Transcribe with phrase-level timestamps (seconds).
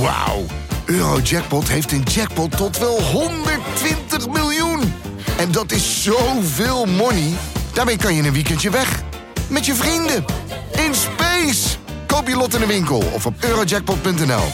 [0.00, 0.44] Wauw.
[0.84, 4.92] Eurojackpot heeft een jackpot tot wel 120 miljoen.
[5.38, 7.32] En dat is zoveel money.
[7.72, 9.02] Daarmee kan je een weekendje weg.
[9.48, 10.24] Met je vrienden.
[10.72, 11.76] In space.
[12.06, 14.44] Koop je lot in de winkel of op eurojackpot.nl.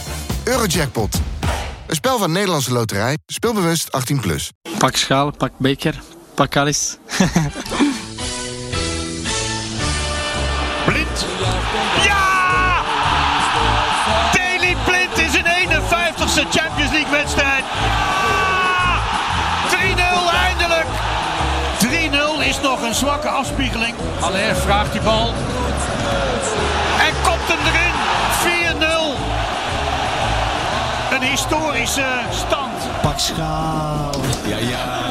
[0.44, 1.20] Eurojackpot.
[1.86, 3.18] Een spel van Nederlandse Loterij.
[3.26, 4.20] Speelbewust 18+.
[4.20, 4.50] Plus.
[4.78, 6.02] Pak schaal, pak beker,
[6.34, 6.96] pak alles.
[16.34, 17.64] 51ste Champions League wedstrijd.
[17.64, 18.98] Ja!
[19.70, 20.86] 3-0 eindelijk.
[22.42, 23.94] 3-0 is nog een zwakke afspiegeling.
[24.20, 25.26] Aller vraagt die bal.
[27.00, 27.94] En kopt hem erin.
[31.12, 31.14] 4-0.
[31.14, 32.72] Een historische stand.
[33.02, 34.10] Pak schaal.
[34.46, 35.02] Ja, ja.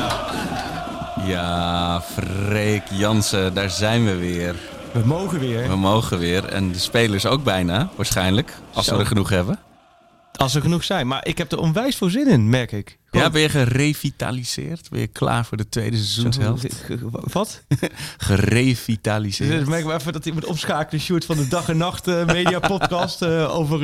[1.25, 4.55] Ja, Freek Jansen, daar zijn we weer.
[4.91, 5.67] We mogen weer.
[5.67, 6.45] We mogen weer.
[6.45, 8.53] En de spelers ook bijna, waarschijnlijk.
[8.73, 8.93] Als Zo.
[8.93, 9.59] we er genoeg hebben.
[10.33, 11.07] Als er genoeg zijn.
[11.07, 12.97] Maar ik heb er onwijs veel zin in, merk ik.
[13.11, 14.87] Ja, ben je gerevitaliseerd?
[14.91, 16.85] Je klaar voor de tweede seizoenshelft?
[17.31, 17.63] Wat?
[18.17, 19.59] Gerevitaliseerd.
[19.59, 21.01] Dus merk maar even dat hij moet omschakelen.
[21.01, 23.79] Shoot van de dag en nacht eh, media podcast eh, over...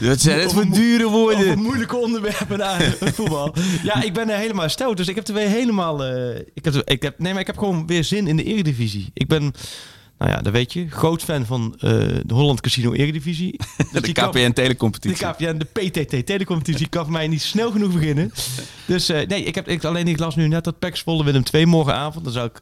[0.00, 1.58] Dat zijn het voor dure Over woorden.
[1.58, 3.54] moeilijke onderwerpen naar voetbal.
[3.82, 4.96] Ja, ik ben er helemaal stout.
[4.96, 6.06] Dus ik heb er weer helemaal...
[6.54, 9.10] ik heb, ik heb, nee, maar ik heb gewoon weer zin in de eredivisie.
[9.12, 9.54] Ik ben,
[10.18, 11.90] nou ja, dat weet je, groot fan van eh,
[12.22, 13.60] de Holland Casino Eredivisie.
[13.92, 15.26] Dus De KPN de telecompetitie.
[15.26, 18.32] KPN, de PTT telecompetitie kan voor mij niet snel genoeg beginnen.
[18.86, 21.44] Dus eh, nee, ik heb ik, alleen ik las nu net dat PEC Zwolle Willem
[21.44, 22.24] 2 morgenavond.
[22.24, 22.60] Dan zou ik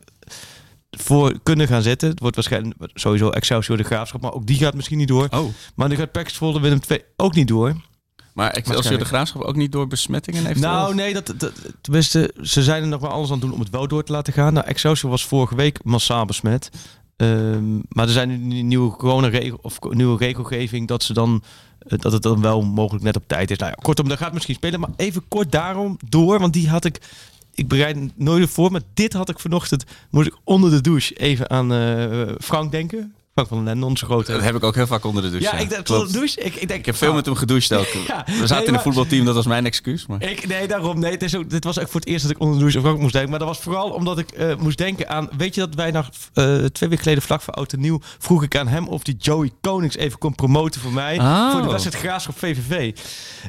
[0.91, 2.08] voor kunnen gaan zitten.
[2.08, 5.28] Het wordt waarschijnlijk sowieso Excelsior de Graafschap, maar ook die gaat misschien niet door.
[5.30, 7.77] Oh, Maar dan gaat PEC Zwolle Willem 2 ook niet door.
[8.33, 9.05] maar Excelsior de.
[9.05, 13.00] Graafschap ook niet door besmettingen heeft Nou, nee, dat, dat, tenminste, ze zijn er nog
[13.00, 14.52] wel alles aan het doen om het wel door te laten gaan.
[14.52, 16.70] Nou, Excelsior was vorige week massaal besmet.
[17.16, 21.42] Ehm, maar er zijn nu nieuwe corona-regel of nieuwe regelgeving dat ze dan
[21.78, 23.58] eh, dat het dan wel mogelijk net op tijd is.
[23.58, 24.80] Nou ja, kortom, dat gaat misschien spelen.
[24.80, 27.00] Maar even kort daarom door, want die had ik.
[27.54, 29.84] Ik bereid nooit voor, maar dit had ik vanochtend.
[30.10, 33.14] Moet ik onder de douche even aan eh, Frank denken.
[33.34, 34.33] Frank van den Lende, onze grote.
[34.33, 35.46] Dat heb ik ook heel vaak onder de douche.
[35.56, 36.40] ja, ik onder de douche.
[36.40, 37.86] Ik, ik, denk, Ik heb veel met hem gedoucht ook.
[38.06, 38.22] Ja.
[38.27, 40.06] We Nee, zaten in een voetbalteam, dat was mijn excuus.
[40.06, 40.22] Maar...
[40.22, 40.98] Ik, nee, daarom.
[40.98, 42.78] Nee, het is ook, dit was ook voor het eerst dat ik onder de douche
[42.78, 43.30] aan Frank moest denken.
[43.30, 45.28] Maar dat was vooral omdat ik eh, moest denken aan...
[45.36, 48.00] Weet je dat wij nog eh, twee weken geleden vlak voor Oud en Nieuw...
[48.18, 51.18] vroeg ik aan hem of die Joey Konings even kon promoten voor mij.
[51.18, 51.51] Oh.
[51.52, 52.96] Voor de wedstrijd Graafschap VVV.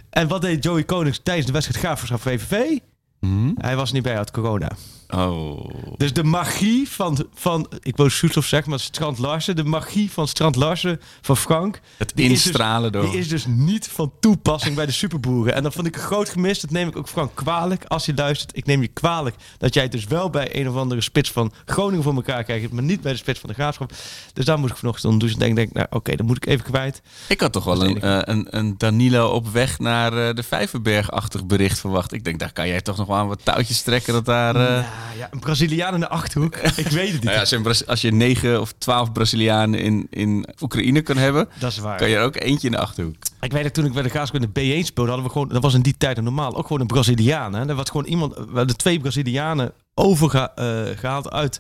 [0.09, 2.78] En wat deed Joey Konings tijdens de wedstrijd Graafschap VVV?
[3.19, 3.52] Mhm.
[3.57, 4.72] Hij was niet bij uit corona.
[5.09, 5.69] Oh.
[5.97, 9.55] Dus de magie van, van ik wou Soeslof zeggen, maar Strand Larsen.
[9.55, 11.79] De magie van Strand Larsen, van Frank.
[11.97, 13.09] Het dus- instralen door.
[13.09, 15.53] Die is dus niet van toepassing bij de superboeren.
[15.55, 16.59] En dat vond ik een groot gemis.
[16.59, 17.83] Dat neem ik ook Frank kwalijk.
[17.85, 20.75] Als je luistert, ik neem je kwalijk dat jij het dus wel bij een of
[20.75, 23.91] andere spits van Groningen voor elkaar krijgt, maar niet bij de spits van de Graafschap.
[24.33, 25.19] Dus daar moest ik vanochtend doen.
[25.19, 27.01] Dus ik denk, denk nou oké, dan moet ik even kwijt.
[27.27, 30.43] Ik had toch wel Dat een, eh, een, een Danilo op weg naar eh, de
[30.43, 32.13] Vijverberg-achtig bericht verwacht.
[32.13, 34.55] Ik denk, daar kan jij toch nog wel aan wat touwtjes trekken dat daar...
[34.55, 34.85] eh, Ja,
[35.17, 36.56] ja, een Braziliaan in de Achterhoek.
[36.75, 37.23] ik weet het niet.
[37.23, 41.78] nou ja, als, je negen of twaalf Brazilianen in, in Oekraïne kan hebben, dat is
[41.78, 41.97] waar.
[41.97, 43.16] kan je er ook eentje in de Achterhoek.
[43.41, 45.50] Ik weet dat toen ik bij de Graafschap in de B1 speelde, hadden we gewoon,
[45.50, 47.53] dat was in die tijd normaal, ook gewoon een Braziliaan.
[47.53, 47.67] Hè?
[47.67, 51.59] Er was gewoon iemand, we hadden twee Brazilianen overgehaald uit,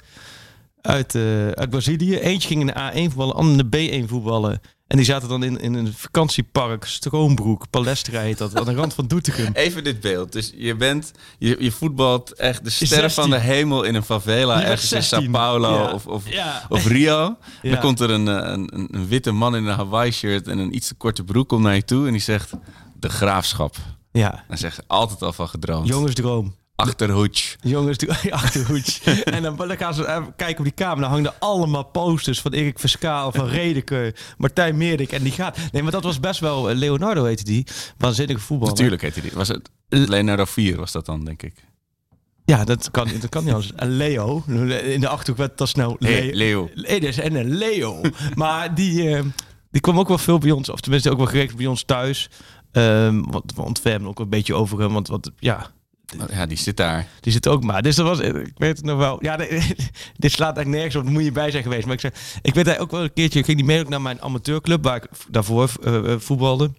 [0.81, 2.17] uit, eh, uit Brazilië.
[2.19, 4.61] Eentje ging in de A1 voetballen, ander in de B1 voetballen.
[4.95, 8.93] En die zaten dan in, in een vakantiepark, Stroombroek, Palestra heet dat, aan de rand
[8.93, 9.53] van Doetinchem.
[9.65, 10.31] Even dit beeld.
[10.31, 13.23] Dus je bent, je, je voetbalt echt de sterren 16.
[13.23, 15.19] van de hemel in een favela ergens in 16.
[15.21, 15.91] Sao Paulo Ja.
[15.91, 16.65] of, of, Ja.
[16.69, 17.35] of Rio.
[17.61, 17.71] Ja.
[17.71, 20.57] Dan komt er een, eh, een, een, een witte man in een Hawaii shirt en
[20.57, 22.51] een iets te korte broek komt naar je toe en die zegt
[22.99, 23.75] de graafschap.
[24.11, 25.87] Ja, Hij zegt altijd al van gedroomd.
[25.87, 26.55] jongensdroom.
[26.75, 27.57] Achterhoedje.
[27.61, 28.09] Jongens, doe
[29.23, 31.01] en dan, dan gaan ze even kijken op die kamer.
[31.01, 35.11] Dan hangen er allemaal posters van Erik Verskaal, van Redeker, Martijn Meerdik.
[35.11, 35.57] En die gaat.
[35.71, 36.69] Nee, maar dat was best wel.
[36.69, 37.67] eh, Leonardo heette die.
[37.97, 38.67] Waanzinnige voetbal.
[38.67, 39.31] Natuurlijk heette die.
[39.33, 41.53] Was het Leonardo 4 was dat dan, denk ik.
[42.45, 43.73] Ja, dat kan, dat kan niet anders.
[43.75, 44.43] En Leo.
[44.83, 45.95] In de achterhoek werd dat snel.
[45.99, 46.69] Hey, Leo.
[46.73, 48.01] Is en een Leo.
[48.35, 49.23] maar die, eh,
[49.71, 52.29] die kwam ook wel veel bij ons, of tenminste ook wel geregeld bij ons thuis.
[52.71, 53.21] Ehm,
[53.55, 54.93] want, we hebben ook een beetje over hem.
[54.93, 55.71] Want wat, ja,
[56.29, 57.07] Ja, die zit daar.
[57.19, 57.81] Die zit ook maar.
[57.81, 59.17] Dus dat was, ik weet het nog wel.
[59.23, 59.37] Ja,
[60.17, 61.03] dit, slaat echt nergens op.
[61.03, 61.85] Daar moet je bij zijn geweest.
[61.85, 63.39] Maar ik zeg, ik weet hij ook wel een keertje.
[63.39, 66.71] Ik ging die mee ook naar mijn amateurclub waar ik daarvoor eh, voetbalde.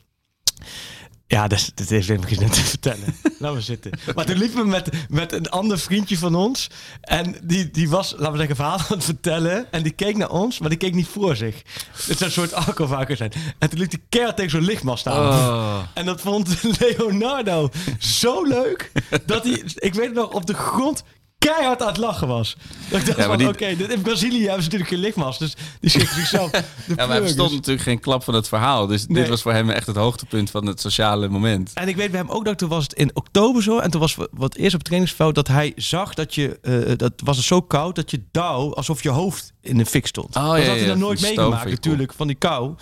[1.29, 3.15] Ja, dat, is- dat heeft geen zin te vertellen.
[3.39, 3.91] Laten we zitten.
[4.15, 6.67] Maar toen liepen we met, met een ander vriendje van ons.
[7.01, 9.73] En die, die was, laten we zeggen, verhaal aan het vertellen.
[9.73, 11.63] En die keek naar ons, maar die keek niet voor zich.
[12.07, 13.33] Het zou een soort alcoholvaker zijn.
[13.59, 15.29] En toen liep die keihard tegen zo'n lichtmast aan.
[15.29, 15.79] Oh.
[15.95, 17.69] En dat vond Leonardo
[17.99, 18.93] zo leuk
[19.27, 21.03] dat hij, ik weet het nog, op de grond
[21.39, 22.57] keihard aan het lachen was.
[22.91, 25.39] Dat ik dacht Ja, die- oké, dit- in Brazilië hebben ze natuurlijk geen lichtmast.
[25.39, 26.51] Dus die schrikken zichzelf.
[26.87, 28.87] Ja, maar hij verstond natuurlijk geen klap van het verhaal.
[28.87, 29.17] Dus Nee.
[29.21, 31.71] dit was voor hem echt het hoogtepunt van het sociale moment.
[31.75, 33.79] En ik weet bij hem ook dat toen was het in oktober zo.
[33.79, 37.13] En toen was wat eerst op het trainingsveld dat hij zag dat je, eh, dat
[37.25, 40.37] was het zo koud dat je dauw alsof je hoofd in de fik stond.
[40.37, 42.75] Oh, dat ja, had hij ja, nooit meegemaakt natuurlijk van die kou.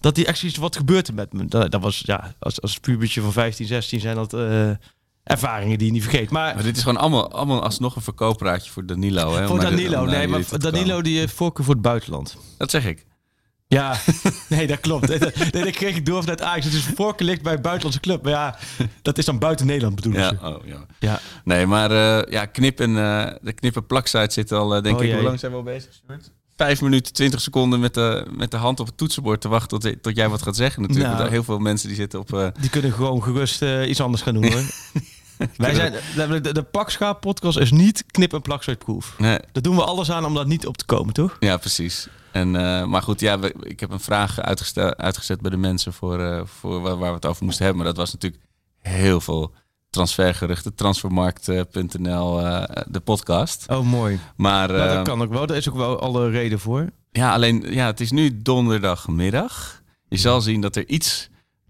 [0.00, 1.44] Dat hij echt zoiets wat gebeurt er met me.
[1.46, 4.70] Dat, dat was ja, als, als pubertje van 15, 16 zijn dat eh,
[5.28, 6.30] ervaringen die je niet vergeet.
[6.30, 9.34] Maar Maar dit is gewoon allemaal, allemaal alsnog een verkooppraatje voor Danilo.
[9.36, 11.04] Hè, voor Danilo, nee, maar Danilo komen.
[11.04, 12.36] die heeft voorkeur voor het buitenland.
[12.58, 13.06] Dat zeg ik.
[13.66, 13.96] Ja,
[14.48, 15.08] nee, dat klopt.
[15.08, 16.64] Nee, dat, nee, dat kreeg ik door vanuit Ajax.
[16.64, 18.22] Het is voorkeur ligt bij een buitenlandse club.
[18.22, 18.58] Maar ja,
[19.02, 20.46] dat is dan buiten Nederland bedoelen Ja, ze.
[20.46, 20.86] oh, ja.
[20.98, 21.20] Ja.
[21.44, 24.96] Nee, maar eh, ja, knip en, eh, de knip en plaksite zit al, eh, denk
[24.96, 25.16] Oh, ik, jee.
[25.18, 26.30] hoe lang zijn we al bezig, Stuart?
[26.56, 30.02] Vijf minuten, twintig seconden met de, met de hand op het toetsenbord te wachten tot,
[30.02, 31.08] tot jij wat gaat zeggen natuurlijk.
[31.08, 31.18] Nou.
[31.20, 32.32] Want heel veel mensen die zitten op...
[32.34, 34.62] eh, Die kunnen gewoon gerust eh, iets anders gaan doen hoor.
[35.56, 39.14] Wij zijn, de, de, de Pakschaap podcast is niet knip- en plaksuitproef.
[39.18, 41.36] nee, Daar doen we alles aan om dat niet op te komen, toch?
[41.40, 42.08] ja, precies.
[42.32, 44.40] En, eh, maar goed, ja, we- ik heb een vraag
[44.96, 47.82] uitgezet bij de mensen voor, eh, voor waar, waar we het over moesten hebben.
[47.84, 48.42] Maar dat was natuurlijk
[48.80, 49.52] heel veel
[49.90, 50.74] transfergeruchten.
[50.74, 53.64] Transfermarkt.nl, eh, de podcast.
[53.68, 54.18] Oh, mooi.
[54.36, 55.46] Maar, Nou, dat kan ook wel.
[55.46, 56.86] Daar is ook wel alle reden voor.
[57.12, 59.82] Ja, alleen ja, het is nu donderdagmiddag.
[60.08, 61.28] Je zal zien dat er iets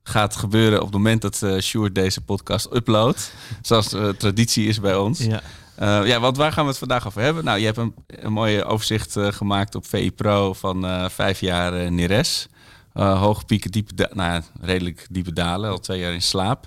[0.08, 3.32] gaat gebeuren op het moment dat eh Sjoerd deze podcast uploadt.
[3.62, 5.18] Zoals eh, traditie is bij ons.
[5.18, 5.40] Ja.
[5.74, 7.44] Eh, ja, want waar gaan we het vandaag over hebben?
[7.44, 12.48] Nou, je hebt een, een mooie overzicht gemaakt op VI Pro van vijf jaar Neres.
[12.92, 16.66] Hoge pieken, diepe nou, ja, redelijk diepe dalen, al twee jaar in slaap.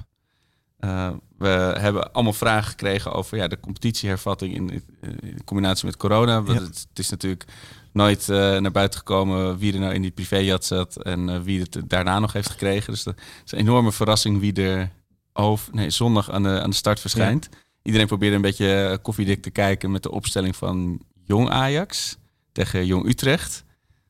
[1.38, 4.84] We hebben allemaal vragen gekregen over ja, de competitiehervatting in,
[5.20, 6.44] in combinatie met corona.
[6.44, 6.66] Want Ja.
[6.66, 7.46] Het, het is natuurlijk
[7.94, 11.60] nooit eh, naar buiten gekomen wie er nou in die privéjat zat en eh, wie
[11.60, 12.94] het daarna nog heeft gekregen.
[12.94, 13.16] Dus dat
[13.46, 14.92] is een enorme verrassing wie er
[15.34, 17.50] over, nee, zondag aan de, aan de start verschijnt.
[17.84, 22.18] Iedereen probeerde een beetje eh, koffiedik te kijken met de opstelling van Jong Ajax
[22.52, 23.64] tegen Jong Utrecht.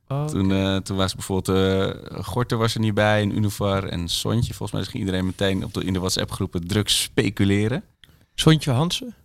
[0.07, 4.53] Oh, Toen, toen was bijvoorbeeld eh Gorter was er niet bij, en Univar en Sontje.
[4.53, 7.83] Volgens mij ging iedereen meteen op de, in de WhatsApp-groepen drugs speculeren.
[8.35, 9.15] Sontje Hansen?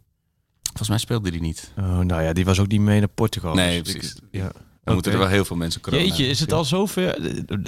[0.77, 1.71] Volgens mij speelde die niet.
[1.79, 3.55] Oh, nou ja, die was ook niet mee naar Portugal.
[3.55, 4.19] Nee, Dus ik- precies.
[4.31, 4.51] ja.
[4.85, 7.07] Dan moeten er wel heel veel mensen corona Jeetje, is het al zover?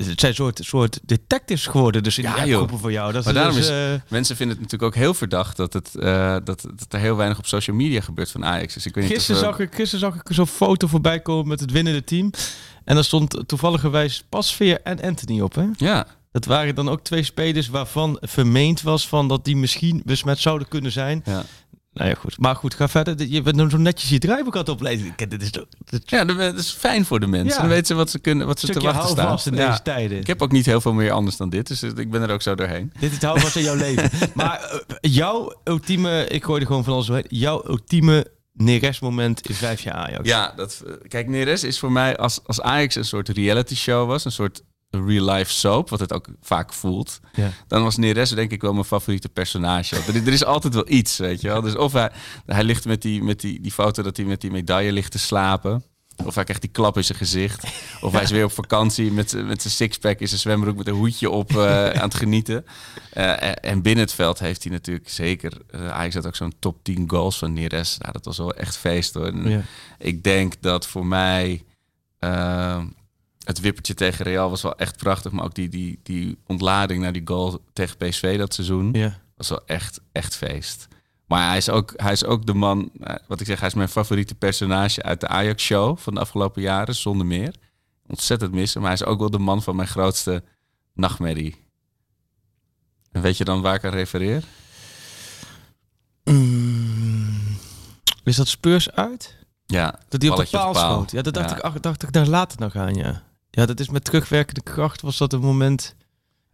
[0.04, 2.50] Het zijn soort, soort detectives geworden, dus in Ja, die joh.
[2.50, 3.12] appgroepen voor jou.
[3.12, 5.94] Dat Maar daarom dus, is- eh, Mensen vinden het natuurlijk ook heel verdacht dat, het,
[5.94, 8.74] eh, dat, dat er heel weinig op social media gebeurt van Ajax.
[8.74, 11.48] Dus ik weet niet Gisteren we- zag, ik, gisteren zag ik zo'n foto voorbij komen
[11.48, 12.30] met het winnende team.
[12.84, 15.54] En daar stond toevalligerwijs Pasveer en Anthony op.
[15.54, 15.64] Hè?
[15.76, 20.38] Ja, Dat waren dan ook twee spelers waarvan vermeend was van dat die misschien besmet
[20.38, 21.22] zouden kunnen zijn.
[21.24, 21.44] ja.
[21.98, 22.38] Nou ja, goed.
[22.38, 23.26] Maar goed, ga verder.
[23.28, 25.12] Je bent zo netjes je draaiboek aan het oplezen.
[25.16, 27.54] Dit is toch dit ja, dat is fijn voor de mensen.
[27.54, 27.58] Ja.
[27.60, 29.38] Dan weten ze wat ze, kunnen, wat ze te wachten staan.
[29.54, 29.68] in Ja.
[29.70, 30.18] deze tijden.
[30.18, 32.42] Ik heb ook niet heel veel meer anders dan dit, dus ik ben er ook
[32.42, 32.92] zo doorheen.
[32.98, 34.10] Dit is het houvast in jouw leven.
[34.34, 37.26] Maar eh, jouw ultieme, ik gooi er gewoon van alles doorheen.
[37.28, 40.28] Jouw ultieme Neres-moment is vijf jaar Ajax.
[40.28, 44.08] Ja, dat, eh, kijk, Neres is voor mij als, als Ajax een soort reality show
[44.08, 47.20] was, een soort real-life soap, wat het ook vaak voelt.
[47.34, 47.50] Ja.
[47.66, 49.96] Dan was Neres denk ik wel mijn favoriete personage.
[49.96, 51.60] Er, er is altijd wel iets, weet je wel.
[51.60, 52.10] Dus of hij,
[52.46, 55.18] hij ligt met, die, met die, die foto dat hij met die medaille ligt te
[55.18, 55.84] slapen.
[56.24, 57.64] Of hij krijgt die klap in zijn gezicht.
[58.00, 60.94] Of hij is weer op vakantie met, met zijn sixpack in zijn zwembroek met een
[60.94, 62.64] hoedje op eh, aan het genieten.
[63.12, 65.52] Eh, en- en binnen het veld heeft hij natuurlijk zeker...
[65.70, 67.98] eh Ajax had ook zo'n top 10 goals van Neres.
[67.98, 69.48] Nou, dat was wel echt feest hoor.
[69.48, 69.60] Ja.
[69.98, 71.62] Ik denk dat voor mij
[73.48, 75.32] het wippertje tegen Real was wel echt prachtig.
[75.32, 79.18] Maar ook die, die, die ontlading naar die goal tegen PSV dat seizoen Ja.
[79.36, 80.88] was wel echt, echt feest.
[81.26, 83.74] Maar hij is ook, hij is ook de man, eh, wat ik zeg, hij is
[83.74, 87.54] mijn favoriete personage uit de Ajax-show van de afgelopen jaren, zonder meer.
[88.06, 90.42] Ontzettend missen, maar hij is ook wel de man van mijn grootste
[90.94, 91.64] nachtmerrie.
[93.12, 94.44] En weet je dan waar ik aan refereer?
[96.24, 97.56] Mm,
[98.24, 99.36] is dat Spurs uit?
[99.66, 101.10] Ja, Dat die op de paal, schoot.
[101.10, 101.56] Ja, dat dacht, Ja.
[101.56, 103.22] Ik, ach, dacht ik daar later nog aan, ja.
[103.50, 105.94] Ja, dat is met terugwerkende kracht was dat een moment...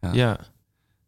[0.00, 0.12] Ja.
[0.12, 0.38] Ja.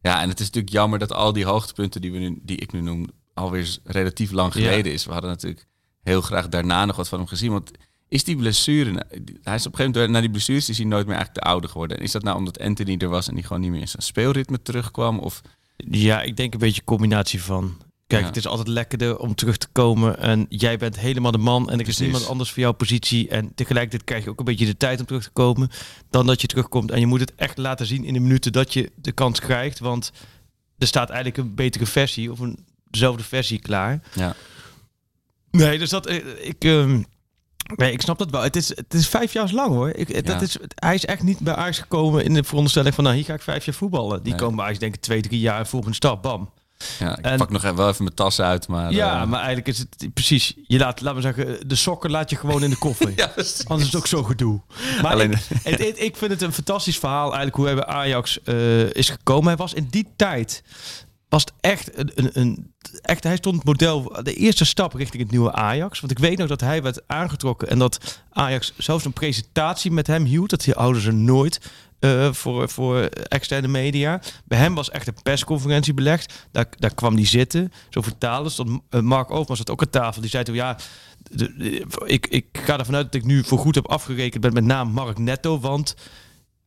[0.01, 2.73] Ja, en het is natuurlijk jammer dat al die hoogtepunten die, we nu, die ik
[2.73, 4.61] nu noem, alweer relatief lang Ja.
[4.61, 5.05] geleden is.
[5.05, 5.67] We hadden natuurlijk
[6.03, 7.51] heel graag daarna nog wat van hem gezien.
[7.51, 7.71] Want
[8.09, 9.05] is die blessure, nou,
[9.43, 11.51] hij is op een gegeven moment, na die blessures is hij nooit meer eigenlijk te
[11.51, 11.97] ouder geworden.
[11.97, 14.03] En is dat nou omdat Anthony er was en die gewoon niet meer in zijn
[14.03, 15.19] speelritme terugkwam?
[15.19, 15.41] Of
[15.77, 17.77] ja, ik denk een beetje een combinatie van...
[18.07, 18.27] Kijk, Ja.
[18.29, 20.19] het is altijd lekkerder om terug te komen.
[20.19, 21.71] En jij bent helemaal de man.
[21.71, 23.29] En er is niemand anders voor jouw positie.
[23.29, 25.71] En tegelijkertijd krijg je ook een beetje de tijd om terug te komen.
[26.11, 26.91] Dan dat je terugkomt.
[26.91, 29.79] En je moet het echt laten zien in de minuten dat je de kans krijgt.
[29.79, 30.13] Want
[30.79, 32.33] er staat eigenlijk een betere versie.
[32.33, 34.01] Of een dezelfde versie klaar.
[34.15, 34.35] ja.
[35.51, 36.07] Nee, dus dat...
[36.07, 36.65] eh, Ik...
[36.65, 37.03] ehm,
[37.77, 38.43] Nee, ik snap dat wel.
[38.43, 39.89] Het is, het is vijf jaar lang hoor.
[39.91, 40.41] Ik, dat Ja.
[40.41, 43.05] is, hij is echt niet bij Ajax gekomen in de veronderstelling van...
[43.05, 44.23] nou, hier ga ik vijf jaar voetballen.
[44.23, 44.41] Die Nee.
[44.41, 46.23] komen bij Ajax denk ik twee, drie jaar volgende stap.
[46.23, 46.51] Bam.
[46.99, 48.93] Ja, ik En- pak nog even, wel even mijn tas uit, maar...
[48.93, 50.55] ja, eh, maar eigenlijk is het precies.
[50.67, 53.13] Je laat, laten we zeggen, de sokken laat je gewoon in de koffer.
[53.17, 53.33] Ja.
[53.37, 54.61] Anders is het ook zo gedoe.
[55.03, 57.85] Maar Alleen- ik, het, het- ik vind het een fantastisch verhaal eigenlijk hoe hij bij
[57.87, 59.47] Ajax eh, is gekomen.
[59.47, 60.63] Hij was in die tijd
[61.29, 65.31] was het echt een, een, een echt hij stond model de eerste stap richting het
[65.31, 66.01] nieuwe Ajax.
[66.01, 70.07] Want ik weet nog dat hij werd aangetrokken en dat Ajax zelfs een presentatie met
[70.07, 70.51] hem hield.
[70.51, 71.61] Dat houden ze nooit.
[71.99, 74.21] Eh, voor, voor externe media.
[74.45, 76.47] Bij hem was echt een persconferentie belegd.
[76.53, 77.73] Daar, daar kwam hij zitten.
[77.91, 78.51] Zo vertalen.
[78.51, 80.21] Stond, eh, Mark Overmars zat ook aan tafel.
[80.21, 80.77] Die zei toen, ja,
[81.31, 84.53] de- de- ik, ik ga ervan uit dat ik nu voor goed heb afgerekend met
[84.55, 85.61] met name Mark Netto.
[85.61, 85.95] Want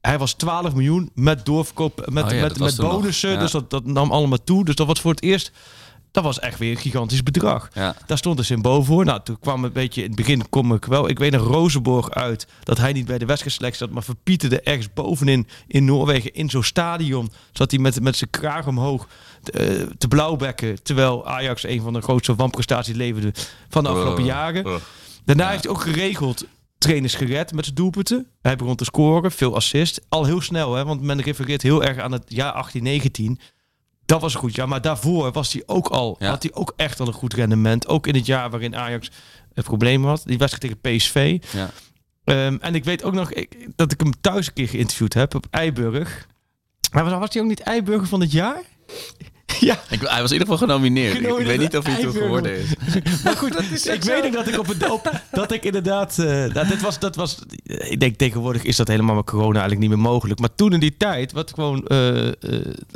[0.01, 3.29] hij was 12 miljoen met doorverkoop, met, Oh ja, met, met bonussen.
[3.31, 3.39] Ja.
[3.39, 4.65] Dus dat, dat nam allemaal toe.
[4.65, 5.51] Dus dat was voor het eerst...
[6.11, 7.69] Dat was echt weer een gigantisch bedrag.
[7.73, 7.95] Ja.
[8.05, 9.05] Daar stond een symbool voor.
[9.05, 11.09] Nou, toen kwam een beetje in het begin kom ik wel.
[11.09, 14.93] Ik weet nog Rozenborg uit dat hij niet bij de wedstrijdselectie zat, maar verpieterde ergens
[14.93, 17.31] bovenin in Noorwegen in zo'n stadion.
[17.51, 19.07] Zat hij met, met zijn kraag omhoog
[19.43, 19.63] eh,
[19.97, 20.83] te blauwbekken.
[20.83, 23.33] Terwijl Ajax een van de grootste wanprestaties leverde
[23.69, 24.65] van de afgelopen Oh, jaren.
[24.65, 24.75] oh.
[25.25, 26.45] Daarna heeft hij ook geregeld
[26.77, 28.27] trainers gered met zijn doelpunten.
[28.41, 30.01] Hij begon te scoren, veel assist.
[30.09, 33.39] Al heel snel, hè, want men refereert heel erg aan het jaar 18, 19.
[34.09, 36.29] Dat was een goed jaar, maar daarvoor was hij ook al, Ja.
[36.29, 37.87] had hij ook echt al een goed rendement.
[37.87, 39.11] Ook in het jaar waarin Ajax
[39.53, 40.21] het probleem had.
[40.25, 41.37] Die wedstrijd tegen PSV.
[41.51, 41.69] Ja.
[42.23, 45.35] Ehm, en ik weet ook nog ik, dat ik hem thuis een keer geïnterviewd heb
[45.35, 46.27] op Eiburg.
[46.91, 48.61] Maar was, was hij ook niet Eiburger van het jaar?
[49.59, 51.15] ja, Ik, hij was in ieder geval genomineerd.
[51.15, 52.73] Ik- weet niet of hij het toen geworden is.
[53.23, 56.67] maar goed, ik weet ook dat ik op het op, dat ik inderdaad, eh, dat,
[56.67, 60.09] dit was, dat was, ik denk tegenwoordig is dat helemaal met corona eigenlijk niet meer
[60.11, 60.39] mogelijk.
[60.39, 62.33] Maar toen in die tijd werd gewoon eh, eh,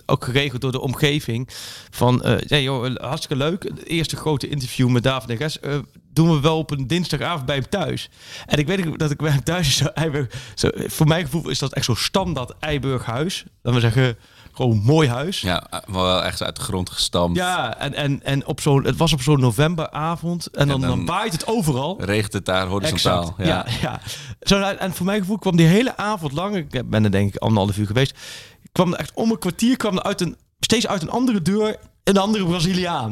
[0.05, 1.49] ook geregeld door de omgeving
[1.89, 3.63] van, eh ja joh, hartstikke leuk.
[3.63, 5.77] Het eerste grote interview met David de Ges eh,
[6.13, 8.09] doen we wel op een dinsdagavond bij hem thuis.
[8.45, 11.49] En ik weet ook dat ik bij hem thuis zo, Eiburg, zo voor mijn gevoel
[11.49, 13.43] is dat echt zo'n standaard Eiburg huis.
[13.61, 14.17] Laten we zeggen,
[14.53, 15.41] gewoon mooi huis.
[15.41, 17.37] Ja, maar wel echt uit de grond gestampt.
[17.37, 20.47] Ja, en, en, en op zo'n, het was op zo'n novemberavond.
[20.47, 22.03] En dan, En dan, dan waait het overal.
[22.03, 23.35] Regent het daar horizontaal.
[23.37, 23.99] Ja, ja.
[24.41, 27.35] Zo, nou, en voor mijn gevoel kwam die hele avond lang, ik ben er denk
[27.35, 28.17] ik anderhalf uur geweest,
[28.71, 31.77] kwam er echt om een kwartier kwam er uit een, steeds uit een andere deur
[32.03, 33.11] een andere Braziliaan.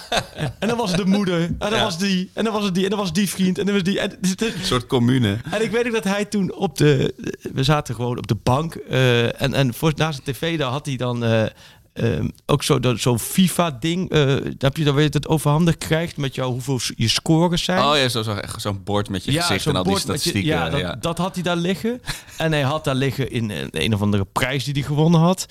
[0.58, 1.82] en dan was het de moeder, en dan Ja.
[1.82, 3.82] was die, en dan was het die, en dan was die vriend, en dan was
[3.82, 4.00] die.
[4.00, 5.38] En, Een soort commune.
[5.50, 7.14] en ik weet ook dat hij toen op de...
[7.54, 8.74] We zaten gewoon op de bank.
[8.74, 11.24] eh, en, en voor, naast de tv, daar had hij dan...
[11.24, 11.44] eh,
[11.92, 14.10] ehm, ook zo- zo'n FIFA-ding.
[14.10, 17.64] eh dat heb je dan weet je het overhandig krijgt met jou hoeveel je scores
[17.64, 17.78] zijn.
[17.84, 19.98] Oh ja, zo- zo- echt zo'n bord met je gezicht zo'n en al die je-
[20.00, 20.42] statistieken.
[20.42, 20.96] ja, dat, ja.
[21.00, 22.00] dat had hij daar liggen.
[22.36, 25.46] en hij had daar liggen in een, een of andere prijs die hij gewonnen had.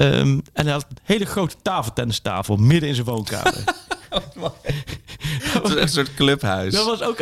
[0.00, 3.64] Ehm, en hij had een hele grote tafeltennistafel midden in zijn woonkamer.
[4.10, 6.72] Het is echt een soort clubhuis.
[6.74, 7.20] Dat was ook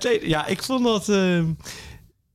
[0.00, 1.08] tweede- ja, ik vond dat.
[1.08, 1.44] ehm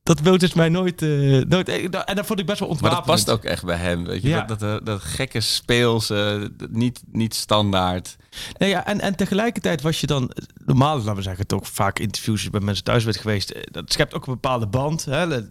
[0.02, 1.02] dat Wouters mij nooit.
[1.02, 1.08] eh,
[1.48, 3.06] nooit en dat vond ik best wel Maar ontwapend.
[3.06, 4.04] dat past ook echt bij hem.
[4.04, 4.28] Weet je?
[4.28, 4.42] Ja.
[4.42, 8.16] Dat, dat, dat gekke speels, eh, dat niet, niet standaard.
[8.58, 10.30] Nee, ja, en, en tegelijkertijd was je dan.
[10.64, 13.50] Normaal, laten we zeggen, toch vaak interviews bij mensen thuis werd geweest.
[13.50, 15.04] eh, Dat schept ook een bepaalde band.
[15.04, 15.42] Hè?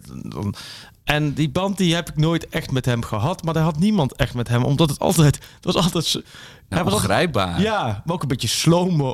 [1.04, 3.42] En die band die heb ik nooit echt met hem gehad.
[3.44, 4.64] Maar daar had niemand echt met hem.
[4.64, 5.34] Omdat het altijd.
[5.54, 6.12] Het was altijd.
[6.12, 6.24] Nou,
[6.68, 7.10] hij was altijd-.
[7.60, 8.48] Ja, maar ook een beetje.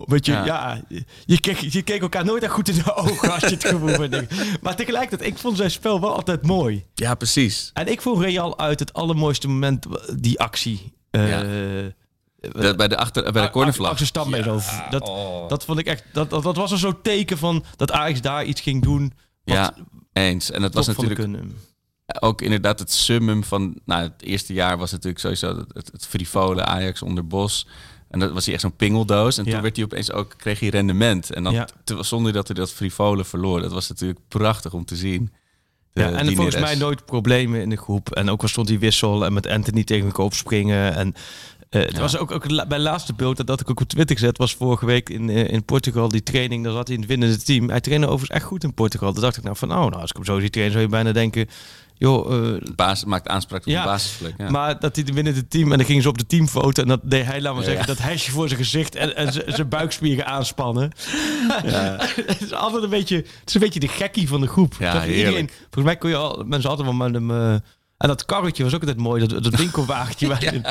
[0.00, 0.44] Een beetje, ja.
[0.88, 1.02] Ja.
[1.26, 3.88] je, keek, je keek elkaar nooit echt goed in de ogen als je het gevoel
[4.00, 4.34] hebt.
[4.62, 6.84] Maar tegelijkertijd, ik vond zijn spel wel altijd mooi.
[6.94, 7.70] Ja, precies.
[7.74, 10.92] En ik vond Real uit het allermooiste moment die actie.
[11.10, 11.42] eh, Ja.
[12.52, 13.98] Bij de, achter, bij de cornervlag.
[14.70, 15.48] Ja, dat, oh.
[15.48, 16.04] dat vond ik echt.
[16.12, 19.12] Dat, dat, dat was een zo'n teken van dat Ajax daar iets ging doen.
[19.44, 19.74] Wat Ja,
[20.12, 20.50] eens.
[20.50, 21.56] En dat was natuurlijk kunnen.
[22.20, 23.80] ook inderdaad het summum van...
[23.84, 27.66] Nou, het eerste jaar was natuurlijk sowieso het, het, het frivole Ajax onder Bos.
[28.08, 29.38] En dat was hij echt zo'n pingeldoos.
[29.38, 29.52] En Ja.
[29.52, 31.30] toen werd hij opeens ook, kreeg hij rendement.
[31.32, 31.68] En dan, Ja.
[31.84, 33.60] te- zonder dat hij dat frivole verloor.
[33.60, 35.32] Dat was natuurlijk prachtig om te zien.
[35.92, 38.10] De Ja, en volgens mij nooit problemen in de groep.
[38.10, 40.94] En ook al stond hij wissel en met Anthony tegen elkaar opspringen.
[40.94, 41.14] En
[41.74, 42.00] eh, het Ja.
[42.00, 44.86] was ook, ook bij laatste beeld dat, dat ik ook op Twitter gezet was vorige
[44.86, 46.08] week in, eh, in Portugal.
[46.08, 47.68] Die training, daar zat hij in het winnende team.
[47.70, 49.12] Hij trainde overigens echt goed in Portugal.
[49.12, 50.92] Toen dacht ik nou van, oh, nou, als ik hem zo zie trainen, zou je
[50.94, 51.46] bijna denken,
[51.98, 54.34] joh, eh, Basis, maakt aanspraak op Ja, de basisplek.
[54.38, 54.50] Ja.
[54.50, 57.00] Maar dat hij winnen het team en dan gingen ze op de teamfoto en dat
[57.02, 60.92] deed hij, laat maar zeggen, dat hesje voor zijn gezicht en, en zijn buikspieren aanspannen.
[62.26, 64.74] het is altijd een beetje, het is een beetje de gekkie van de groep.
[64.78, 65.18] Ja, Dat heerlijk.
[65.18, 67.60] iedereen, volgens mij kon je al, mensen altijd wel met hem.
[67.98, 70.28] Eh, en dat karretje was ook altijd mooi, dat, dat winkelwagentje.
[70.32, 70.62] waar je-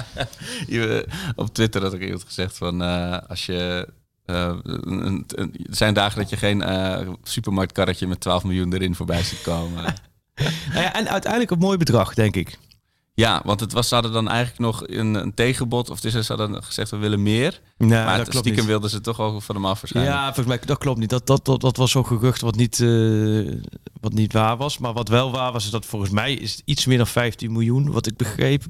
[0.68, 3.88] Je, op Twitter had ik iemand gezegd van eh, als je.
[4.26, 4.46] eh,
[5.36, 9.84] er zijn dagen dat je geen eh, supermarktkarretje met 12 miljoen erin voorbij ziet komen.
[10.70, 12.58] Nou ja, en uiteindelijk een mooi bedrag, denk ik.
[13.16, 15.90] Ja, want het was, ze hadden dan eigenlijk nog een, een tegenbod.
[15.90, 17.62] Of dus ze hadden gezegd we willen meer.
[17.78, 18.66] Maar dat het, klopt stiekem niet.
[18.66, 20.16] wilden ze toch ook van hem af waarschijnlijk.
[20.16, 21.10] Ja, volgens mij dat klopt niet.
[21.10, 23.62] Dat, dat, dat, dat was zo'n gerucht wat niet, eh,
[24.02, 24.78] wat niet waar was.
[24.78, 27.92] Maar wat wel waar was, is dat volgens mij is iets meer dan 15 miljoen,
[27.92, 28.64] wat ik begreep.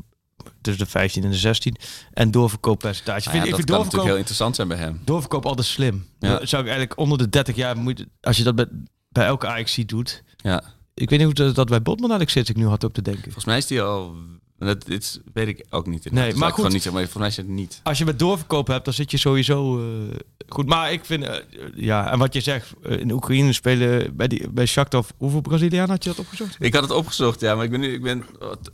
[0.61, 1.75] tussen de 15 en de 16.
[2.13, 3.29] En doorverkooppercentage.
[3.29, 5.01] Nou ja, vind, ik dat vind kan natuurlijk heel interessant zijn bij hem.
[5.05, 6.07] doorverkoop altijd slim.
[6.19, 6.45] Ja.
[6.45, 8.67] Zou ik eigenlijk onder de 30 jaar moet als je dat bij,
[9.09, 10.23] bij elke Ajax doet.
[10.37, 10.63] Ja.
[10.93, 12.49] Ik weet niet hoe dat, dat bij Botman eigenlijk zit.
[12.49, 13.23] Ik nu had ook te denken.
[13.23, 14.15] Volgens mij is die al...
[14.65, 16.11] Dat, dit weet ik ook niet.
[16.11, 16.63] Nee, Dat maar ik goed.
[16.63, 17.79] niet zeggen, maar volgens mij is het niet.
[17.83, 19.85] Als je met doorverkoop hebt, dan zit je sowieso eh,
[20.47, 20.65] goed.
[20.65, 21.35] Maar ik vind, eh,
[21.75, 25.89] ja, en wat je zegt, eh, in Oekraïne spelen bij, die, bij Shakhtar, hoeveel Brazilianen
[25.89, 26.55] had je dat opgezocht?
[26.59, 28.23] Ik had het opgezocht, ja, maar ik ben nu, ik ben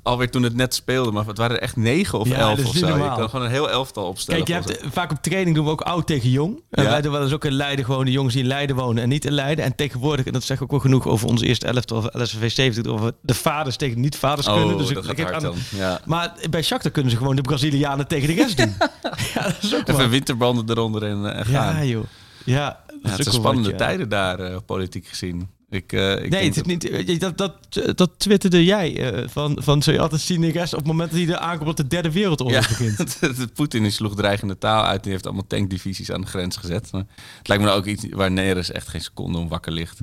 [0.03, 2.75] alweer toen het net speelde, maar het waren er echt negen of Ja, elf of
[2.75, 2.85] zo.
[2.85, 3.17] Je normaal.
[3.17, 4.43] kan gewoon een heel elftal opstellen.
[4.43, 6.61] Kijk, je hebt, vaak op training doen we ook oud tegen jong.
[6.69, 6.89] En Ja.
[6.89, 9.09] wij doen wel eens ook in Leiden gewoon de jongens die in Leiden wonen en
[9.09, 9.65] niet in Leiden.
[9.65, 12.91] En tegenwoordig, en dat zegt ook wel genoeg over onze eerste elftal of LSV 70,
[12.91, 14.55] over de vaders tegen niet-vaders mij.
[14.55, 14.73] kunnen.
[14.73, 15.53] Oh, Dus ik, dat ik heb aan-.
[15.79, 15.99] Ja.
[16.05, 18.73] Maar bij Shakhtar kunnen ze gewoon de Brazilianen tegen de rest doen.
[19.33, 19.95] ja, dat is ook wel.
[19.95, 21.73] Even winterbanden eronder en, eh, en gaan.
[21.75, 22.03] Ja, Ja, joh.
[22.45, 23.85] Ja, dat is het zijn spannende wat, ja.
[23.85, 25.49] tijden daar, eh, politiek gezien.
[25.69, 27.53] Ik, eh, ik Nee, het is niet, dat, dat,
[27.95, 29.13] dat twitterde jij.
[29.13, 31.37] eh, van, van zul je altijd zien de rest op het moment dat hij er
[31.37, 33.19] aankomt dat de derde wereldoorlog begint.
[33.19, 35.03] de Poetin die sloeg dreigende taal uit.
[35.03, 36.91] Die heeft allemaal tankdivisies aan de grens gezet.
[36.91, 37.03] Maar
[37.37, 39.99] het lijkt me nou ook iets waar Neres echt geen seconde om wakker ligt.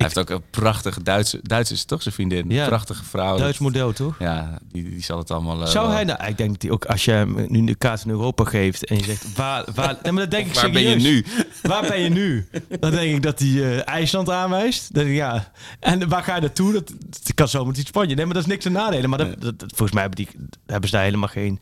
[0.00, 1.40] Hij heeft ook een prachtige Duitse...
[1.42, 2.50] Duits is het toch zijn vriendin?
[2.50, 3.36] Ja, prachtige vrouw.
[3.36, 4.14] Duits model, toch?
[4.18, 5.62] Ja, die, die zal het allemaal...
[5.62, 8.04] eh, Zou hij nou, ik denk dat hij ook, als je hem nu de kaart
[8.04, 10.82] in Europa geeft en je zegt, waar, waar, nee, maar dat denk ik Waar ben
[10.82, 11.24] je nu?
[11.62, 12.48] Waar ben je nu?
[12.80, 14.88] Dan denk ik dat hij eh, IJsland aanwijst.
[14.92, 15.52] Ja.
[15.80, 16.72] En waar ga je naartoe?
[16.72, 18.14] Dat, dat kan zomaar iets Spanje.
[18.14, 19.10] Nee, maar dat is niks te nadelen.
[19.10, 20.28] Maar dat, volgens mij hebben, die,
[20.66, 21.60] hebben ze daar helemaal geen...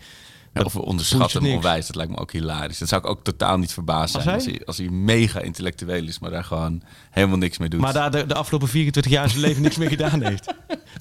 [0.55, 1.87] Ja, of we onderschatten hem onwijs.
[1.87, 2.79] Dat lijkt me ook hilarisch.
[2.79, 4.35] Dat zou ik ook totaal niet verbaasd Als zijn.
[4.35, 4.55] Als hij?
[4.57, 6.83] hij, als hij mega intellectueel is, maar daar gewoon
[7.19, 7.81] helemaal niks mee doet.
[7.81, 10.45] Maar daar de, de afgelopen 24 jaar zijn leven niks meer gedaan heeft.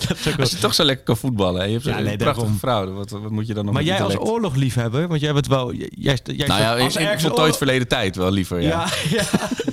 [0.08, 1.60] Dat is ook wel- Als je toch zo lekker kan voetballen.
[1.62, 1.66] Hè?
[1.66, 2.60] Je hebt Ja, zo'n nee, prachtige daarom.
[2.60, 2.94] vrouw.
[2.94, 5.74] Wat, wat moet je dan nog Maar jij als oorlogliefhebber, want jij bent wel...
[5.74, 8.62] Jij, jij, jij Nou ja, als in, ergens voltooid oorlog- verleden tijd wel liever.
[8.62, 8.68] Ja.
[8.70, 8.88] Ja,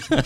[0.08, 0.22] ja.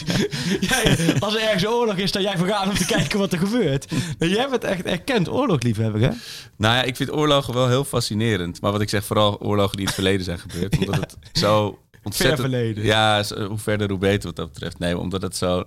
[0.61, 1.13] ja, ja.
[1.19, 3.87] Als er ergens oorlog is, dan jij vergaan om te kijken wat er gebeurt.
[4.19, 6.09] Maar jij bent echt erkend oorlogliefhebber, hè?
[6.57, 8.61] Nou ja, ik vind oorlogen wel heel fascinerend.
[8.61, 10.79] Maar wat ik zeg, vooral oorlogen die in het verleden zijn gebeurd.
[10.79, 12.41] Omdat het zo ontzettend...
[12.41, 12.85] verleden.
[12.85, 14.79] Ja, hoe verder hoe beter wat dat betreft.
[14.79, 15.65] Nee, omdat het zo...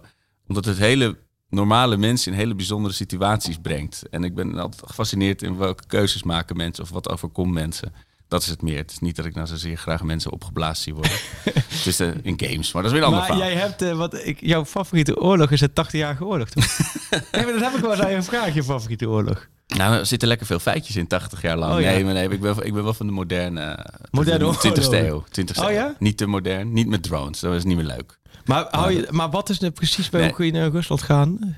[0.51, 1.17] Omdat het hele
[1.49, 4.03] normale mensen in hele bijzondere situaties brengt.
[4.09, 7.93] En ik ben altijd gefascineerd in welke keuzes maken mensen of wat overkomt mensen.
[8.27, 8.77] Dat is het meer.
[8.77, 11.11] Het is niet dat ik nou zozeer graag mensen opgeblazen zie worden.
[11.67, 13.47] het is eh, in games, maar dat is weer een ander verhaal.
[13.47, 16.77] jij hebt, eh, wat ik, jouw favoriete oorlog is de 80-jarige oorlog, toch?
[17.31, 19.47] nee, maar dat heb ik wel eens aan je gevraagd, je favoriete oorlog.
[19.67, 21.73] Nou, er zitten lekker veel feitjes in 80 jaar lang.
[21.73, 21.91] Oh, ja.
[21.91, 23.85] nee, maar nee, ik ben, ik ben wel van de moderne...
[24.11, 25.05] Moderne 20e oorlogen.
[25.05, 25.23] eeuw.
[25.39, 25.95] 20e Oh, ja?
[25.99, 27.39] Niet te modern, niet met drones.
[27.39, 28.19] Dat is niet meer leuk.
[28.45, 30.29] Maar, hou je, maar wat is er precies bij Nee.
[30.29, 31.57] Oekraïne en Rusland gaan?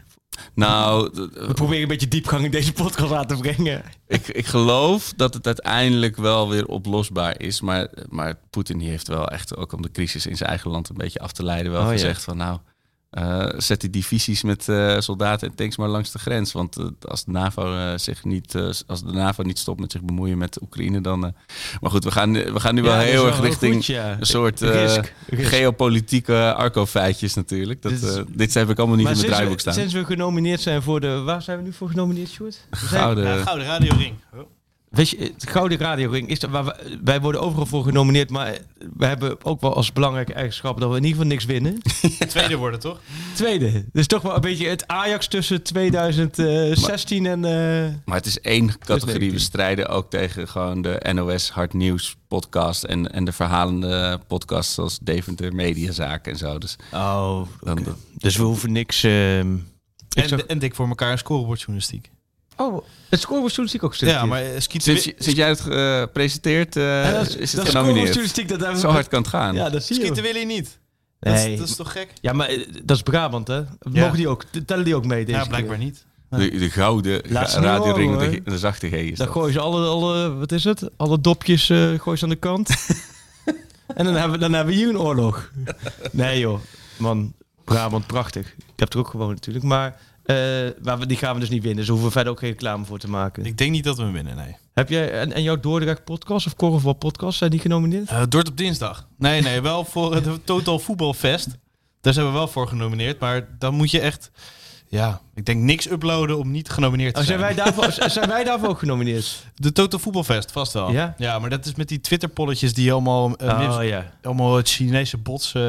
[0.53, 3.83] Nou, We proberen een beetje diepgang in deze podcast aan te brengen.
[4.07, 7.61] ik, ik geloof dat het uiteindelijk wel weer oplosbaar is.
[7.61, 10.97] Maar, maar Poetin heeft wel echt ook om de crisis in zijn eigen land een
[10.97, 11.91] beetje af te leiden wel Oh, ja.
[11.93, 12.59] gezegd van nou...
[13.13, 16.51] eh, zet die divisies met eh, soldaten en tanks maar langs de grens.
[16.51, 18.55] Want eh, als, de NAVO, zich niet,
[18.87, 21.19] als de NAVO niet stopt met zich bemoeien met Oekraïne, dan...
[21.81, 24.17] maar goed, we gaan, we gaan nu wel Ja, heel erg richting goed, ja.
[24.19, 25.49] een soort eh, Risk, risk.
[25.49, 27.81] geopolitieke arco-feitjes natuurlijk.
[27.81, 29.73] Dat, Dit heb ik allemaal niet Maar in mijn draaiboek we, staan.
[29.73, 31.21] sinds we genomineerd zijn voor de...
[31.21, 32.65] Waar zijn we nu voor genomineerd, Sjoerd?
[32.69, 33.23] We zijn- Gouden...
[33.23, 34.15] Ja, Gouden Radio Ring.
[34.93, 38.29] Weet je, het Gouden Radio Ring is er, waar we- wij worden overal voor genomineerd,
[38.29, 38.57] maar
[38.95, 41.77] we hebben ook wel als belangrijke eigenschap dat we in ieder geval niks winnen.
[42.27, 42.99] Tweede worden, toch?
[43.35, 43.85] Tweede.
[43.93, 47.45] Dus toch wel een beetje het Ajax tussen 2016 en...
[47.45, 49.13] eh, Maar het is één categorie.
[49.13, 49.39] We 19.
[49.39, 54.99] strijden ook tegen gewoon de NOS Hard Nieuws podcast en, en de verhalende podcasts zoals
[55.01, 56.57] Deventer Mediazaken en zo.
[56.57, 57.85] Dus Oh, dan,
[58.17, 59.03] dus we hoeven niks...
[59.03, 59.61] ehm, ik
[60.23, 62.11] En, zag- en dik voor elkaar een scorebordjournalistiek.
[62.57, 66.83] Oh, het scorebordjournalistiek ook Ja, maar eh, Skiet sinds, je- sinds jij het gepresenteerd, eh
[66.83, 68.59] Ja, dat is het genomineerd.
[68.59, 69.55] dat Zo hard kan het gaan.
[69.55, 70.45] Ja, dat zie je.
[70.45, 70.79] Niet.
[71.19, 71.53] Dat, Nee.
[71.53, 72.13] is, dat is toch gek?
[72.21, 73.61] Ja, maar eh, dat is Brabant, hè?
[73.81, 74.43] Mogen die ook?
[74.65, 75.85] Tellen die ook mee deze Ja, blijkbaar keer?
[75.85, 76.05] niet.
[76.29, 79.25] De, de gouden Laat ze ga- niet radioring horen, de, de zachte G is Dan
[79.25, 79.35] dat.
[79.35, 80.89] gooien ze alle, alle, wat is het?
[80.97, 82.69] Alle dopjes eh gooien ze aan de kant.
[83.95, 85.51] en dan hebben, we, dan hebben we hier een oorlog.
[86.11, 86.59] nee joh,
[86.97, 88.47] man, Brabant, prachtig.
[88.57, 89.99] Ik heb er ook gewoond natuurlijk, maar,
[90.83, 91.79] maar we- die gaan we dus niet winnen.
[91.79, 93.45] Dus hoeven we verder ook geen reclame voor te maken.
[93.45, 94.55] Ik denk niet dat we hem winnen, nee.
[94.73, 98.11] Heb jij, en, en jouw Dordrecht podcast of Korfbal podcast, zijn die genomineerd?
[98.11, 99.07] Uh, op dinsdag.
[99.17, 101.47] Nee, nee, wel voor het Total Voetbalfest.
[102.01, 103.19] Daar zijn we wel voor genomineerd.
[103.19, 104.31] Maar dan moet je echt,
[104.87, 107.39] ja, ik denk niks uploaden om niet genomineerd te Oh, zijn.
[107.39, 109.45] zijn, wij daarvoor, zijn wij daarvoor ook genomineerd?
[109.55, 110.91] De Total Voetbalfest, vast wel.
[110.91, 111.13] Ja?
[111.17, 114.11] Ja, maar dat is met die Twitter-polletjes die allemaal, eh, oh ja.
[114.21, 115.53] allemaal het Chinese bots...
[115.53, 115.61] eh,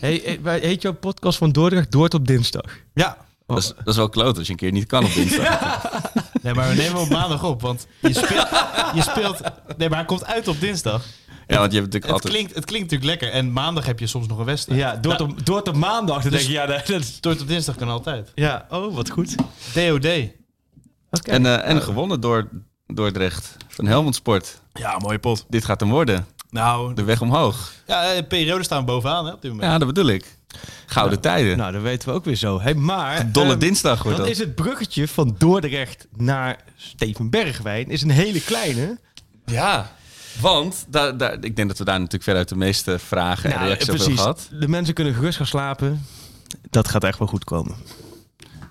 [0.00, 2.64] Hey, eh, heet jouw podcast van Dordrecht Doord op dinsdag?
[2.94, 3.16] ja,
[3.54, 5.58] Dat, is, dat is wel kloot als je een keer niet kan op dinsdag.
[6.42, 8.48] Nee, maar we nemen hem op maandag op, want je speelt,
[8.94, 9.40] je speelt...
[9.76, 11.04] Nee, maar hij komt uit op dinsdag.
[11.46, 12.32] Ja, want je hebt natuurlijk Het altijd...
[12.32, 13.38] klinkt, het klinkt natuurlijk lekker.
[13.38, 14.80] En maandag heb je soms nog een wedstrijd.
[14.80, 16.22] Ja, Doord Nou, op, Doord op maandag.
[16.22, 17.20] Dan Dus- denk je, ja, dat dat is...
[17.20, 18.32] Door op dinsdag kan altijd.
[18.34, 19.34] Ja, oh, wat goed.
[19.74, 20.06] DOD.
[21.10, 21.30] Oké.
[21.30, 22.48] En, eh, en gewonnen door
[22.86, 24.60] Dordrecht van Helmond Sport.
[24.72, 25.44] Ja, mooie pot.
[25.48, 26.26] Dit gaat hem worden.
[26.50, 27.72] Nou, De weg omhoog.
[27.86, 29.70] ja, de periode staan we bovenaan hè, op dit moment.
[29.72, 30.38] Ja, dat bedoel ik.
[30.86, 31.56] Gouden tijden.
[31.56, 32.60] Nou, dat weten we ook weer zo.
[32.60, 33.32] Hey, maar...
[33.32, 34.36] Dolle ehm, dinsdag wordt Dan dat.
[34.36, 38.98] is het bruggetje van Dordrecht naar Steven Bergwijn is een hele kleine.
[39.44, 39.92] Ja,
[40.40, 43.66] want daar, daar, ik denk dat we daar natuurlijk veruit de meeste vragen en Nou,
[43.66, 44.48] reacties over hebben gehad.
[44.60, 46.06] De mensen kunnen gerust gaan slapen.
[46.70, 47.74] Dat gaat echt wel goed komen.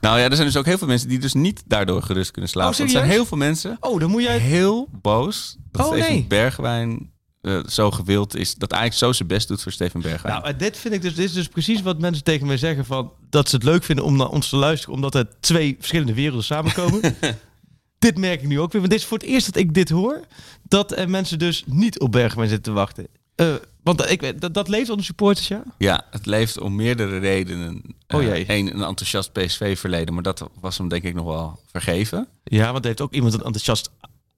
[0.02, 2.50] Nou ja, er zijn dus ook heel veel mensen die dus niet daardoor gerust kunnen
[2.50, 2.74] slapen.
[2.74, 4.38] Oh, er zijn heel veel mensen Oh, dan moet jij...
[4.38, 6.26] heel boos dat Oh, Steven nee.
[6.28, 7.12] Bergwijn
[7.42, 8.56] eh, zo gewild is.
[8.56, 10.42] Dat eigenlijk zo zijn best doet voor Steven Bergwijn.
[10.42, 13.12] Nou, dit vind ik dus, dit is dus precies wat mensen tegen mij zeggen van
[13.30, 16.44] dat ze het leuk vinden om naar ons te luisteren, omdat er twee verschillende werelden
[16.44, 17.16] samenkomen.
[18.00, 19.90] dit merk ik nu ook weer, want dit is voor het eerst dat ik dit
[19.90, 20.22] hoor,
[20.64, 23.08] dat er mensen dus niet op Bergwijn zitten te wachten.
[23.36, 25.64] Eh, want ik weet, dat, dat leeft onder supporters, ja?
[25.78, 27.82] Ja, het leeft om meerdere redenen.
[28.08, 28.44] Oh Eh, jee.
[28.48, 32.28] Eén, een enthousiast PSV-verleden, maar dat was hem denk ik nog wel vergeven.
[32.44, 33.92] Ja, want heeft ook iemand een enthousiast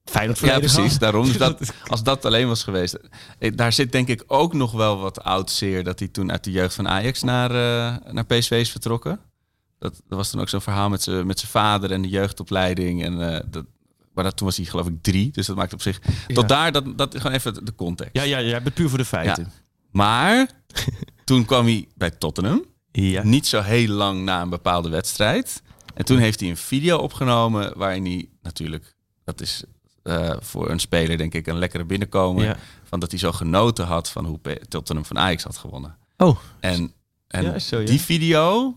[0.03, 0.97] Feyenoord Ja, precies.
[0.97, 2.97] Daarom, Dus dat, als dat alleen was geweest.
[3.55, 6.51] Daar zit denk ik ook nog wel wat oud zeer dat hij toen uit de
[6.51, 9.19] jeugd van Ajax naar, eh, naar PSV is vertrokken.
[9.79, 13.03] Dat, dat was toen ook zo'n verhaal met zijn met zijn vader en de jeugdopleiding.
[13.03, 13.65] En, eh, dat,
[14.13, 15.99] maar dat, toen was hij geloof ik drie, dus dat maakt op zich...
[16.27, 18.13] Tot daar, dat, dat is gewoon even de context.
[18.13, 19.51] Ja, ja, jij bent puur voor de feiten.
[19.91, 20.49] Maar
[21.25, 22.65] toen kwam hij bij Tottenham.
[22.91, 23.23] Ja.
[23.23, 25.61] Niet zo heel lang na een bepaalde wedstrijd.
[25.93, 29.63] En toen heeft hij een video opgenomen waarin hij natuurlijk, dat is
[30.03, 32.57] eh, voor een speler denk ik een lekkere binnenkomen, Ja.
[32.83, 35.97] van dat hij zo genoten had van hoe Tottenham van Ajax had gewonnen.
[36.17, 36.93] Oh, En,
[37.27, 37.85] en Ja, is zo, ja.
[37.85, 38.75] die video,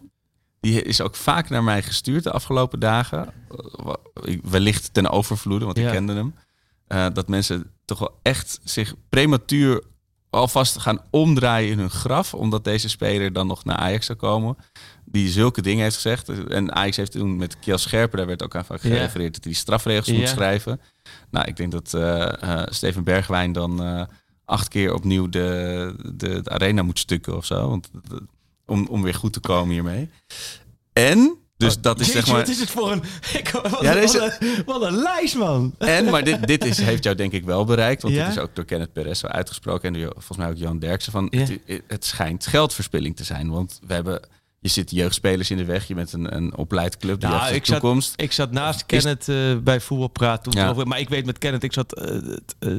[0.61, 3.33] die is ook vaak naar mij gestuurd de afgelopen dagen.
[3.85, 6.35] Eh, Wellicht ten overvloede, want ik kende hem.
[6.87, 9.83] Eh, dat mensen toch wel echt zich prematuur
[10.31, 12.35] alvast gaan omdraaien in hun graf.
[12.35, 14.57] Omdat deze speler dan nog naar Ajax zou komen.
[15.05, 16.29] Die zulke dingen heeft gezegd.
[16.49, 19.53] En Ajax heeft toen met Kiel Scherper, daar werd ook aan van gerefereerd, dat hij
[19.53, 20.81] die strafregels moet schrijven.
[21.31, 24.03] Nou, ik denk dat eh, eh, Steven Bergwijn dan eh,
[24.45, 27.69] acht keer opnieuw de, de, de arena moet stukken of zo.
[27.69, 27.91] Want,
[28.67, 30.11] om, om weer goed te komen hiermee.
[30.93, 32.45] En, dus dat is Oh, Jeetje, zeg maar...
[32.45, 33.03] wat is het voor een...
[33.39, 35.75] Ik, wat, Ja, wat een, wat een lijst, man.
[35.79, 38.03] En, maar dit, dit is, heeft jou denk ik wel bereikt.
[38.03, 38.25] Want Ja?
[38.27, 39.95] dit is ook door Kenneth Perez zo uitgesproken.
[39.95, 41.13] En door, volgens mij ook Johan Derksen.
[41.13, 41.39] Van, Ja.
[41.39, 43.51] het, het schijnt geldverspilling te zijn.
[43.51, 44.21] Want we hebben...
[44.65, 45.89] Je zit jeugdspelers in de weg.
[45.89, 48.13] Je bent een, een opleidclub die Nou, ik zat- toekomst.
[48.17, 50.53] Ik zat naast Kenneth eh, bij voetbalpraat toen.
[50.53, 50.69] Ja.
[50.69, 52.71] over- maar ik weet met Kenneth, ik zat eh, het, eh,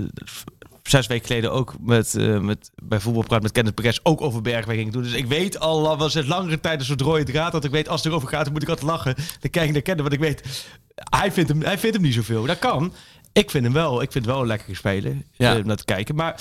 [0.84, 4.92] zes weken geleden ook met, met, bij voetbalpraat met Kenneth Perez ook over Bergwijn ging
[4.92, 5.04] doen.
[5.04, 7.52] Dus ik weet al, was het langere tijd een soort rode draad.
[7.52, 9.16] Dat ik weet, als het erover gaat, dan moet ik altijd lachen.
[9.16, 12.14] Dan kijk ik naar Kenneth, want ik weet, hij vindt hem, hij vindt hem niet
[12.14, 12.46] zoveel.
[12.46, 12.94] Dat kan.
[13.34, 15.56] Ik vind hem wel, ik vind het wel een lekkere speler Ja.
[15.58, 16.16] om naar te kijken.
[16.16, 16.36] Maar,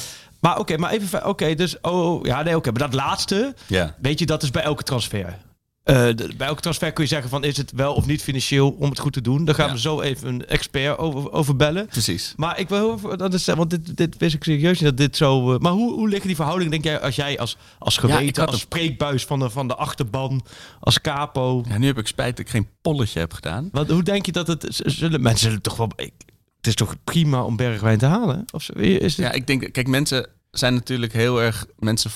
[0.44, 2.70] maar oké, maar even, oké, dus, oh, ja, nee, oké.
[2.70, 3.94] maar dat laatste, Ja.
[4.00, 5.38] Weet je, dat is bij elke transfer.
[5.82, 8.70] Eh, de- bij elke transfer kun je zeggen van is het wel of niet financieel
[8.70, 9.44] om het goed te doen.
[9.44, 9.72] Daar gaan Ja.
[9.72, 11.86] we zo even een expert over, over bellen.
[11.86, 12.32] Precies.
[12.36, 14.96] Maar ik wil heel even, dat is, want dit, dit wist ik serieus niet dat
[14.96, 15.52] dit zo.
[15.54, 18.60] eh, maar hoe, hoe liggen die verhoudingen, denk jij, als jij als, als geweten, als
[18.60, 20.44] spreekbuis van de, van de achterban,
[20.80, 21.64] als capo.
[21.68, 23.68] Ja, nu heb ik spijt dat ik geen polletje heb gedaan.
[23.72, 24.66] Wat, hoe denk je dat het.
[24.86, 25.90] Zullen, mensen zullen toch wel.
[25.96, 26.12] Ik,
[26.56, 28.44] het is toch prima om Bergwijn te halen?
[28.52, 30.26] Of zo, is het, Ja, ik denk, kijk, mensen
[30.58, 32.10] zijn natuurlijk heel erg, mensen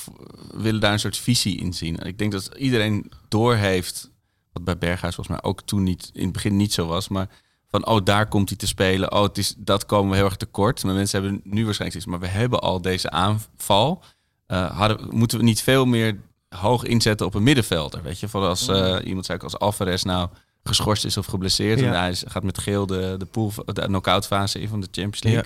[0.55, 1.99] willen daar een soort visie in zien.
[1.99, 4.11] En ik denk dat iedereen doorheeft,
[4.53, 7.29] wat bij Berghuis volgens mij ook toen niet, in het begin niet zo was, maar
[7.71, 9.13] van, oh, daar komt hij te spelen.
[9.13, 10.85] Oh, het is, dat komen we heel erg tekort.
[10.85, 14.03] Maar mensen hebben nu waarschijnlijk zoiets, maar we hebben al deze aanval.
[14.47, 18.03] Eh, hadden, moeten we niet veel meer hoog inzetten op een middenvelder?
[18.03, 20.29] Weet je, van als eh, iemand zei ook als Alvarez nou
[20.65, 21.81] geschorst is of geblesseerd.
[21.81, 21.87] Ja.
[21.87, 24.89] En hij is- gaat met geel de, de, pool, de knock-out fase in van de
[24.91, 25.43] Champions League.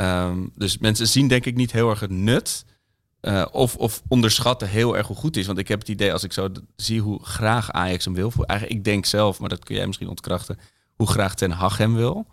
[0.00, 2.64] Ehm, dus mensen zien denk ik niet heel erg het nut.
[3.20, 5.46] eh, of, of onderschatten heel erg hoe goed het is.
[5.46, 8.30] Want ik heb het idee, als ik zo zie hoe graag Ajax hem wil.
[8.30, 10.58] voor- Eigenlijk, ik denk zelf, maar dat kun jij misschien ontkrachten.
[10.94, 12.26] Hoe graag Ten Hag hem wil.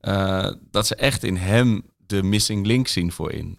[0.00, 3.58] eh, dat ze echt in hem de missing link zien voorin.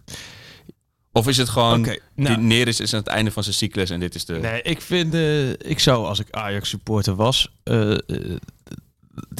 [1.12, 2.34] Of is het gewoon, Oké, nou.
[2.36, 4.32] die Neres is aan het einde van zijn cyclus en dit is de...
[4.38, 7.52] Nee, ik vind, eh, ik zou als ik Ajax supporter was,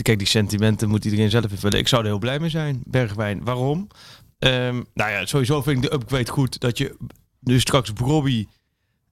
[0.02, 1.78] kijk die sentimenten moet iedereen zelf invullen.
[1.78, 3.44] Ik zou er heel blij mee zijn, Bergwijn.
[3.44, 3.88] Waarom?
[4.38, 6.96] Ehm, nou ja, sowieso vind ik de upgrade goed dat je
[7.40, 8.46] nu straks Brobby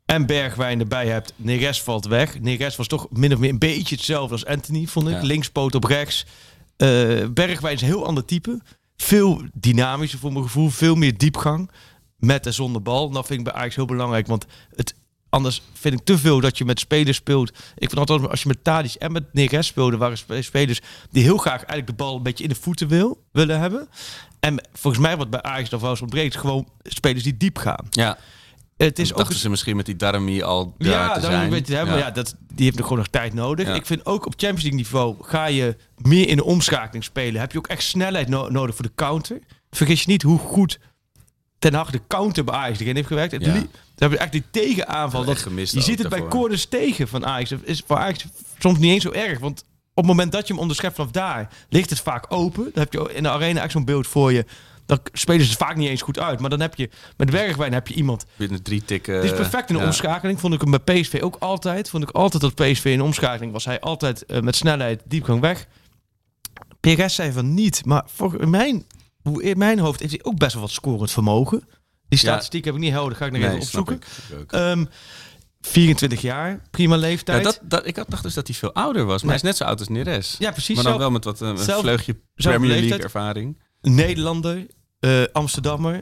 [0.05, 1.33] en Bergwijn erbij hebt.
[1.37, 2.41] Neres valt weg.
[2.41, 5.15] Neres was toch min of meer een beetje hetzelfde als Anthony, vond ik.
[5.15, 5.23] Ja.
[5.23, 6.27] Linkspoot op rechts.
[6.77, 6.89] Eh,
[7.31, 8.61] Bergwijn is een heel ander type.
[8.97, 10.69] Veel dynamischer voor mijn gevoel.
[10.71, 11.71] Veel meer diepgang.
[12.17, 13.11] Met en zonder bal.
[13.11, 14.27] Dat vind ik bij Ajax heel belangrijk.
[14.27, 14.95] Want het,
[15.29, 17.49] anders vind ik te veel dat je met spelers speelt.
[17.77, 19.97] Ik vind altijd als je met Tadic en met Neres speelde...
[19.97, 23.23] waren spe- spelers die heel graag eigenlijk de bal een beetje in de voeten wil,
[23.33, 23.89] willen hebben.
[24.41, 26.35] En volgens mij wat bij Ajax nog wel eens ontbreekt...
[26.35, 27.87] is gewoon spelers die diep gaan.
[27.91, 28.19] Ja,
[28.77, 31.51] Het is ook dachten ze misschien met die Darami al daar ja, te zijn.
[31.51, 31.97] weet je maar Ja.
[31.97, 33.67] ja, dat, die heeft nog gewoon nog tijd nodig.
[33.67, 33.75] Ja.
[33.75, 37.41] Ik vind ook op Champions League niveau ga je meer in de omschakeling spelen.
[37.41, 39.39] Heb je ook echt snelheid no- nodig voor de counter.
[39.71, 40.79] Vergis je niet hoe goed
[41.59, 43.33] Ten Hag de counter bij Ajax erin heeft gewerkt.
[43.33, 43.39] Ja.
[43.53, 45.25] li- Dan heb je echt die tegenaanval.
[45.25, 47.51] Dat, gemist je ziet het bij corners tegen van Ajax.
[47.51, 48.25] Dat is voor Ajax
[48.59, 49.39] soms niet eens zo erg.
[49.39, 49.61] Want
[49.95, 52.63] op het moment dat je hem onderschept vanaf daar, ligt het vaak open.
[52.65, 54.45] Dan heb je in de arena echt zo'n beeld voor je.
[54.87, 56.41] Dan spelen ze het vaak niet eens goed uit.
[56.41, 59.15] Maar dan heb je met Bergwijn heb je iemand Binnen drie tikken.
[59.15, 59.87] het is perfect in de ja.
[59.87, 60.41] omschakeling.
[60.41, 61.91] Vond ik hem bij PSV ook altijd.
[61.91, 65.41] Vond ik altijd dat PSV in de omschakeling was hij altijd eh, met snelheid diepgang
[65.41, 65.67] weg.
[66.81, 67.85] PRS zei van niet.
[67.85, 68.87] Maar voor mijn,
[69.35, 71.59] in mijn hoofd heeft hij ook best wel wat scorend vermogen.
[71.59, 71.69] Die
[72.09, 72.17] Ja.
[72.19, 73.17] statistiek heb ik niet helder.
[73.17, 73.95] Ga ik nog Nee, even opzoeken.
[73.97, 74.07] ik.
[74.31, 74.53] Ik ook.
[74.53, 74.85] Ehm
[75.61, 77.39] 24 jaar, prima leeftijd.
[77.39, 79.21] Ja, dat, dat, ik had dacht dus dat hij veel ouder was.
[79.21, 80.37] Maar hij is net zo oud als Neres.
[80.39, 80.75] Ja, precies.
[80.75, 83.59] maar dan wel met wat een, een zelf- vleugje Premier League ervaring.
[83.81, 84.67] Nederlander,
[85.01, 86.01] eh, Amsterdammer,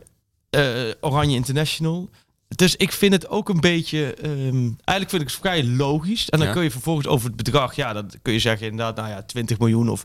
[0.50, 0.62] eh,
[1.00, 2.10] Oranje International.
[2.48, 4.14] Dus ik vind het ook een beetje...
[4.14, 6.28] ehm, eigenlijk vind ik het vrij logisch.
[6.30, 6.54] En dan Ja.
[6.54, 7.74] kun je vervolgens over het bedrag...
[7.76, 10.02] Ja, dan kun je zeggen inderdaad, nou ja, 20 miljoen of...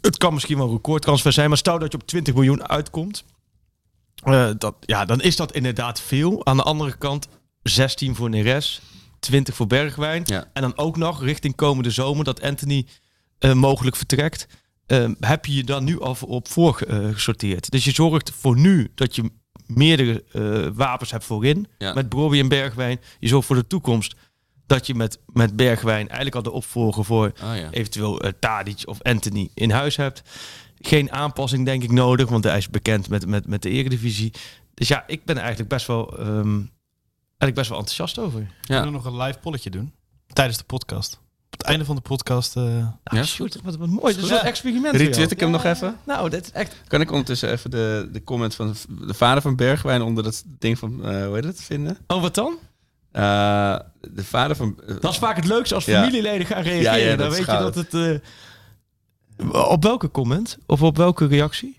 [0.00, 1.48] Het kan misschien wel een recordtransfer zijn.
[1.48, 3.24] Maar stel dat je op 20 miljoen uitkomt.
[4.14, 6.46] eh, dat, ja, dan is dat inderdaad veel.
[6.46, 7.28] Aan de andere kant
[7.62, 8.80] 16 voor Neres.
[9.20, 10.22] 20 voor Bergwijn.
[10.26, 10.50] Ja.
[10.52, 12.86] En dan ook nog richting komende zomer dat Anthony
[13.38, 14.46] eh, mogelijk vertrekt.
[14.86, 17.70] Ehm, heb je je dan nu al op voor eh, gesorteerd.
[17.70, 19.30] Dus je zorgt voor nu dat je
[19.66, 21.66] meerdere eh, wapens hebt voorin.
[21.78, 21.92] Ja.
[21.94, 23.00] Met Broby en Bergwijn.
[23.18, 24.14] Je zorgt voor de toekomst
[24.70, 27.70] dat je met, met Bergwijn eigenlijk al de opvolger voor Oh ja.
[27.70, 30.22] eventueel eh, Tadic of Anthony in huis hebt.
[30.80, 34.32] Geen aanpassing denk ik nodig, want hij is bekend met, met, met de eredivisie.
[34.74, 36.56] Dus ja, ik ben eigenlijk best wel, ehm,
[37.26, 38.40] eigenlijk best wel enthousiast over.
[38.40, 38.46] Ja.
[38.66, 39.92] Kunnen we nog een live polletje doen?
[40.26, 41.20] Tijdens de podcast.
[41.52, 42.56] Op het einde van de podcast.
[42.56, 44.14] eh, Nou, Ja, shoot, wat, wat mooi.
[44.14, 44.40] Dat is Ja.
[44.40, 44.96] een experiment.
[44.96, 45.96] Retweet ik hem nog even?
[46.06, 46.74] Nou, dat is echt...
[46.86, 50.78] Kan ik ondertussen even de, de comment van de vader van Bergwijn onder dat ding
[50.78, 51.98] van, eh, hoe heet het, vinden?
[52.06, 52.58] Oh, wat dan?
[53.12, 53.22] Eh,
[54.00, 54.80] de vader van...
[54.86, 55.98] eh, Dat is vaak het leukste als Ja.
[56.00, 56.98] familieleden gaan reageren.
[57.00, 57.74] Ja, ja, dan weet goud.
[57.74, 58.20] je dat het...
[59.42, 60.58] eh, op welke comment?
[60.66, 61.78] Of op welke reactie?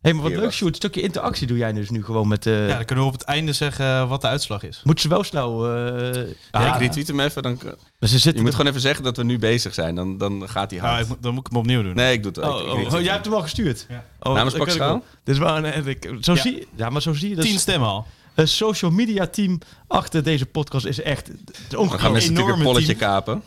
[0.00, 0.70] Hé, maar wat Hier leuk, Sjoerd.
[0.70, 2.46] Een stukje interactie doe jij dus nu gewoon met...
[2.46, 4.80] eh ja, dan kunnen we op het einde zeggen wat de uitslag is.
[4.84, 5.74] Moeten ze wel snel...
[5.76, 7.42] eh ja, ik retweet hem even.
[7.42, 7.58] Dan,
[7.98, 9.94] maar ze zitten je moet gewoon even zeggen dat we nu bezig zijn.
[9.94, 11.08] Dan, dan gaat hij hard.
[11.08, 11.94] moet- dan moet ik hem opnieuw doen.
[11.94, 12.78] Nee, ik doe het Oh.
[12.80, 13.86] Ik oh, oh, jij hebt hem al gestuurd?
[13.88, 14.04] Ja.
[14.20, 15.02] Oh, Namens dat Pak.
[15.24, 16.40] Dit is wel een, ik- zo Ja.
[16.40, 17.34] zie Ja, maar zo zie je.
[17.34, 18.06] Dat Tien is- stemmen al.
[18.36, 21.26] Een social media team achter deze podcast is echt...
[21.26, 22.12] Het gaan we ongelooflijk.
[22.12, 23.10] mensen natuurlijk een enorme polletje team.
[23.10, 23.42] kapen.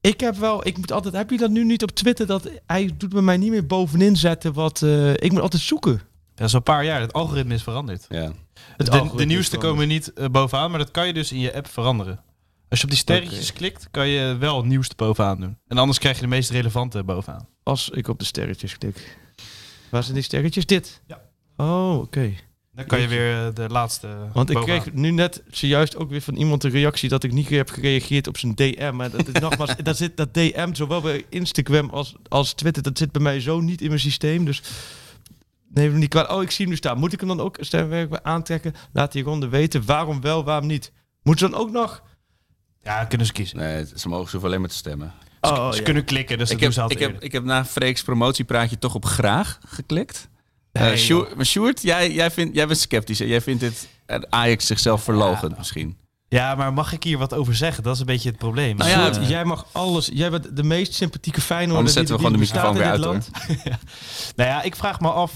[0.00, 2.26] Ik heb wel, ik moet altijd, heb je dat nu niet op Twitter?
[2.26, 4.82] Dat hij doet bij mij niet meer bovenin zetten wat.
[4.82, 6.00] eh, ik moet altijd zoeken.
[6.34, 7.00] Dat is al een paar jaar.
[7.00, 8.06] Het algoritme is veranderd.
[8.08, 8.20] Ja.
[8.20, 11.38] Het De, algoritme de nieuwste komen niet eh, bovenaan, maar dat kan je dus in
[11.38, 12.20] je app veranderen.
[12.68, 15.58] Als je op die sterretjes klikt, kan je wel het nieuwste bovenaan doen.
[15.68, 17.48] En anders krijg je de meest relevante bovenaan.
[17.62, 19.18] Als ik op de sterretjes klik.
[19.90, 20.66] Waar zijn die sterretjes?
[20.66, 21.00] Dit.
[21.06, 21.20] Ja.
[21.56, 22.32] Oh, oké.
[22.80, 24.80] Dan kan je weer eh, de laatste Want ik bovenaan.
[24.80, 28.26] kreeg nu net zojuist ook weer van iemand een reactie dat ik niet heb gereageerd
[28.26, 28.92] op zijn DM.
[28.94, 32.82] Maar dat is nogmaals, dat zit dat DM zowel bij Instagram als, als Twitter.
[32.82, 34.44] Dat zit bij mij zo niet in mijn systeem.
[34.44, 34.62] Dus
[35.68, 36.30] neem hem niet kwaad.
[36.30, 36.98] Oh, ik zie hem nu staan.
[36.98, 38.74] Moet ik hem dan ook stemwerk bij aantrekken?
[38.92, 40.92] Laat die ronde weten waarom wel, waarom niet.
[41.22, 42.02] Moeten ze dan ook nog?
[42.82, 43.58] Ja, kunnen ze kiezen.
[43.58, 45.12] Nee, ze mogen ze hoeven alleen maar te stemmen.
[45.40, 45.82] Oh, ze ja.
[45.82, 48.78] kunnen klikken, dus dat Ik heb, doen ze ik, heb, ik heb na Freek's promotiepraatje
[48.78, 50.28] toch op graag geklikt.
[50.72, 53.18] Eh Nee, Sjoerd, maar Sjoerd, jij, jij, vindt, jij bent sceptisch.
[53.18, 53.24] hè?
[53.24, 55.98] Jij vindt dit eh, Ajax zichzelf verlogend misschien.
[56.28, 57.82] Ja, maar mag ik hier wat over zeggen?
[57.82, 58.76] Dat is een beetje het probleem.
[58.76, 60.10] Nou ja, Eh, Sjoerd, jij mag alles.
[60.12, 62.82] Jij bent de meest sympathieke Feyenoorder Anders die, zetten we die gewoon de microfoon in
[62.82, 63.30] weer uit land.
[63.64, 63.78] hoor.
[64.36, 65.32] Nou ja, ik vraag me af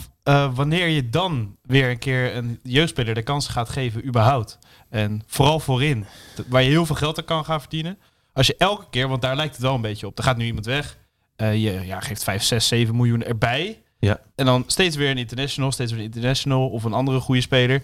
[0.54, 4.58] wanneer je dan weer een keer een jeugdspeler de kans gaat geven, überhaupt.
[4.90, 6.06] En vooral voorin,
[6.48, 7.98] waar je heel veel geld aan kan gaan verdienen.
[8.32, 10.44] Als je elke keer, want daar lijkt het wel een beetje op, er gaat nu
[10.44, 10.96] iemand weg.
[11.36, 13.82] je ja, geeft 5, 6, 7 miljoen erbij.
[14.04, 14.20] Ja.
[14.34, 17.82] En dan steeds weer een international, steeds weer een international of een andere goede speler.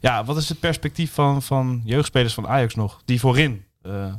[0.00, 3.02] Ja, wat is het perspectief van, van jeugdspelers van Ajax nog?
[3.04, 4.14] Die voorin eh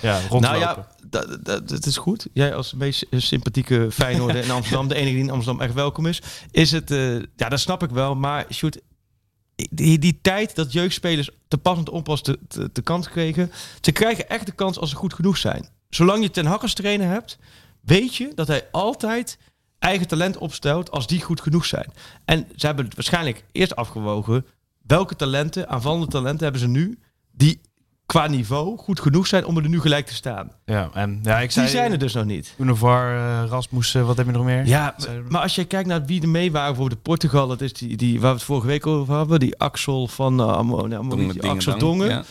[0.00, 0.40] ja, rondlopen.
[0.40, 2.26] Nou ja, dat, dat, dat is goed.
[2.32, 6.22] Jij als meest sympathieke Feyenoorder in Amsterdam, de enige die in Amsterdam echt welkom is,
[6.50, 6.90] is het.
[6.90, 8.14] eh, ja, dat snap ik wel.
[8.14, 8.80] Maar shoot,
[9.54, 13.52] die, die tijd dat jeugdspelers te pas en te onpas de, de, de kans kregen,
[13.80, 15.68] ze krijgen echt de kans als ze goed genoeg zijn.
[15.88, 17.38] Zolang je Ten Hag als trainer hebt,
[17.80, 19.38] weet je dat hij altijd
[19.78, 21.92] eigen talent opstelt als die goed genoeg zijn.
[22.24, 24.46] En ze hebben het waarschijnlijk eerst afgewogen
[24.86, 26.98] welke talenten, aanvallende talenten hebben ze nu
[27.32, 27.60] die
[28.06, 30.50] qua niveau goed genoeg zijn om er nu gelijk te staan.
[30.64, 31.66] ja, en ja, ik zei...
[31.66, 32.54] Die zijn er dus nog niet.
[32.58, 34.66] Univar, eh, Rasmus, eh, wat heb je nog meer?
[34.66, 37.72] Ja, er- maar als je kijkt naar wie er mee waren, bijvoorbeeld Portugal, dat is
[37.72, 40.98] die, die waar we het vorige week over hadden, die Axel van uh, Amo, nee,
[40.98, 41.78] Amo- Dongen, die Axel.
[41.78, 42.24] Dongen, Ja.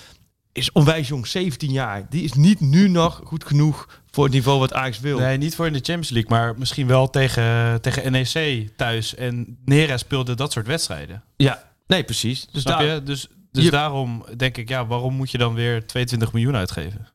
[0.51, 2.05] is onwijs jong, 17 jaar.
[2.10, 5.19] Die is niet nu nog goed genoeg voor het niveau wat Ajax wil.
[5.19, 9.15] Nee, niet voor in de Champions League, maar misschien wel tegen, tegen NEC thuis.
[9.15, 11.23] En Nera speelde dat soort wedstrijden.
[11.36, 12.47] Ja, Nee, precies.
[12.51, 13.04] Dus Snap daar, je?
[13.04, 17.08] Dus, dus Je- daarom denk ik, ja, waarom moet je dan weer 22 miljoen uitgeven?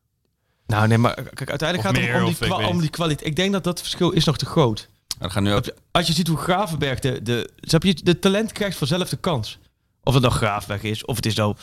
[0.67, 3.29] Nou, nee, maar kijk, uiteindelijk Of gaat het om, die, kwa- om die kwaliteit.
[3.29, 4.89] Ik denk dat dat verschil is nog te groot.
[5.19, 5.65] We gaan nu ook...
[5.91, 9.59] Als je ziet hoe Gravenberg de, de, snap je, de talent krijgt vanzelf de kans.
[10.03, 11.55] Of het nou Gravenberg is, of het is nou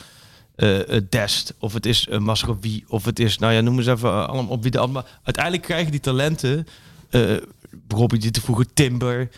[1.09, 4.25] Dest, of het is uh, Masrowi, of het is, nou ja, noem eens even eh,
[4.27, 5.05] allemaal op wie de allemaal.
[5.23, 6.67] Uiteindelijk krijgen die talenten,
[7.09, 7.35] eh
[7.87, 9.29] Robbie die te vroeger Timber.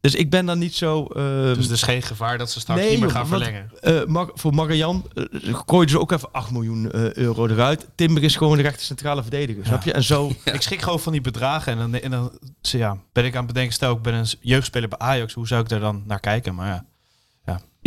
[0.00, 1.04] Dus ik ben dan niet zo.
[1.06, 1.22] eh,
[1.54, 3.70] Dus er is geen gevaar dat ze straks Nee, niet meer joh, gaan want- verlengen.
[3.80, 7.86] eh, Mar- voor Marian uh, gooiden ze ook even 8 miljoen eh, euro eruit.
[7.94, 9.92] Timber is gewoon de rechter centrale verdediger, snap je?
[9.92, 10.32] En zo.
[10.44, 13.46] Ik schrik gewoon van die bedragen en dan, en dan ja, ben ik aan het
[13.52, 16.54] bedenken, stel ik ben een jeugdspeler bij Ajax, hoe zou ik daar dan naar kijken?
[16.54, 16.84] Maar ja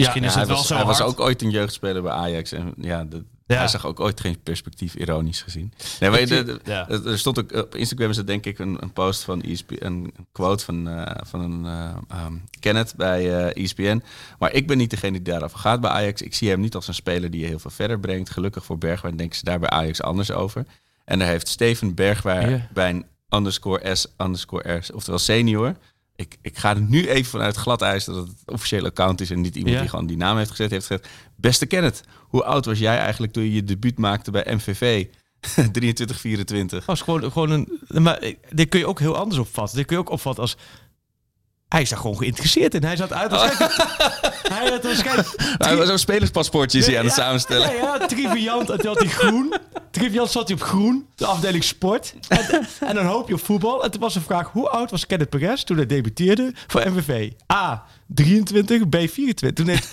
[0.01, 2.11] misschien Ja, is hij het wel was, zo hij was ook ooit een jeugdspeler bij
[2.11, 2.51] Ajax.
[2.51, 3.57] En ja, de- Ja.
[3.57, 5.73] hij zag ook ooit geen perspectief, ironisch gezien.
[5.99, 6.89] Nee, maar de- de- Ja.
[6.89, 10.13] er stond ook op Instagram is er denk ik een, een post van ESPN, een
[10.31, 11.65] quote van, eh, van een
[12.25, 14.03] um, Kenneth bij eh, ESPN.
[14.39, 16.21] Maar ik ben niet degene die daarover gaat bij Ajax.
[16.21, 18.29] Ik zie hem niet als een speler die je heel veel verder brengt.
[18.29, 20.65] Gelukkig voor Bergwijn denken ze daar bij Ajax anders over.
[21.05, 25.75] En daar heeft Steven Bergwijn bij een underscore S underscore R, oftewel senior.
[26.21, 29.41] Ik, ik ga er nu even vanuit glad ijs dat het officiële account is en
[29.41, 29.81] niet iemand Ja.
[29.81, 30.71] die gewoon die naam heeft gezet.
[30.71, 34.45] Heeft gezegd, beste Kenneth, hoe oud was jij eigenlijk toen je je debuut maakte bij
[34.55, 35.05] MVV?
[35.71, 36.87] 23, 24.
[36.87, 37.79] Als gewoon, gewoon een.
[38.03, 39.77] Maar eh, dit kun je ook heel anders opvatten.
[39.77, 40.57] Dit kun je ook opvatten als.
[41.71, 42.83] Hij is daar gewoon geïnteresseerd in.
[42.83, 43.31] Hij zat uit.
[44.53, 45.27] hij had waarschijnlijk.
[45.57, 47.75] Hij was zo'n spelerspaspoortje is hij aan het Ja, samenstellen.
[47.75, 48.69] Ja, ja, triviant.
[48.69, 49.53] En toen had hij groen.
[49.91, 52.13] Triviant zat hij op groen, de afdeling sport.
[52.27, 53.83] En, en dan hoop je op voetbal.
[53.83, 57.31] En toen was de vraag: hoe oud was Kenneth Perez toen hij debuteerde voor MVV?
[57.53, 57.83] A.
[58.07, 58.95] 23, B.
[58.95, 59.53] 24.
[59.53, 59.89] Toen heeft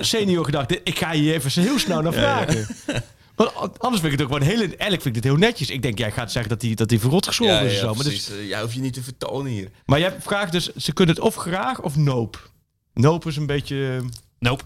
[0.10, 2.66] senior gedacht: ik ga hier even heel snel naar vragen.
[3.44, 4.60] Want anders vind ik het ook gewoon heel...
[4.60, 5.70] Eigenlijk vind ik dit heel netjes.
[5.70, 7.72] Ik denk, jij gaat zeggen dat hij, dat hij verrot gescholden is.
[7.72, 8.30] en zo, maar, dus.
[8.48, 9.70] Jij hoeft je niet te vertonen hier.
[9.84, 12.50] maar jij vraagt dus, ze kunnen het of graag of noop.
[12.94, 14.04] Noop is een beetje...
[14.38, 14.64] Nope.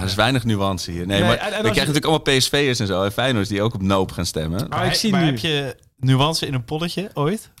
[0.00, 1.06] Er is weinig nuance hier.
[1.06, 3.02] Nee, Nee, maar en- en krijgen je- natuurlijk allemaal PSV'ers en zo.
[3.02, 4.68] En Feyenoord die ook op Noop gaan stemmen.
[4.68, 5.26] Maar ik zie maar nu...
[5.26, 7.50] heb je nuance in een polletje ooit?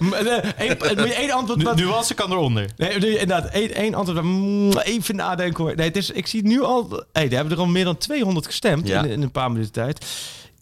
[0.00, 1.62] Maar, eh, eh, moet je één antwoord...
[1.62, 2.66] Wat- nuance kan eronder.
[2.76, 4.22] Nee, nee, inderdaad, één, antwoord.
[4.22, 5.76] Mm, Even nadenken hoor.
[5.76, 7.04] Nee, het is, ik zie nu al...
[7.12, 9.02] Hey, er hebben er al meer dan 200 gestemd Ja.
[9.04, 10.06] in, in een paar minuten tijd.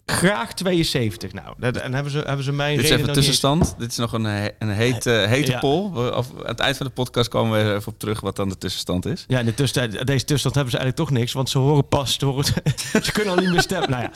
[0.05, 1.33] Graag 72.
[1.33, 3.75] Nou, dat- en hebben ze, hebben ze mijn Dit is even eens- tussenstand.
[3.77, 5.59] Dit is nog een, he- een heet, eh, hete Ja.
[5.59, 5.91] poll.
[5.91, 8.49] We- Of, aan het eind van de podcast komen we even op terug wat dan
[8.49, 9.23] de tussenstand is.
[9.27, 12.13] Ja, in de tussentijd, deze tussenstand hebben ze eigenlijk toch niks, want ze horen pas,
[12.19, 12.45] ze, horen,
[13.03, 13.89] ze kunnen al niet meer stemmen.
[13.89, 14.11] Nou ja.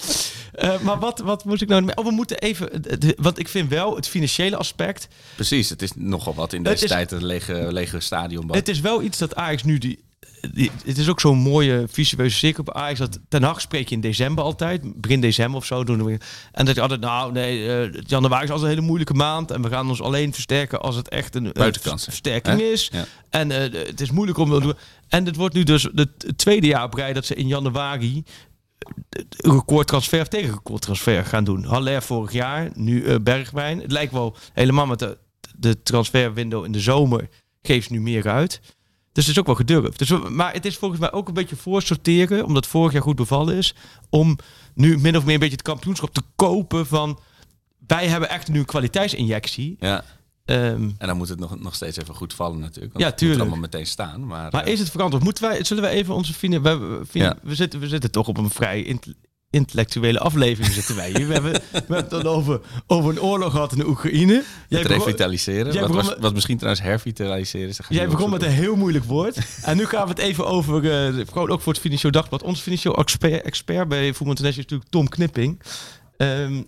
[0.51, 1.89] Eh, maar wat, wat moet ik nou...
[1.95, 2.81] Oh, we moeten even...
[2.99, 5.07] de- Want ik vind wel het financiële aspect...
[5.35, 8.53] Precies, het is nogal wat in deze tijd een lege, lege stadion.
[8.55, 9.77] Het is wel iets dat Ajax nu...
[9.77, 10.03] Die-
[10.85, 12.99] het is ook zo'n mooie visueuze cirkel bij Ajax.
[12.99, 15.01] Dat Ten Hag spreek je in december altijd.
[15.01, 15.83] Begin december of zo.
[15.83, 16.17] Doen we,
[16.51, 16.99] en dat je altijd...
[16.99, 19.51] Nou, nee, eh, januari is altijd een hele moeilijke maand.
[19.51, 21.51] En we gaan ons alleen versterken als het echt een,
[21.83, 22.65] versterking hè?
[22.65, 22.89] is.
[22.91, 23.05] Ja.
[23.29, 24.73] En eh, het is moeilijk om te doen.
[25.07, 28.23] En het wordt nu dus het tweede jaar op rij dat ze in januari
[29.09, 31.63] een recordtransfer of tegen recordtransfer gaan doen.
[31.63, 33.81] Haller vorig jaar, nu eh, Bergwijn.
[33.81, 35.17] Het lijkt wel helemaal met de,
[35.57, 37.29] de transferwindow in de zomer
[37.61, 38.61] geeft nu meer uit.
[39.15, 39.97] Dus het is ook wel gedurfd.
[39.99, 43.55] Dus, maar het is volgens mij ook een beetje voorsorteren, omdat vorig jaar goed bevallen
[43.55, 43.75] is,
[44.09, 44.37] om
[44.73, 47.19] nu min of meer een beetje het kampioenschap te kopen van
[47.87, 49.75] wij hebben echt nu een kwaliteitsinjectie.
[49.79, 50.03] Ja,
[50.45, 52.93] Ehm, en dan moet het nog, nog steeds even goed vallen natuurlijk.
[52.93, 53.39] Want Ja, het moet tuurlijk.
[53.41, 54.25] allemaal meteen staan.
[54.25, 55.23] Maar, Maar eh, is het verantwoord?
[55.23, 56.61] Moeten wij, zullen we even onze vrienden...
[56.61, 57.49] We, we, vrienden- Ja.
[57.49, 58.81] we, zitten, we zitten toch op een vrij
[59.55, 61.27] intellectuele aflevering zitten wij hier.
[61.27, 64.43] We hebben, we hebben het dan over, over een oorlog gehad in de Oekraïne.
[64.69, 65.71] Jij het begon, revitaliseren.
[65.73, 67.79] jij Wat, begon was- wat misschien trouwens hervitaliseren is.
[67.89, 69.37] jij begon met een heel moeilijk woord.
[69.63, 70.91] En nu gaan we het even over...
[70.91, 72.43] eh gewoon ook voor het Financieel Dagblad.
[72.43, 75.61] Onze financieel expert, expert bij Voetbal International is natuurlijk Tom Knipping.
[76.17, 76.61] Ehm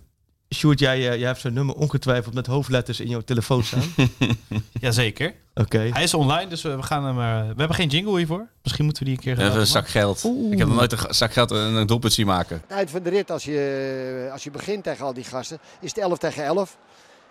[0.54, 3.82] Sjoerd, jij, eh, jij hebt zijn nummer ongetwijfeld met hoofdletters in jouw telefoon staan.
[4.80, 5.34] Jazeker.
[5.54, 5.78] Oké.
[5.78, 7.18] Hij is online, dus we we gaan hem...
[7.18, 8.48] eh, we hebben geen jingle hiervoor.
[8.62, 10.24] Misschien moeten we die een keer Even een zak geld.
[10.50, 12.62] Ik heb nog nooit een zak geld en een doelpunt zien maken.
[12.68, 15.98] Eind van de rit, als je, als je begint tegen al die gasten, is het
[15.98, 16.76] 11 tegen 11.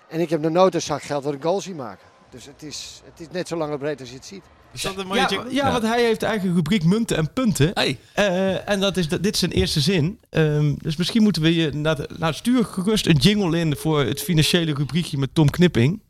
[0.08, 2.06] En ik heb nog nooit een zak geld wat een goal zien maken.
[2.30, 4.44] Dus het is, het is net zo lang en breed als je het ziet.
[4.74, 5.54] Is dat een mooie Ja, jingle?
[5.54, 7.72] ja, want hij heeft eigen rubriek munten en punten.
[7.74, 10.20] Hey, Eh, en dat is, dit is zijn eerste zin.
[10.30, 11.72] Ehm, dus misschien moeten we je...
[11.74, 16.02] Nou, nou, stuur gerust een jingle in voor het financiële rubriekje met Tom Knipping.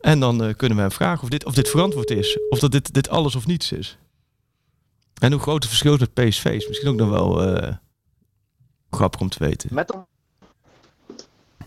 [0.00, 2.38] En dan eh, kunnen we hem vragen of dit, of dit verantwoord is.
[2.48, 3.96] Of dat dit, dit alles of niets is.
[5.20, 7.74] En hoe groot het verschil is met PSV is misschien ook nog wel eh,
[8.90, 9.68] grappig om te weten.
[9.72, 10.04] Met hem.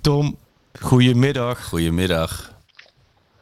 [0.02, 0.38] Tom,
[0.82, 1.66] goedemiddag.
[1.66, 2.54] goedemiddag.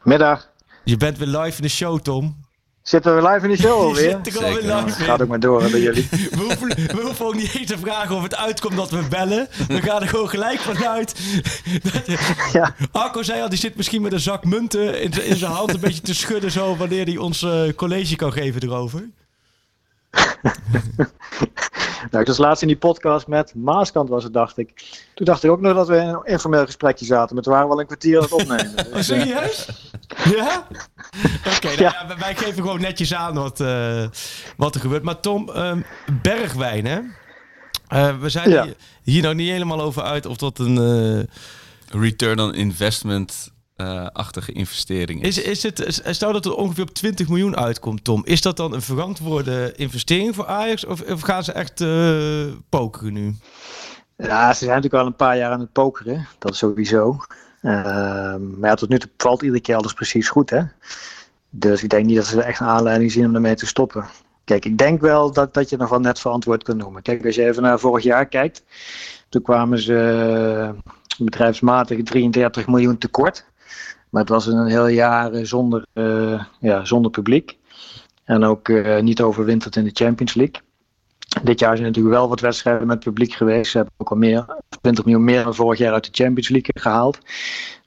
[0.02, 0.52] Middag.
[0.84, 2.42] Je bent weer live in de show, Tom.
[2.82, 4.18] Zitten we live in de show alweer?
[4.24, 4.84] zit er alweer Zeker.
[4.84, 5.04] live in.
[5.04, 6.08] Gaat ook maar door hè, bij jullie.
[6.30, 9.48] We hoeven, we hoeven ook niet eens te vragen of het uitkomt dat we bellen.
[9.68, 11.14] We gaan er gewoon gelijk vanuit.
[12.52, 12.74] Ja.
[12.92, 16.00] Arco zei al, die zit misschien met een zak munten in zijn hand een beetje
[16.00, 19.08] te schudden zo wanneer hij ons eh, college kan geven erover.
[22.10, 24.72] nou, ik was laatst in die podcast met Maaskant was het, dacht ik.
[25.14, 27.34] Toen dacht ik ook nog dat we in een informeel gesprekje zaten.
[27.34, 28.74] Maar toen waren we al een kwartier aan het opnemen.
[28.94, 29.68] Oh, serieus?
[30.24, 30.66] ja?
[31.56, 34.04] Oké, nou ja, wij- wij geven gewoon netjes aan wat, eh,
[34.56, 35.02] wat er gebeurt.
[35.02, 35.80] Maar Tom, ehm,
[36.22, 37.00] Bergwijn, hè?
[37.88, 38.64] Eh, we zijn Ja.
[38.64, 40.78] hier, hier nou niet helemaal over uit of dat een...
[40.78, 41.22] eh,
[42.00, 45.38] Return on investment eh, achtige investering is.
[45.38, 48.22] is, is het, stel dat het ongeveer op 20 miljoen uitkomt, Tom.
[48.24, 50.84] Is dat dan een verantwoorde investering voor Ajax?
[50.84, 53.34] Of, of gaan ze echt eh pokeren nu?
[54.16, 56.26] Ja, ze zijn natuurlijk al een paar jaar aan het pokeren.
[56.38, 57.18] Dat is sowieso.
[57.62, 60.62] Ehm, maar ja, tot nu toe valt iedere keer alles precies goed, hè.
[61.50, 64.04] Dus ik denk niet dat ze er echt een aanleiding zien om ermee te stoppen.
[64.44, 67.02] Kijk, ik denk wel dat, dat je nog wel net verantwoord kunt noemen.
[67.02, 68.62] Kijk, als je even naar vorig jaar kijkt.
[69.28, 69.96] Toen kwamen ze
[70.58, 73.44] eh, bedrijfsmatig 33 miljoen tekort.
[74.14, 77.58] Maar het was een heel jaar eh, zonder, eh, ja, zonder publiek.
[78.24, 80.62] En ook eh, niet overwinterd in de Champions League.
[81.42, 83.70] Dit jaar zijn natuurlijk wel wat wedstrijden met publiek geweest.
[83.70, 84.46] Ze hebben ook al meer,
[84.80, 87.18] 20 miljoen meer dan vorig jaar uit de Champions League gehaald.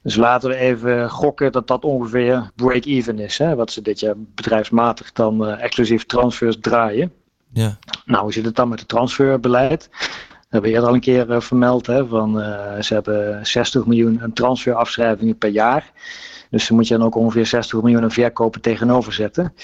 [0.02, 3.38] Dus laten we even gokken dat dat ongeveer break-even is.
[3.38, 7.12] Hè, wat ze dit jaar bedrijfsmatig dan exclusief transfers draaien.
[7.52, 7.78] Ja.
[8.04, 9.90] Nou, hoe zit het dan met het transferbeleid?
[10.48, 11.86] Hebben we eerder al een keer eh, vermeld.
[11.86, 15.92] Hè, van, eh, ze hebben 60 miljoen aan transferafschrijvingen per jaar.
[16.50, 19.54] Dus dan moet je dan ook ongeveer 60 miljoen aan verkopen tegenover zetten.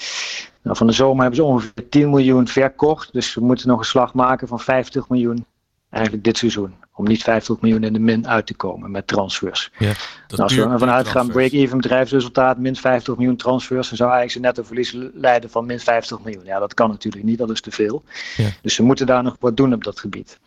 [0.61, 3.13] Nou, van de zomer hebben ze ongeveer 10 miljoen verkocht.
[3.13, 5.45] Dus we moeten nog een slag maken van 50 miljoen
[5.89, 6.75] eigenlijk dit seizoen.
[6.95, 9.71] Om niet 50 miljoen in de min uit te komen met transfers.
[9.79, 9.87] Dat
[10.27, 14.53] Nou, als we ervan uitgaan, break-even bedrijfsresultaat, min 50 miljoen transfers, dan zou eigenlijk een
[14.53, 16.45] netto verlies leiden van min 50 miljoen.
[16.45, 18.03] Ja, dat kan natuurlijk niet, dat is te veel.
[18.37, 18.49] Ja.
[18.61, 20.39] Dus ze moeten daar nog wat doen op dat gebied.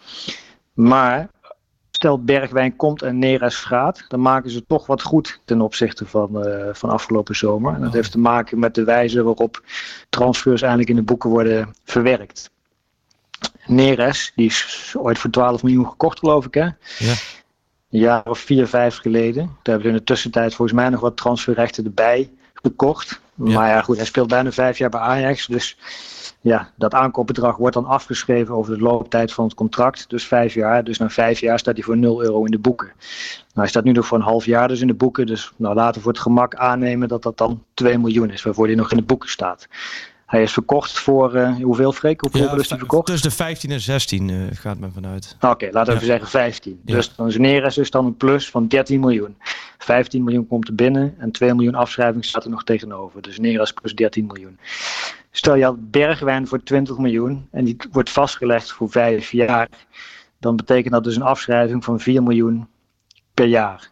[0.72, 1.28] Maar
[1.90, 6.44] stel Bergwijn komt en Neres gaat, dan maken ze toch wat goed ten opzichte van,
[6.44, 7.74] eh, van afgelopen zomer.
[7.74, 9.62] En dat heeft te maken met de wijze waarop
[10.08, 12.50] transfers eigenlijk in de boeken worden verwerkt.
[13.68, 16.64] Neres, die is ooit voor 12 miljoen gekocht, geloof ik, hè?
[16.98, 17.14] Ja.
[17.90, 19.42] Een jaar of vier, vijf geleden.
[19.44, 23.20] Daar hebben ze in de tussentijd volgens mij nog wat transferrechten erbij gekocht.
[23.34, 25.46] Maar ja, goed, hij speelt bijna vijf jaar bij Ajax.
[25.46, 25.76] Dus
[26.40, 30.10] ja, dat aankoopbedrag wordt dan afgeschreven over de looptijd van het contract.
[30.10, 30.84] Dus vijf jaar.
[30.84, 32.86] Dus na vijf jaar staat hij voor 0 euro in de boeken.
[32.86, 32.96] Nou,
[33.52, 35.26] hij staat nu nog voor een half jaar dus in de boeken.
[35.26, 38.42] Dus nou, laten we voor het gemak aannemen dat dat dan 2 miljoen is.
[38.42, 39.68] Waarvoor hij nog in de boeken staat.
[40.28, 42.20] Hij is verkocht voor, eh, hoeveel Freek?
[42.20, 43.06] Hoeveel Ja, is hij verkocht?
[43.06, 45.36] tussen de 15 en 16 eh, gaat men vanuit.
[45.40, 46.06] Oké, laten we Ja.
[46.06, 46.80] zeggen 15.
[46.84, 46.94] Ja.
[46.94, 49.36] Dus dan is Neres dus dan een plus van 13 miljoen.
[49.78, 53.22] 15 miljoen komt er binnen en 2 miljoen afschrijving staat er nog tegenover.
[53.22, 54.58] Dus Neres plus 13 miljoen.
[55.30, 59.68] Stel je had Bergwijn voor 20 miljoen en die wordt vastgelegd voor 5 jaar.
[60.40, 62.68] Dan betekent dat dus een afschrijving van 4 miljoen
[63.34, 63.90] per jaar.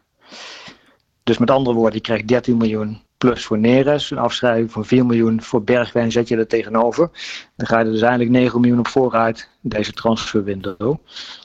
[1.22, 4.11] Dus met andere woorden, je krijgt 13 miljoen plus voor Neres.
[4.11, 7.11] Een afschrijving van 4 miljoen voor Bergwijn zet je er tegenover.
[7.57, 10.97] Dan ga je er dus eigenlijk 9 miljoen op vooruit deze transferwindow.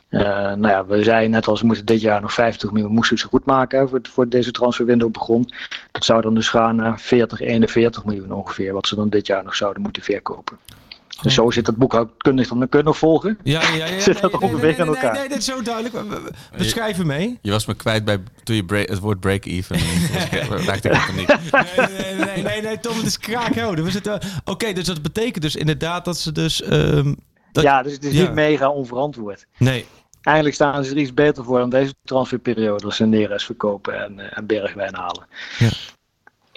[0.09, 3.17] Eh, nou ja, we zeiden net al, ze moeten dit jaar nog 50 miljoen moesten
[3.17, 5.49] ze goed maken voor, voor deze transferwindow begon.
[5.91, 9.43] Dat zou dan dus gaan naar 40, 41 miljoen ongeveer, wat ze dan dit jaar
[9.43, 10.57] nog zouden moeten verkopen.
[11.21, 13.37] Dus zo zit dat boekhoudkundig dan kun je nog volgen.
[13.43, 13.99] Ja, ja, ja.
[14.09, 15.11] Zit dat nee, ongeveer nee, nee, aan nee, elkaar?
[15.11, 15.95] Nee, nee, dit is zo duidelijk.
[16.57, 17.39] Beschrijf hem mee.
[17.41, 19.75] Je was me kwijt bij toen je break- het woord break-even.
[20.67, 21.11] raakte ik.
[21.15, 23.83] Nee, nee, nee, nee, nee, nee, Tom, het is kraakhelder.
[23.83, 24.19] We zitten...
[24.45, 26.61] Oké, dus dat betekent dus inderdaad dat ze dus...
[26.61, 27.13] ehm,
[27.51, 28.21] dat- Ja, dus het is ja.
[28.21, 29.45] niet mega onverantwoord.
[29.57, 29.85] Nee.
[30.21, 34.19] Eigenlijk staan ze er iets beter voor dan deze transferperiode als ze Neres verkopen en,
[34.19, 35.25] eh, en Bergwijn halen.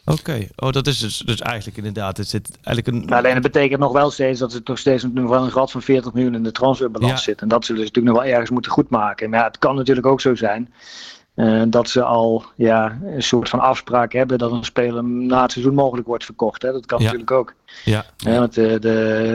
[0.05, 0.47] Oké.
[0.57, 2.17] Oh, dat is dus, dus eigenlijk inderdaad...
[2.17, 3.09] Het zit eigenlijk een...
[3.09, 5.71] Maar alleen dat betekent nog wel steeds dat ze toch steeds nog wel een gat
[5.71, 7.17] van 40 miljoen in de transferbalans Ja.
[7.19, 7.41] zit.
[7.41, 9.31] En dat zullen ze natuurlijk nog wel ergens moeten goedmaken.
[9.31, 10.73] Maar ja, het kan natuurlijk ook zo zijn
[11.35, 15.53] eh, dat ze al ja, een soort van afspraak hebben dat een speler na het
[15.53, 16.63] seizoen mogelijk wordt verkocht.
[16.63, 16.73] Hè?
[16.73, 17.05] Dat kan Ja.
[17.05, 17.55] natuurlijk ook.
[17.85, 18.05] Ja.
[18.25, 18.89] Hè, want de, de,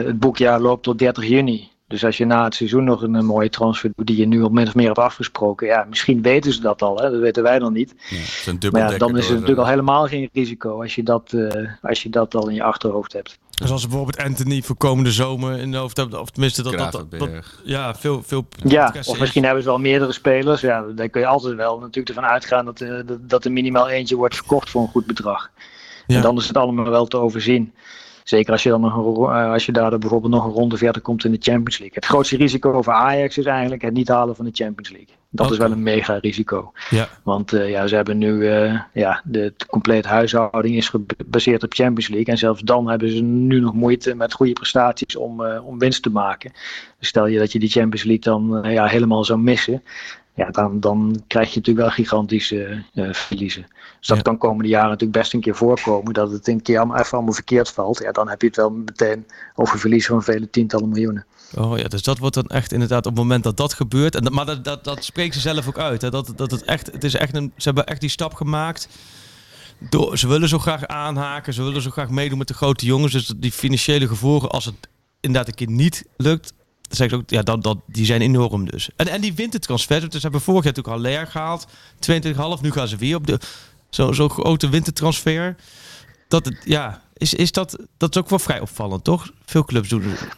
[0.06, 1.69] het boekjaar loopt tot 30 juni.
[1.90, 4.48] Dus als je na het seizoen nog een, mooie transfer doet die je nu al
[4.48, 7.10] min of meer hebt afgesproken, ja, misschien weten ze dat al, hè?
[7.10, 7.94] dat weten wij dan niet.
[8.08, 10.82] Ja, het is een Maar ja, dan is het natuurlijk al eh, helemaal geen risico
[10.82, 13.38] als je dat, eh, als je dat al in je achterhoofd hebt.
[13.50, 16.92] Dus als bijvoorbeeld Anthony voor komende zomer in de hoofd hebben, of tenminste dat...
[16.92, 17.28] dat, dat,
[17.64, 18.22] ja, veel...
[18.22, 20.60] veel Ja, of is- misschien hebben ze wel meerdere spelers.
[20.60, 23.88] Ja, daar kun je altijd wel natuurlijk ervan uitgaan dat, eh, dat, dat er minimaal
[23.88, 25.50] eentje wordt verkocht voor een goed bedrag.
[26.06, 26.16] Ja.
[26.16, 27.72] En dan is het allemaal wel te overzien.
[28.24, 31.24] Zeker als je, dan nog eh, als je daar bijvoorbeeld nog een ronde verder komt
[31.24, 31.96] in de Champions League.
[31.96, 35.14] Het grootste risico voor Ajax is eigenlijk het niet halen van de Champions League.
[35.32, 36.72] Dat is wel een mega risico.
[36.90, 37.08] Ja.
[37.22, 41.74] Want eh, ja, ze hebben nu, eh, ja, de, de complete huishouding is gebaseerd op
[41.74, 42.32] Champions League.
[42.32, 46.10] En zelfs dan hebben ze nu nog moeite met goede prestaties om, om winst te
[46.10, 46.52] maken.
[46.98, 49.82] Dus stel je dat je die Champions League dan ja, helemaal zou missen.
[50.40, 53.66] Ja, dan, dan krijg je natuurlijk wel gigantische eh, verliezen.
[53.98, 54.22] Dus dat Ja.
[54.22, 56.12] kan komende jaren natuurlijk best een keer voorkomen.
[56.12, 57.98] Dat het een keer allemaal, even allemaal verkeerd valt.
[57.98, 61.26] Ja, dan heb je het wel meteen over verliezen van vele tientallen miljoenen.
[61.56, 64.14] Oh ja, dus dat wordt dan echt inderdaad op het moment dat dat gebeurt.
[64.14, 66.02] En dat, maar dat, dat, dat spreekt ze zelf ook uit.
[66.02, 66.10] Hè?
[66.10, 68.88] Dat, dat het echt, het is echt een, ze hebben echt die stap gemaakt.
[69.90, 71.54] Door, ze willen zo graag aanhaken.
[71.54, 73.12] Ze willen zo graag meedoen met de grote jongens.
[73.12, 74.74] Dus die financiële gevolgen, als het
[75.20, 76.52] inderdaad een keer niet lukt.
[76.90, 78.90] Dan zeg ik ook, ja, dat, dat, die zijn enorm dus.
[78.96, 80.00] En, en die wint het transfer.
[80.00, 81.66] Dus ze hebben vorig jaar natuurlijk al leer gehaald.
[82.56, 82.60] 22,5.
[82.60, 83.38] Nu gaan ze weer op de
[83.90, 85.56] zo'n zo grote wintertransfer.
[86.28, 89.30] Dat het, ja, is, is dat, dat is ook wel vrij opvallend, toch?
[89.44, 90.28] Veel clubs doen het.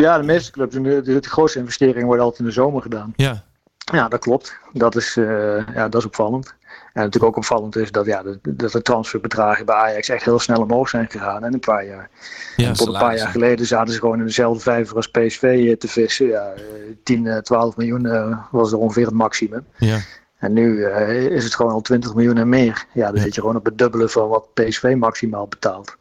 [0.00, 2.82] Ja, de meeste clubs, doen de, de, de grootste investeringen worden altijd in de zomer
[2.82, 3.12] gedaan.
[3.16, 3.44] Ja,
[3.92, 4.58] Ja, dat klopt.
[4.72, 6.54] Dat is, eh, ja, dat is opvallend.
[6.92, 10.38] En natuurlijk ook opvallend is dat, ja, de, dat de transferbedragen bij Ajax echt heel
[10.38, 12.10] snel omhoog zijn gegaan in een paar jaar.
[12.56, 12.72] ja.
[12.72, 15.88] Tot een paar jaar geleden zaten ze gewoon in dezelfde vijver als PSV eh, te
[15.88, 16.26] vissen.
[16.26, 16.62] Ja, eh,
[17.02, 19.64] 10, eh, 12 miljoen eh, was er ongeveer het maximum.
[19.78, 19.98] ja.
[20.38, 20.84] En nu
[21.30, 22.84] is het gewoon al 20 miljoen en meer.
[22.92, 23.22] Ja, dan Ja.
[23.22, 25.96] zit je gewoon op het dubbele van wat PSV maximaal betaalt.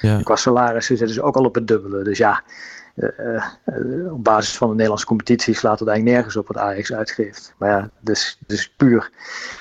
[0.00, 0.20] ja.
[0.22, 2.02] Qua salarissen zitten ze ook al op het dubbele.
[2.04, 2.42] Dus ja,
[4.12, 7.54] op basis van de Nederlandse competitie slaat het eigenlijk nergens op wat Ajax uitgeeft.
[7.58, 9.10] Maar ja, dus, dus puur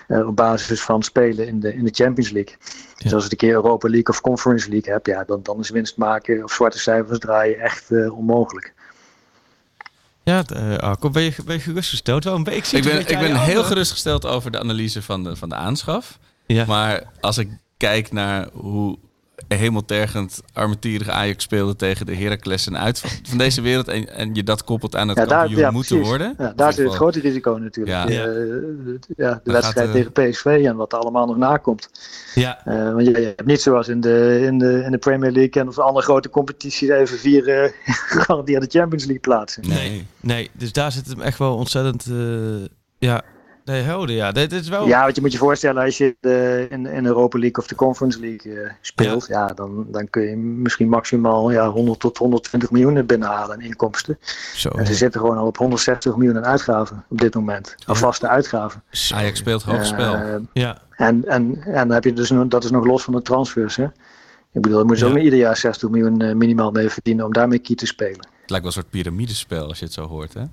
[0.07, 2.55] eh, op basis van spelen in de, in de Champions League.
[2.97, 5.69] Dus als het een keer Europa League of Conference League hebt, ja, dan, dan is
[5.69, 8.73] winst maken of zwarte cijfers draaien echt eh, onmogelijk.
[10.23, 12.23] Ja, eh Arco, ben je, ben je gerustgesteld?
[12.23, 15.49] Wel ik zie Ik ben, ik ben heel gerustgesteld over de analyse van de, van
[15.49, 16.19] de aanschaf.
[16.45, 16.65] Ja.
[16.65, 18.97] Maar als ik kijk naar hoe
[19.55, 24.35] hemeltergend armetierig Ajax speelde tegen de Heracles en uit van, van deze wereld en, en
[24.35, 26.09] je dat koppelt aan het Ja, daar, kampioen ja, moeten precies.
[26.09, 26.35] worden.
[26.37, 28.09] Ja, daar zit het grote risico natuurlijk.
[28.09, 28.13] Ja.
[28.13, 28.25] Ja, Ja.
[28.25, 28.99] de,
[29.43, 31.89] de wedstrijd gaat, eh, tegen PSV en wat er allemaal nog nakomt.
[32.35, 35.31] Ja, Eh, want je, je hebt niet zoals in de, in, de, in de Premier
[35.31, 37.71] League en of andere grote competities even vier eh,
[38.11, 39.67] gegarandeerde Champions League plaatsen.
[39.67, 40.07] Nee.
[40.19, 42.05] nee, dus daar zit hem echt wel ontzettend...
[42.05, 42.65] eh,
[42.99, 43.21] ja,
[43.67, 44.31] nee, helder, ja.
[44.31, 44.87] Dit, is wel...
[44.87, 47.67] Ja, want je moet je voorstellen als je de, in, in de Europa League of
[47.67, 49.47] de Conference League eh, speelt, ja.
[49.47, 54.17] dan, dan kun je misschien maximaal ja, 100 tot 120 miljoen binnenhalen aan inkomsten.
[54.55, 54.69] Zo.
[54.69, 57.75] En ze zitten gewoon al op 160 miljoen aan uitgaven op dit moment.
[57.85, 58.83] Aan vaste uitgaven.
[59.13, 60.13] Ajax speelt hoog spel.
[60.13, 63.13] Eh, Ja, En, en, en dan heb je dus nog, dat is nog los van
[63.13, 63.75] de transfers.
[63.75, 63.83] Hè?
[64.51, 65.17] Ik bedoel, daar moeten ze Ja.
[65.17, 68.27] ook ieder jaar 60 miljoen eh, minimaal mee verdienen om daarmee key te spelen.
[68.41, 70.33] Het lijkt wel een soort piramidespel als je het zo hoort.
[70.33, 70.43] Hè?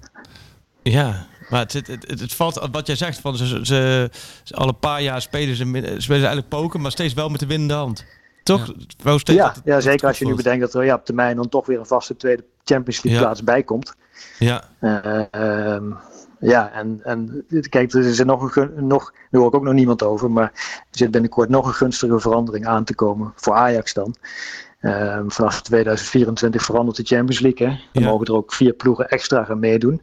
[0.82, 1.26] ja.
[1.50, 4.10] Maar het, het, het, het valt, wat jij zegt, van ze, ze, ze,
[4.42, 7.40] ze- al een paar jaar spelen ze, spelen ze eigenlijk poker, maar steeds wel met
[7.40, 8.04] de winnende hand.
[8.42, 8.72] Toch?
[9.02, 11.48] Wel steeds Ja, ja, zeker als je nu bedenkt dat er ja, op termijn dan
[11.48, 13.26] toch weer een vaste tweede Champions League Ja.
[13.26, 13.94] plaats bij komt.
[14.38, 15.84] Ja, Eh, ehm,
[16.40, 19.72] ja, en, en kijk, er is er nog een, nog, daar hoor ik ook nog
[19.74, 23.92] niemand over, maar er zit binnenkort nog een gunstige verandering aan te komen voor Ajax
[23.94, 24.14] dan.
[24.80, 27.66] Ehm, vanaf 2024 verandert de Champions League.
[27.68, 27.72] Hè.
[27.92, 28.08] Dan Ja.
[28.08, 30.02] mogen er ook vier ploegen extra gaan meedoen.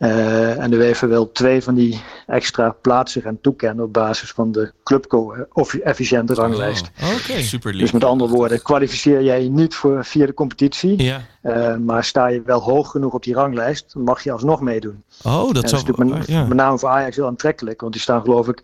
[0.00, 4.52] Eh, en de UEFA wil twee van die extra plaatsen gaan toekennen op basis van
[4.52, 6.90] de clubco-efficiënte ranglijst.
[7.02, 7.42] Oh, oké.
[7.42, 11.20] Super Dus met andere woorden, kwalificeer jij je niet voor via de competitie, Ja.
[11.40, 15.02] Eh, maar sta je wel hoog genoeg op die ranglijst, dan mag je alsnog meedoen.
[15.24, 15.82] Oh, dat Dat is zou...
[15.82, 16.44] natuurlijk met, ja.
[16.44, 18.62] met name voor Ajax heel aantrekkelijk, want die staan geloof ik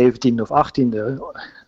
[0.00, 0.96] 17e of 18e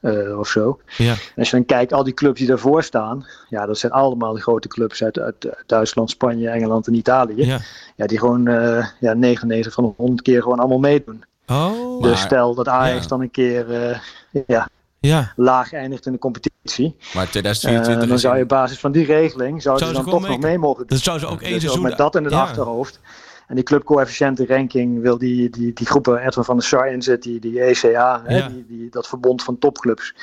[0.01, 0.79] eh, of zo.
[0.97, 1.11] Ja.
[1.13, 4.33] En als je dan kijkt, al die clubs die daarvoor staan, ja, dat zijn allemaal
[4.35, 7.47] de grote clubs uit, uit, uit Duitsland, Spanje, Engeland en Italië.
[7.47, 7.59] Ja,
[7.97, 8.07] Ja.
[8.07, 11.25] die gewoon eh ja, 99 van de 100 keer gewoon allemaal meedoen.
[11.47, 13.09] Oh, Maar- dus stel dat Ajax ja.
[13.09, 13.99] dan een keer eh,
[14.47, 14.69] ja,
[15.09, 15.33] ja.
[15.37, 18.93] laag eindigt in de competitie, Maar eh, 2024 dan is zou je op basis van
[18.93, 20.87] die regeling zou Zou ze dan toch nog mee- mogen doen.
[20.87, 21.83] Dat zou ze ook één Dus seizoen...
[21.83, 22.41] met dat in het Ja.
[22.43, 23.01] achterhoofd.
[23.47, 27.41] En die clubcoëfficiënte ranking wil die, die, die groepen Edwin van der Sar inzet, die,
[27.41, 30.15] die ECA, hè, die, die, dat verbond van topclubs.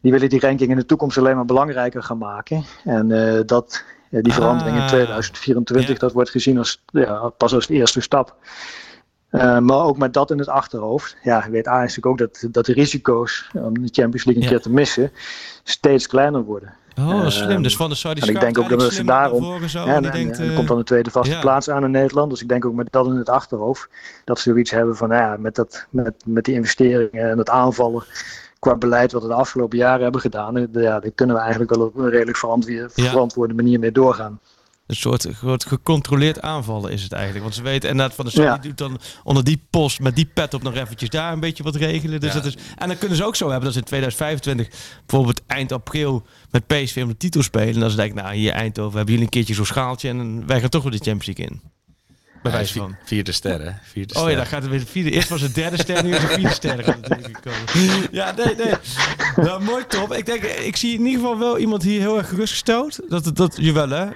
[0.00, 2.64] Die willen die ranking in de toekomst alleen maar belangrijker gaan maken.
[2.84, 4.88] En eh, dat, eh, die verandering in Ah.
[4.88, 6.00] 2024, Ja.
[6.00, 8.36] dat wordt gezien als, ja, pas als de eerste stap.
[9.36, 11.16] Eh, maar ook met dat in het achterhoofd.
[11.22, 14.48] Ja, weet Ajax natuurlijk ook dat, dat de risico's om de Champions League een Ja.
[14.48, 15.10] keer te missen
[15.64, 16.74] steeds kleiner worden.
[16.98, 17.50] Oh, slim.
[17.50, 19.94] Ehm, Dus Van de Saudi en ik denk ook dat ze daarom- Zo, Ja, en
[19.94, 21.40] en, die en- denkt, en eh, komt dan een tweede vaste ja.
[21.40, 22.30] plaats aan in Nederland.
[22.30, 23.88] Dus ik denk ook met dat in het achterhoofd.
[24.24, 27.50] Dat ze zoiets hebben van, nou ja, met, dat, met, met die investeringen en het
[27.50, 28.04] aanvallen
[28.58, 30.56] qua beleid wat we de afgelopen jaren hebben gedaan.
[30.56, 34.40] eh, Ja, daar kunnen we eigenlijk wel op een redelijk verantwoorde manier mee doorgaan.
[34.86, 37.42] Een soort, soort gecontroleerd aanvallen is het eigenlijk.
[37.42, 38.56] Want ze weten inderdaad van de Ja.
[38.58, 41.74] doet dan onder die post met die pet op nog eventjes daar een beetje wat
[41.76, 42.20] regelen.
[42.20, 42.40] Dus Ja.
[42.40, 44.68] dat is, en dan kunnen ze ook zo hebben dat ze in 2025
[45.06, 47.74] bijvoorbeeld eind april met PSV om de titel spelen.
[47.74, 50.60] En dan ze denken, nou hier Eindhoven hebben jullie een keertje zo'n schaaltje en wij
[50.60, 51.74] gaan toch weer de Champions League in.
[52.42, 52.96] Bij wijze van.
[53.04, 53.80] Vierde sterren.
[53.82, 55.10] Vierde Oh ja, dan gaat het weer de vierde.
[55.10, 56.96] Eerst was het derde ster, nu is het vierde ster.
[58.12, 58.74] Ja, nee, nee.
[59.36, 60.12] Nou, mooi top.
[60.14, 63.00] Ik denk, ik zie in ieder geval wel iemand hier heel erg gerustgesteld.
[63.08, 64.06] Dat, dat, dat jawel hè.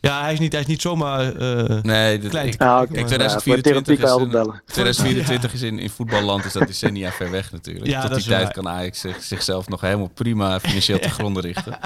[0.00, 1.34] Ja, hij is niet, hij is niet zomaar...
[1.34, 3.04] eh, Nee, Klein ik, te Nou, ik, oké.
[3.04, 4.62] 2024 Ja, voor is, bellen.
[4.66, 7.86] 2024 is in, in voetballand is dat decennia ver weg natuurlijk.
[7.86, 8.52] Ja, Tot dat die tijd waar.
[8.52, 11.78] kan Ajax zich, zichzelf nog helemaal prima financieel te gronden richten.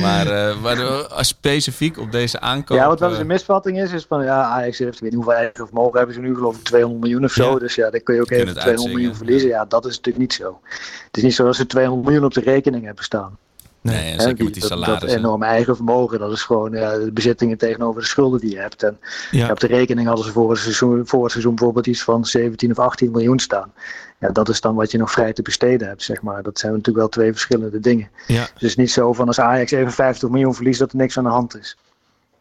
[0.00, 2.76] Maar eh, als specifiek op deze aankoop...
[2.76, 5.10] Ja, wat wel eens eh, een misvatting is, is van ja, Ajax heeft, ik weet
[5.10, 7.52] niet hoeveel eigen vermogen hebben ze nu, geloof ik 200 miljoen of zo.
[7.52, 7.58] Ja.
[7.58, 9.48] Dus ja, dan kun je ook even het 200 miljoen verliezen.
[9.48, 10.60] Ja, dat is natuurlijk niet zo.
[11.06, 13.38] Het is niet zo dat ze 200 miljoen op de rekening hebben staan.
[13.80, 15.18] Nee, en zeker met die dat, dat salarissen.
[15.18, 18.82] enorme eigen vermogen, dat is gewoon ja, de bezittingen tegenover de schulden die je hebt.
[18.82, 18.98] En
[19.30, 19.50] ja.
[19.50, 22.70] op de rekening hadden ze voor het, seizoen, voor het seizoen bijvoorbeeld iets van 17
[22.70, 23.72] of 18 miljoen staan.
[24.20, 26.42] Ja, dat is dan wat je nog vrij te besteden hebt, zeg maar.
[26.42, 28.10] Dat zijn natuurlijk wel twee verschillende dingen.
[28.26, 28.40] Ja.
[28.40, 31.18] Dus het is niet zo van als Ajax even 50 miljoen verliest dat er niks
[31.18, 31.76] aan de hand is.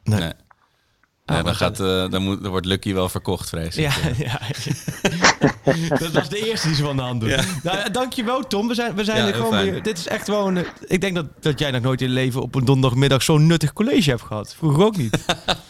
[0.03, 0.19] Nee.
[0.19, 0.33] Nee.
[1.25, 3.83] Ja, dan, gaat, eh, dan, moet, dan wordt Lucky wel verkocht, vrees ik.
[3.83, 3.91] Ja,
[4.25, 4.39] ja.
[5.99, 7.32] dat was de eerste die ze van de hand doen.
[7.63, 8.68] Nou, dankjewel Tom.
[8.68, 9.72] We zijn, we zijn Ja, er gewoon fijn.
[9.72, 9.84] weer.
[9.84, 10.57] Dit is echt gewoon...
[10.57, 13.47] eh, ik denk dat, dat jij nog nooit in je leven op een donderdagmiddag zo'n
[13.47, 14.55] nuttig college hebt gehad.
[14.57, 15.13] Vroeger ook niet.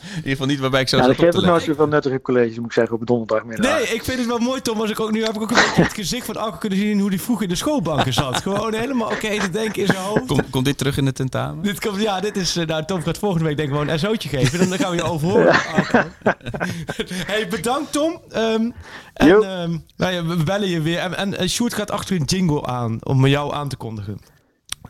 [0.07, 2.21] In ieder geval niet waarbij ik zo Ja, zat ik te ook nooit zoveel nuttige
[2.21, 3.71] colleges, moet ik zeggen, op donderdagmiddag.
[3.75, 4.81] Nee, ik vind het wel mooi Tom.
[4.81, 6.99] Als ik ook, nu heb ik ook een beetje het gezicht van Arco kunnen zien
[6.99, 8.41] hoe die vroeger in de schoolbanken zat.
[8.41, 10.25] Gewoon helemaal oké te denken in zijn hoofd.
[10.25, 11.63] Komt komt dit terug in de tentamen?
[11.63, 12.55] Dit komt, ja, dit is.
[12.55, 14.59] eh, Nou, Tom gaat volgende week denk ik gewoon een SO'tje geven.
[14.59, 15.53] En dan gaan we je overhoren.
[15.75, 15.99] Arco.
[17.27, 18.21] hey, bedankt Tom.
[18.29, 18.69] Ehm,
[19.17, 20.97] en ehm, nou ja, we bellen je weer.
[20.99, 24.19] En, en, en Sjoerd gaat achter een jingle aan om jou aan te kondigen.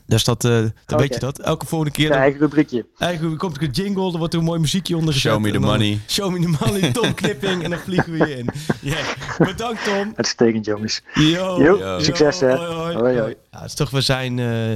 [0.05, 0.51] Dus dat, eh
[0.85, 1.39] dan weet je dat.
[1.39, 2.09] Elke volgende keer.
[2.09, 2.85] Dan, eigen rubriekje.
[2.97, 5.31] eigenlijk komt er een jingle, er wordt er een mooi muziekje onder gezet.
[5.31, 5.99] Show me the money.
[6.07, 7.63] Show me the money, Tom Knipping.
[7.63, 8.49] en dan vliegen we je in.
[8.81, 9.05] Yeah.
[9.37, 10.13] Bedankt Tom.
[10.15, 11.01] Uitstekend, jongens.
[11.13, 11.99] Yo.
[12.01, 12.55] Succes hè.
[12.55, 12.95] Hoi, hoi.
[12.95, 13.35] Hoi, hoi.
[13.51, 14.39] Ja, het is toch, we zijn.
[14.39, 14.71] eh,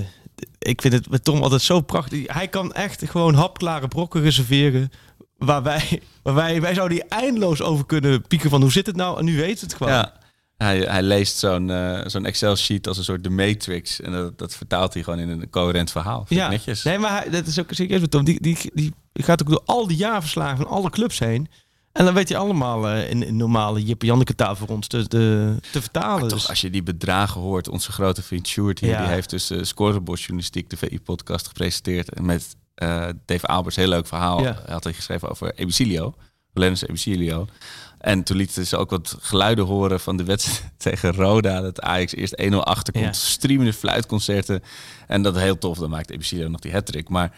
[0.59, 2.33] ik vind het met Tom altijd zo prachtig.
[2.33, 4.91] Hij kan echt gewoon hapklare brokken reserveren.
[5.45, 8.95] Waar wij, waar wij, wij zouden hier eindeloos over kunnen pieken van hoe zit het
[8.95, 9.19] nou?
[9.19, 9.93] En nu weet het gewoon.
[9.93, 10.13] Ja.
[10.57, 14.01] Hij, hij leest zo'n eh, zo'n Excel-sheet als een soort de Matrix.
[14.01, 16.25] En dat, dat vertaalt hij gewoon in een coherent verhaal.
[16.25, 16.83] Vind ik netjes.
[16.83, 18.23] Nee, maar hij, dat is ook serieus met Tom.
[18.23, 21.47] Die, die, die gaat ook door al die jaarverslagen van alle clubs heen.
[21.91, 25.07] En dan weet hij allemaal eh, in, in normale Jip Janneke taal voor ons te,
[25.07, 26.27] te, te vertalen.
[26.27, 29.01] Toch, Dus- als je die bedragen hoort, onze grote vriend Sjoerd hier, Ja.
[29.01, 32.09] die heeft dus uh, Scorebordjournalistiek, de VI-podcast, gepresenteerd.
[32.13, 34.61] En met eh, Dave Alberts, heel leuk verhaal, Ja.
[34.67, 36.13] had hij geschreven over Ebicilio,
[36.53, 37.47] Lennis Ebicilio.
[37.97, 41.61] En toen lieten ze ook wat geluiden horen van de wedstrijd tegen Roda.
[41.61, 43.11] Dat Ajax eerst 1-0 achterkomt, Ja.
[43.13, 44.63] streamende fluitconcerten.
[45.07, 47.31] En dat heel tof, dan maakt Ebicilio nog die hat Maar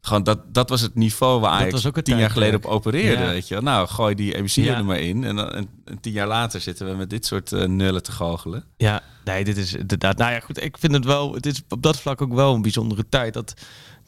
[0.00, 3.22] gewoon dat, dat was het niveau waar Ajax tien jaar geleden op opereerde.
[3.22, 3.28] Ja.
[3.28, 3.60] Weet je.
[3.60, 4.76] Nou, gooi die Ebicilio Ja.
[4.78, 5.24] er maar in.
[5.24, 8.12] En, dan, en, en tien jaar later zitten we met dit soort eh, nullen te
[8.12, 8.64] goochelen.
[8.76, 10.16] Ja, nee, dit is inderdaad.
[10.16, 10.62] Nou ja, goed.
[10.62, 11.34] Ik vind het wel.
[11.34, 13.34] Het is op dat vlak ook wel een bijzondere tijd.
[13.34, 13.54] Dat,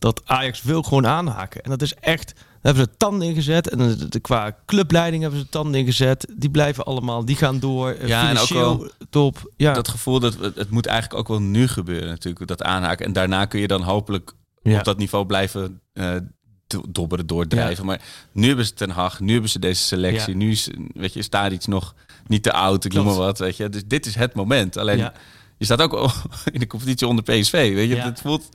[0.03, 1.63] dat Ajax wil gewoon aanhaken.
[1.63, 2.33] En dat is echt.
[2.35, 3.69] Daar hebben ze tanden ingezet.
[3.69, 6.27] En de, de- qua clubleiding hebben ze tanden ingezet.
[6.37, 7.25] Die blijven allemaal.
[7.25, 7.91] Die gaan door.
[7.91, 9.53] eh, Ja, en ook wel top.
[9.57, 13.13] Ja, dat gevoel dat het, moet eigenlijk ook wel nu gebeuren natuurlijk dat aanhaken en
[13.13, 14.33] daarna kun je dan hopelijk
[14.63, 14.79] Ja.
[14.79, 16.15] op dat niveau blijven eh,
[16.67, 18.01] do- dobberen doordrijven maar
[18.33, 20.37] nu hebben ze Ten Hag nu hebben ze deze selectie Ja.
[20.39, 21.95] nu is weet je is daar iets nog
[22.27, 25.11] niet te oud ik noem maar wat weet je dus dit is het moment alleen
[25.59, 25.93] je staat ook
[26.53, 28.49] in de competitie onder PSV weet je het voelt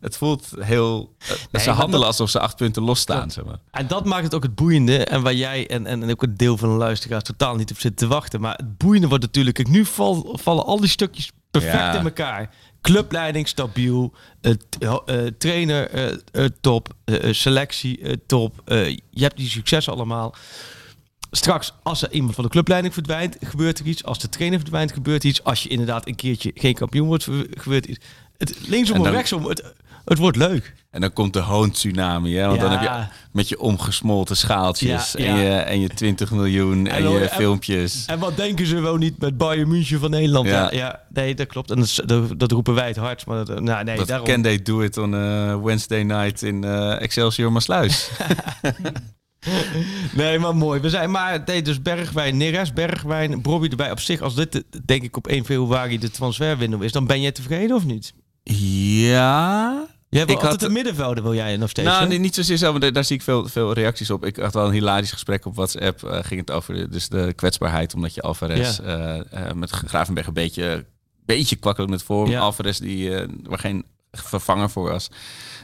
[0.00, 3.58] het voelt heel eh, Nee, ze handelen dat- alsof ze acht punten losstaan zeg maar.
[3.70, 5.04] En dat maakt het ook het boeiende.
[5.04, 7.78] En waar jij en, en, en ook een deel van de luisteraars totaal niet op
[7.78, 8.40] zit te wachten.
[8.40, 9.56] Maar het boeiende wordt natuurlijk.
[9.56, 11.94] Kijk, nu val, vallen al die stukjes perfect Ja.
[11.98, 12.50] in elkaar.
[12.80, 14.14] Clubleiding stabiel.
[14.40, 14.52] eh,
[15.38, 16.94] trainer eh, top.
[17.30, 18.62] selectie top.
[19.10, 20.34] je hebt die successen allemaal.
[21.32, 24.04] Straks, als er iemand van de clubleiding verdwijnt, gebeurt er iets.
[24.04, 25.44] Als de trainer verdwijnt, gebeurt iets.
[25.44, 28.04] Als je inderdaad een keertje geen kampioen wordt, gebeurt iets.
[28.38, 29.74] Het, linksom En dan- rechtsom, het,
[30.04, 30.74] het wordt leuk.
[30.90, 32.46] En dan komt de hoon-tsunami, hè?
[32.46, 35.36] Want dan heb je met je omgesmolten schaaltjes Ja, en.
[35.36, 38.04] Je, en je 20 miljoen en, je en- filmpjes.
[38.06, 40.48] En wat denken ze wel niet met Bayern München van Nederland?
[40.48, 41.70] Ja, nee, dat klopt.
[41.70, 43.26] En dat, dat, roepen wij het hardst.
[43.26, 44.26] Maar dat, nou, nee, dat daarom.
[44.26, 48.10] can they do it on a Wednesday night in eh, Excelsior Maasluis.
[50.12, 50.80] Nee, maar mooi.
[50.80, 53.90] We zijn maar nee, dus Bergwijn, Neres, Bergwijn, Bobby erbij.
[53.90, 57.20] Op zich, als dit eh, denk ik op 1 februari de transferwindow is, dan ben
[57.20, 58.14] jij tevreden of niet?
[58.56, 59.88] Ja...
[60.08, 61.88] Jij wil Ik altijd had- een middenvelder, wil jij nog steeds?
[61.88, 64.24] Nou, nee, niet zozeer zo, maar daar, zie ik veel, veel reacties op.
[64.24, 66.02] Ik had wel een hilarisch gesprek op WhatsApp.
[66.04, 68.82] eh, ging het over de, dus de kwetsbaarheid, omdat je Alvarez Ja.
[68.84, 70.84] eh, eh, met Gravenberg een beetje,
[71.26, 72.30] beetje kwakkelijk met vorm.
[72.30, 72.40] Ja.
[72.40, 73.10] Alvarez die
[73.42, 75.08] waar geen vervanger voor was.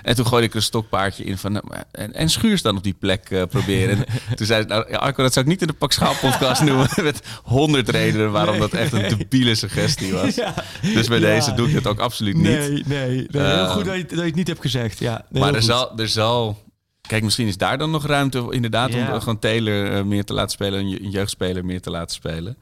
[0.03, 2.95] En toen gooide ik een stokpaardje in van nou, en, en Schuurs dan op die
[2.99, 3.97] plek eh, proberen.
[3.99, 4.05] En
[4.37, 6.63] toen zei ik, nou, ja, Arco, dat zou ik niet in de Pak Schaal podcast
[6.67, 6.89] noemen.
[7.03, 10.35] Met honderd redenen waarom dat echt een debiele suggestie was.
[10.35, 10.55] Ja.
[10.83, 11.27] Dus bij Ja.
[11.27, 12.45] deze doe ik het ook absoluut niet.
[12.45, 12.83] Nee, nee.
[12.87, 14.99] nee heel Eh, goed dat je, dat je het niet hebt gezegd.
[14.99, 16.65] Ja, nee, maar er zal, er zal...
[17.09, 20.33] Kijk, misschien is daar dan nog ruimte inderdaad om eh, gewoon Taylor eh, meer te
[20.35, 20.79] laten spelen.
[20.81, 22.57] Een, je- een jeugdspeler meer te laten spelen.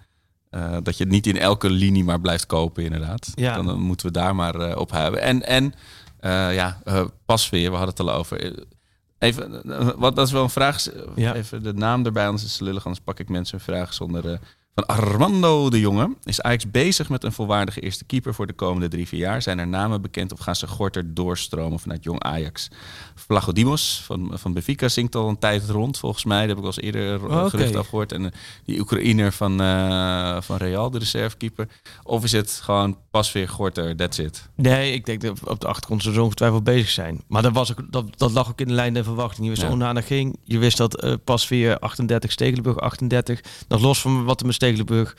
[0.83, 3.33] Dat je het niet in elke linie maar blijft kopen inderdaad.
[3.35, 3.63] Ja.
[3.63, 5.21] Dan, moeten we daar maar op hebben.
[5.21, 5.75] En, en
[6.25, 8.41] eh, ja, eh, pas weer, we hadden het al over.
[8.41, 8.63] Eh,
[9.19, 10.87] Even, eh, wat, dat is wel een vraag.
[11.15, 11.35] Ja.
[11.35, 12.85] Even de naam erbij, anders is het lullig.
[12.85, 14.41] Anders pak ik mensen een vraag zonder...
[14.75, 16.17] van Armando de Jonge.
[16.25, 19.43] Is Ajax bezig met een volwaardige eerste keeper voor de komende drie, vier jaar?
[19.43, 22.69] Zijn er namen bekend of gaan ze gorter doorstromen vanuit jong Ajax?
[23.15, 26.41] Vlagodimos van, van Benfica zingt al een tijd rond, volgens mij.
[26.41, 27.49] Dat heb ik al eens eerder oké.
[27.51, 28.13] gerucht afgehoord.
[28.13, 28.31] En eh,
[28.65, 31.69] die Oekraïner van, eh, van Real, de reservekeeper.
[32.03, 34.49] Of is het gewoon pas weer gorter, that's it?
[34.55, 37.23] Nee, ik denk dat op de achtergrond ze zo ongetwijfeld bezig zijn.
[37.27, 39.45] Maar dat, was ook, dat, dat lag ook in de lijn der verwachting.
[39.45, 39.71] Je wist Ja.
[39.71, 40.37] Onana ging.
[40.45, 43.41] Je wist dat eh, pas weer 38, Stekelenburg 38.
[43.69, 45.17] Nog los van wat met Stekelenburg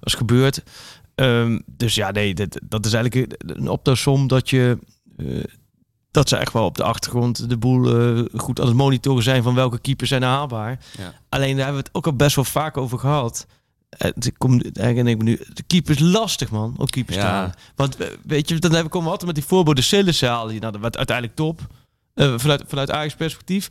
[0.00, 0.62] was gebeurd.
[1.14, 4.78] Ehm, dus ja, nee, dat, dat is eigenlijk een optelsom dat je...
[5.16, 5.44] eh,
[6.10, 9.42] dat ze echt wel op de achtergrond de boel eh, goed aan het monitoren zijn
[9.42, 10.78] van welke keepers zijn haalbaar.
[10.98, 11.12] Ja.
[11.28, 13.46] Alleen daar hebben we het ook al best wel vaak over gehad.
[13.88, 15.40] Eh, Het komt eigenlijk ik nu.
[15.52, 16.74] De keeper is lastig, man.
[16.78, 17.22] Ook keepers Ja.
[17.22, 17.52] staan.
[17.74, 20.50] Want eh, weet je, dan hebben we altijd met die voorbeelden Sillissen halen.
[20.50, 21.60] die- Nou, dat werd uiteindelijk top.
[22.14, 23.68] Vanuit, vanuit Ajax perspectief.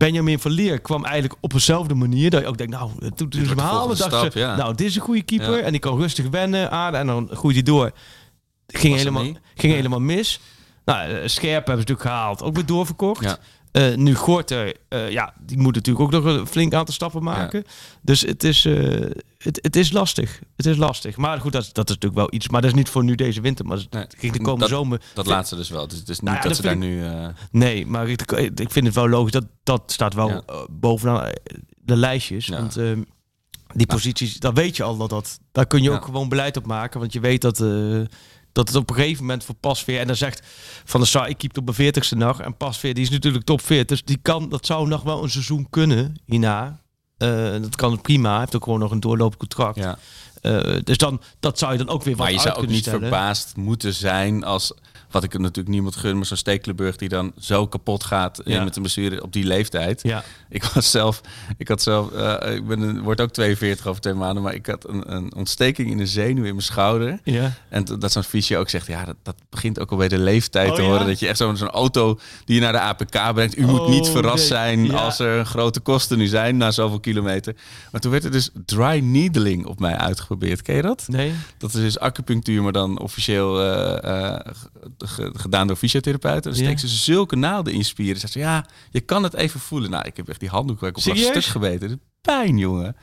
[0.00, 2.30] Benjamin van Leer kwam eigenlijk op dezelfde manier.
[2.30, 4.56] Dat je ook denkt, nou, toen haalden, volgende dacht stap, ze, ja.
[4.56, 5.56] nou, dit is een goede keeper.
[5.56, 5.62] Ja.
[5.62, 7.00] En die kan rustig wennen, aarden.
[7.00, 7.90] En dan groeit hij door.
[8.66, 9.22] Ging, Was het helemaal,
[9.54, 9.78] ging Ja.
[9.78, 10.40] helemaal mis.
[10.84, 12.42] Nou, eh, Scherp hebben ze natuurlijk gehaald.
[12.42, 13.38] Ook weer doorverkocht.
[13.72, 17.64] Eh, nu Gorter, eh, ja, die moet natuurlijk ook nog een flink aantal stappen maken.
[18.02, 18.74] Dus het is, eh,
[19.38, 20.40] het, het is lastig.
[20.56, 21.16] Het is lastig.
[21.16, 22.48] Maar goed, dat, is- dat is natuurlijk wel iets.
[22.48, 23.64] Maar dat is niet voor nu deze winter.
[23.66, 25.00] Maar Nee, ging de komende dat- zomer.
[25.14, 25.88] Dat laatste dus wel.
[25.88, 27.02] Dus het is niet Nou ja, dat, dat ze daar nu...
[27.50, 29.32] Nee, maar ik, ik vind het wel logisch.
[29.32, 30.42] Dat, dat staat wel Ja.
[30.70, 31.30] bovenaan
[31.76, 32.48] de lijstjes.
[32.48, 33.02] Want ehm,
[33.74, 35.38] die posities, daar weet je al dat dat...
[35.52, 37.00] Daar kun je ook gewoon beleid op maken.
[37.00, 37.64] Want je weet dat...
[38.52, 40.00] dat het op een gegeven moment voor Pasveer...
[40.00, 40.42] En dan zegt
[40.84, 42.40] Van der Sar, ik keep op mijn 40ste nog.
[42.40, 43.86] En Pasveer, die is natuurlijk top 40.
[43.86, 46.80] Dus die kan, dat zou nog wel een seizoen kunnen hierna.
[47.16, 48.30] Eh, dat kan prima.
[48.30, 49.76] Hij heeft ook gewoon nog een doorlopend contract.
[49.76, 49.98] ja.
[50.40, 52.80] Eh, dus dan, dat zou je dan ook weer wat Maar je zou ook niet
[52.80, 53.00] stellen.
[53.00, 54.72] verbaasd moeten zijn als...
[55.10, 58.64] Wat ik natuurlijk niemand gun, maar zo'n Stekelenburg die dan zo kapot gaat eh, Ja.
[58.64, 60.02] met een blessure op die leeftijd.
[60.02, 60.24] Ja.
[60.48, 61.20] Ik was zelf,
[61.58, 64.66] ik had zelf, eh, ik ben een, word ook 42 over twee maanden, maar ik
[64.66, 67.20] had een, een ontsteking in een zenuw in mijn schouder.
[67.24, 67.52] Ja.
[67.68, 70.68] En dat zo'n fysio ook zegt, ja, dat, dat begint ook al bij de leeftijd
[70.70, 70.88] Oh, te ja?
[70.88, 71.06] horen.
[71.06, 73.58] Dat je echt zo'n zo'n auto die je naar de APK brengt.
[73.58, 74.92] U moet Oh, niet verrast zijn Ja.
[74.92, 77.54] als er grote kosten nu zijn na zoveel kilometer.
[77.92, 80.62] Maar toen werd er dus dry needling op mij uitgeprobeerd.
[80.62, 81.04] Ken je dat?
[81.08, 81.32] Nee?
[81.58, 84.52] Dat is dus acupunctuur, maar dan officieel eh,
[85.06, 86.42] gedaan door fysiotherapeuten.
[86.50, 86.64] Dan Ja.
[86.66, 88.20] steekt ze zulke naalden in spieren.
[88.20, 89.90] Zegt ze, ja, je kan het even voelen.
[89.90, 91.32] Nou, ik heb echt die handdoek waar ik op lag Serieus?
[91.44, 92.00] stuk gebeten.
[92.20, 92.96] Pijn, jongen.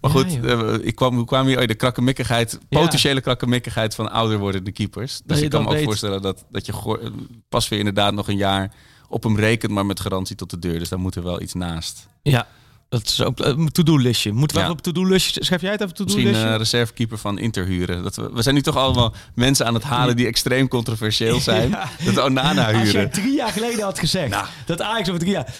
[0.00, 2.80] Maar Ja, goed, eh, ik kwam, kwam hier oh, de krakkemikkigheid, Ja.
[2.80, 5.20] potentiële krakkemikkigheid van ouder wordende keepers.
[5.24, 5.84] Dus ik kan me ook weet.
[5.84, 7.12] voorstellen dat, dat je goor-
[7.48, 8.72] pas weer inderdaad nog een jaar
[9.08, 10.78] op hem rekent, maar met garantie tot de deur.
[10.78, 12.08] Dus daar moet er wel iets naast.
[12.22, 12.46] Ja.
[12.88, 14.32] Dat is ook een to-do-listje.
[14.32, 14.70] Moeten we Ja.
[14.70, 15.44] op to-do-listje...
[15.44, 16.52] Schrijf jij het even op Misschien to-do-listje?
[16.52, 18.02] een reservekeeper van interhuren.
[18.02, 21.70] Dat we, we zijn nu toch allemaal mensen aan het halen die extreem controversieel zijn.
[21.78, 21.88] Ja.
[22.04, 23.10] Dat Onana Als jij huren.
[23.10, 24.46] drie jaar geleden had gezegd Nou.
[24.66, 25.54] dat Ajax over drie jaar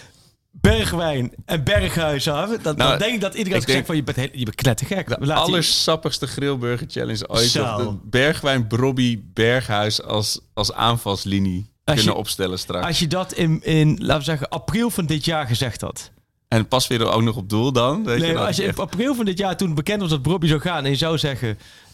[0.51, 4.17] Bergwijn en Berghuis hadden, dan, Nou, dan denk ik dat iedereen gezegd van je bent,
[4.17, 5.07] heel- je bent knettergek.
[5.07, 7.53] De je- allersappigste grillburger challenge ooit.
[7.53, 12.85] Dat de Bergwijn, Brobby, Berghuis als, als aanvalslinie Als kunnen je- opstellen straks.
[12.85, 16.11] Als je dat in, in, laten we zeggen, april van dit jaar gezegd had.
[16.49, 18.03] En pas weer ook nog op doel dan.
[18.03, 20.21] Weet Nee, je, als je echt- in april van dit jaar toen bekend was dat
[20.21, 21.49] Bobby zou gaan en je zou zeggen...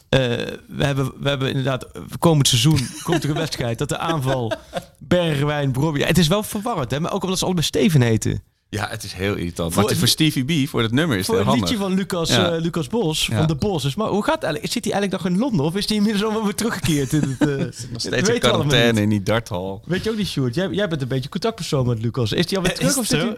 [0.10, 0.20] eh,
[0.68, 1.88] we, hebben, we hebben inderdaad,
[2.20, 4.52] komend seizoen komt er een wedstrijd dat de aanval
[5.00, 6.00] Bergwijn, Bobby...
[6.02, 7.00] het is wel verwarrend, hè?
[7.00, 8.44] maar ook omdat ze allebei Steven heten.
[8.70, 9.74] Ja, het is heel irritant.
[9.74, 11.70] Voor- maar voor Stevie B, voor dat nummer is het Voor het handig.
[11.70, 12.52] liedje van Lucas, Ja.
[12.52, 13.38] eh, Lucas Bos, Ja.
[13.38, 13.82] van de Bos.
[13.84, 14.74] Dus, maar hoe gaat het eigenlijk?
[14.74, 17.14] Zit hij eigenlijk nog in Londen of is hij inmiddels al weer teruggekeerd?
[17.14, 19.02] In het, eh, Nog dat steeds in quarantaine niet.
[19.02, 19.82] in die darthal.
[19.86, 20.56] Weet je ook niet, Sjoerd?
[20.56, 22.32] Jij, jij bent een beetje contactpersoon met Lucas.
[22.32, 23.38] Is hij alweer terug of het zit hij...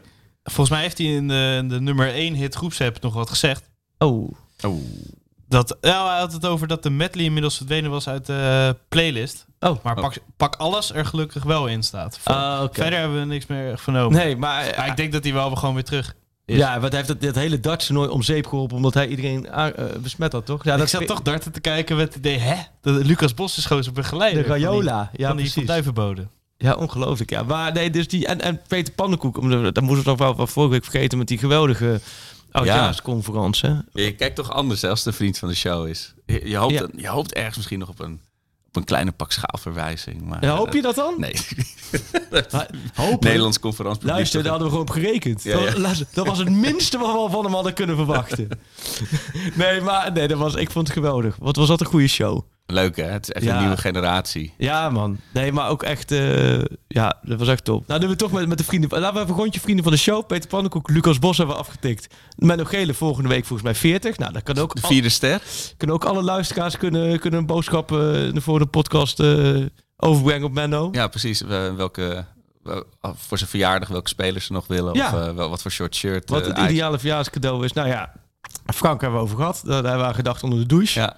[0.52, 3.70] Volgens mij heeft hij in de, in de nummer 1 hit groepsapp nog wat gezegd.
[3.98, 4.32] Oh,
[4.64, 4.82] Oh.
[5.50, 9.45] Dat, ja, hij had het over dat de medley inmiddels verdwenen was uit de playlist.
[9.60, 9.84] oh.
[9.84, 12.20] Maar pak, pak alles er gelukkig wel in staat.
[12.24, 12.64] Ah.
[12.72, 14.18] Verder hebben we niks meer vernomen.
[14.18, 14.74] Nee, maar...
[14.78, 16.58] Maar ik denk dat hij wel gewoon weer terug is.
[16.58, 19.74] ja, hij heeft dat, dat hele Dutch nooit om zeep geholpen omdat hij iedereen aan-
[19.74, 20.64] eh, besmet had, toch?
[20.64, 22.56] Ja, ik dat zat toch darten te kijken met het idee, hè?
[22.82, 24.41] Dat Lucas Bos is gewoon zijn begeleider.
[24.41, 25.10] De van die- Rayola.
[25.14, 25.68] Ja, van die precies.
[26.58, 27.30] Ja, ongelooflijk.
[27.30, 27.43] Ja.
[27.43, 28.28] Maar nee, dus die...
[28.28, 29.34] En, en Peter Pannenkoek,
[29.74, 31.99] dat moesten we nog wel van vorige week vergeten met die geweldige
[32.51, 33.76] oudjaarsconferentie.
[33.93, 36.14] Je kijkt toch anders hè, als de vriend van de show is.
[36.26, 36.88] Je, je hoopt, Ja.
[36.95, 38.22] je hoopt ergens misschien nog op een,
[38.68, 40.22] op een kleine pak schaalverwijzing.
[40.22, 41.14] Maar, Ja, hoop je dat dan?
[41.18, 41.34] Nee.
[42.93, 44.05] Hoop Nederlands conferentie.
[44.08, 45.43] Luister, daar hadden we gewoon op gerekend.
[45.43, 45.66] Ja, ja.
[45.66, 48.47] Dat, luister, dat was het minste wat we van hem hadden kunnen verwachten.
[49.55, 51.36] nee, maar nee, dat was, ik vond het geweldig.
[51.39, 52.41] Wat was dat een goede show.
[52.70, 53.03] Leuk hè?
[53.03, 53.53] Het is echt Ja.
[53.55, 54.53] een nieuwe generatie.
[54.57, 55.18] Ja, man.
[55.34, 56.11] Nee, maar ook echt...
[56.11, 57.88] eh, ja, dat was echt top.
[57.88, 58.89] Nou, doen we toch met, met de vrienden...
[58.89, 60.26] Laten we even een rondje vrienden van de show.
[60.28, 62.13] Peter Pannenkoek, Lucas Bos hebben we afgetikt.
[62.36, 64.18] Menno Gele volgende week volgens mij 40.
[64.18, 64.76] Nou, dat kan ook...
[64.76, 65.41] De vierde ster.
[65.78, 69.55] kunnen ook alle luisteraars kunnen, kunnen een boodschap eh, voor de podcast eh,
[69.97, 70.89] overbrengen op Menno.
[70.91, 71.41] Ja, precies.
[71.41, 72.26] We- welke,
[72.65, 72.78] eh,
[73.15, 74.93] voor zijn verjaardag welke spelers ze nog willen.
[74.93, 75.07] Ja.
[75.07, 76.30] Of eh, wat voor short shirt.
[76.30, 77.74] Wat eh, het ideale verjaarscadeau is.
[77.74, 78.11] Nou ja,
[78.74, 79.61] Frank hebben we over gehad.
[79.65, 80.99] Daar hebben we gedacht onder de douche.
[80.99, 81.18] Ja.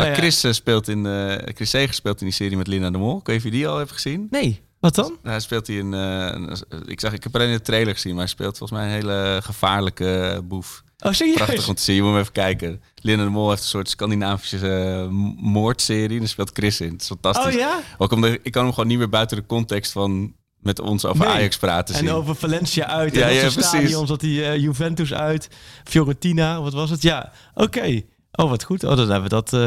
[0.00, 0.18] Nou, ja.
[0.18, 3.18] Chris, eh, speelt in, eh, Chris Segers speelt in die serie met Lina de Mol.
[3.18, 4.26] Ik weet niet of je die al hebt gezien.
[4.30, 5.16] Nee, wat dan?
[5.22, 5.94] Hij speelt hij in...
[5.94, 8.78] eh, een- ik, zag, ik heb alleen in de trailer gezien, maar hij speelt volgens
[8.80, 10.82] mij een hele gevaarlijke boef.
[10.98, 11.36] Oh, serieus?
[11.36, 11.94] Prachtig om te zien.
[11.96, 12.82] Je moet hem even kijken.
[12.94, 16.18] Linda de Mol heeft een soort Scandinavische moordserie.
[16.18, 16.92] Daar speelt Chris in.
[16.92, 17.54] Het is fantastisch.
[17.54, 17.80] Oh ja?
[17.98, 21.24] Ook omdat ik kan hem gewoon niet meer buiten de context van met ons over
[21.24, 21.34] Nee.
[21.34, 22.06] Ajax praten zien.
[22.08, 23.14] En over Valencia uit.
[23.14, 23.66] Ja, en ja, ja, precies.
[23.66, 25.48] stadions, dat die Juventus uit.
[25.84, 27.02] Fiorentina, wat was het?
[27.02, 28.02] Ja, oké.
[28.32, 28.84] Oh, wat goed.
[28.84, 29.52] Oh, dan hebben we dat...
[29.52, 29.60] eh,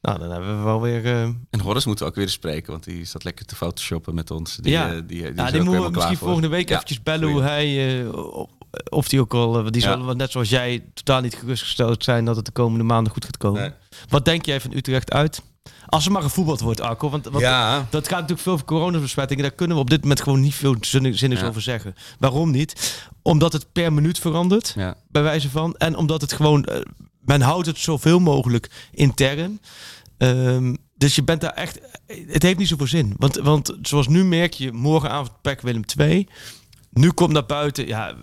[0.00, 1.04] nou, dan hebben we wel weer...
[1.04, 4.14] eh, En Horace moeten we ook weer eens spreken, want die zat lekker te photoshoppen
[4.14, 4.56] met ons.
[4.56, 4.86] Die, Ja.
[4.88, 6.26] eh, die, die, ja, die moeten we misschien voor.
[6.26, 8.04] volgende week Ja, eventjes bellen hoe hij...
[8.90, 9.70] of- die ook al...
[9.70, 13.24] die wel net zoals jij totaal niet gerustgesteld zijn dat het de komende maanden goed
[13.24, 13.60] gaat komen.
[13.60, 13.70] Nee.
[14.08, 15.42] Wat denk jij van Utrecht uit?
[15.86, 17.10] Als er maar gevoetbald wordt, Arco.
[17.10, 17.86] Want, want Ja.
[17.90, 19.42] dat gaat natuurlijk veel over coronabesmettingen.
[19.42, 21.46] Daar kunnen we op dit moment gewoon niet veel zinnigs Ja.
[21.46, 21.94] over zeggen.
[22.18, 23.00] Waarom niet?
[23.22, 24.94] Omdat het per minuut verandert, Ja.
[25.08, 25.74] bij wijze van.
[25.76, 26.66] En omdat het gewoon...
[27.24, 29.60] men houdt het zoveel mogelijk intern.
[30.18, 31.80] Ehm, dus je bent daar echt...
[32.06, 33.14] Het heeft niet zoveel zin.
[33.16, 36.28] Want, want zoals nu merk je, morgenavond PEC Willem 2.
[36.90, 37.86] Nu komt naar buiten...
[37.86, 38.14] Ja,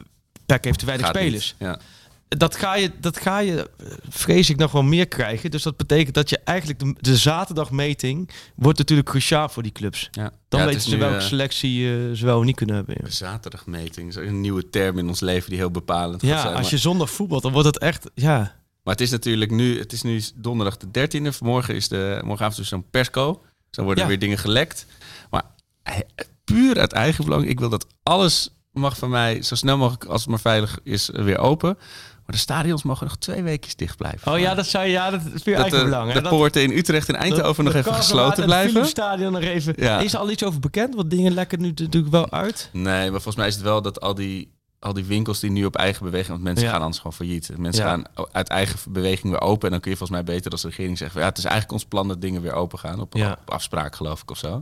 [0.46, 1.70] PEC heeft te weinig Gaat spelers niet.
[1.70, 1.80] Ja.
[2.28, 3.70] dat ga je, dat ga je,
[4.10, 5.52] vrees ik, nog wel meer krijgen.
[5.52, 10.08] Dus dat betekent dat je eigenlijk de, de zaterdagmeting wordt natuurlijk cruciaal voor die clubs.
[10.12, 10.32] Ja.
[10.50, 12.96] Dan Ja, weten ze welke eh, selectie eh, ze wel niet kunnen hebben.
[13.04, 13.10] ja.
[13.10, 14.10] Zaterdagmeting.
[14.10, 16.56] Is een nieuwe term in ons leven die heel bepalend gaat Ja, zijn.
[16.56, 18.58] als je zondag voetbalt, dan wordt het echt, ja.
[18.84, 21.38] Maar het is natuurlijk nu, het is nu donderdag de 13e.
[21.40, 23.34] Morgen is de, morgenavond is zo'n persco.
[23.42, 24.10] Dus dan worden Ja.
[24.10, 24.86] weer dingen gelekt.
[25.30, 25.44] Maar
[25.84, 25.96] eh,
[26.44, 27.48] puur uit eigen belang.
[27.48, 31.12] Ik wil dat alles mag van mij zo snel mogelijk, als het maar veilig is,
[31.12, 31.78] eh, weer open.
[32.26, 34.32] Maar de stadions mogen nog twee weken dicht blijven.
[34.32, 36.30] Oh ja, dat zou je, ja, dat is dat eigen de, belang.
[36.30, 38.86] poorten in Utrecht en Eindhoven nog even gesloten en het blijven.
[38.86, 39.74] Stadion nog even.
[39.78, 40.00] Ja.
[40.00, 40.96] Is er al iets over bekend?
[40.96, 42.70] Want dingen lekken nu natuurlijk wel uit.
[42.74, 45.66] Nee, maar volgens mij is het wel dat al die, al die winkels die nu
[45.66, 46.30] op eigen beweging...
[46.30, 46.72] Want mensen Ja.
[46.72, 47.50] gaan anders gewoon failliet.
[47.58, 47.90] Mensen Ja.
[47.90, 49.66] gaan uit eigen beweging weer open.
[49.66, 51.20] En dan kun je volgens mij beter als de regering zeggen...
[51.22, 53.00] Ja, het is eigenlijk ons plan dat dingen weer open gaan.
[53.00, 53.38] Op, Ja.
[53.42, 54.62] op afspraak geloof ik of zo.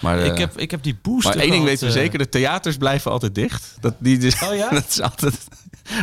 [0.00, 2.18] Maar, ik, eh, heb, ik heb die booster maar één ding weten we eh, zeker.
[2.18, 3.76] De theaters blijven altijd dicht.
[3.80, 4.70] Dat, die dus, Oh ja?
[4.80, 5.48] dat is altijd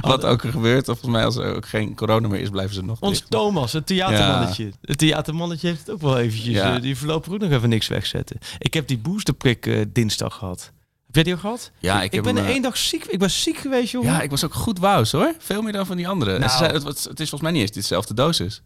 [0.02, 0.90] wat ook er gebeurt.
[0.90, 2.50] Of volgens mij als er ook geen corona meer is...
[2.50, 3.32] blijven ze nog Ons dicht.
[3.32, 4.72] Thomas, het theatermannetje.
[4.82, 6.54] Het theatermannetje heeft het ook wel eventjes.
[6.54, 6.76] Ja.
[6.76, 8.38] eh, die voorlopig ook nog even niks wegzetten.
[8.60, 10.72] Ik heb die boosterprik dinsdag gehad.
[11.08, 11.72] Heb jij die al gehad?
[11.80, 13.06] Ja, ik ik heb ben hem, eh, één dag ziek.
[13.06, 14.12] Ik ben ziek geweest, jongen.
[14.12, 15.34] Ja, ik was ook goed wous hoor.
[15.40, 16.34] Veel meer dan van die anderen.
[16.34, 16.52] En Nou.
[16.52, 18.62] ze zei, het, was- het is volgens mij niet eens dezelfde dosis.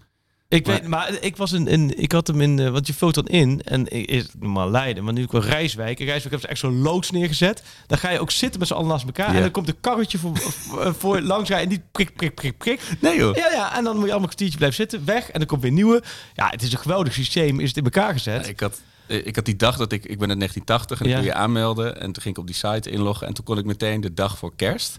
[0.48, 2.94] ik maar- weet, maar ik was in, in, ik had hem in, eh, want je
[2.94, 6.00] vult dan in en ik- is normaal Leiden, maar nu ik wel Rijswijk.
[6.00, 7.64] In Rijswijk hebben ze echt zo'n loods neergezet.
[7.88, 10.18] Dan ga je ook zitten met z'n allen naast elkaar en dan komt een karretje
[10.18, 10.38] voor,
[10.68, 12.82] voor, voor langs rijden en die prik, prik, prik, prik.
[13.00, 13.36] Nee joh.
[13.36, 15.62] Ja, ja, en dan moet je allemaal een kwartiertje blijven zitten, weg en dan komt
[15.62, 16.04] weer nieuwe.
[16.34, 18.44] Ja, het is een geweldig systeem, is het in elkaar gezet.
[18.46, 18.80] Ja, ik, had, eh,
[19.12, 20.04] ik had die dag dat ik...
[20.06, 21.12] Ik ben in 1980 en Ja.
[21.12, 21.96] ik kon je aanmelden.
[22.02, 23.28] En toen ging ik op die site inloggen.
[23.28, 24.98] En toen kon ik meteen de dag voor kerst.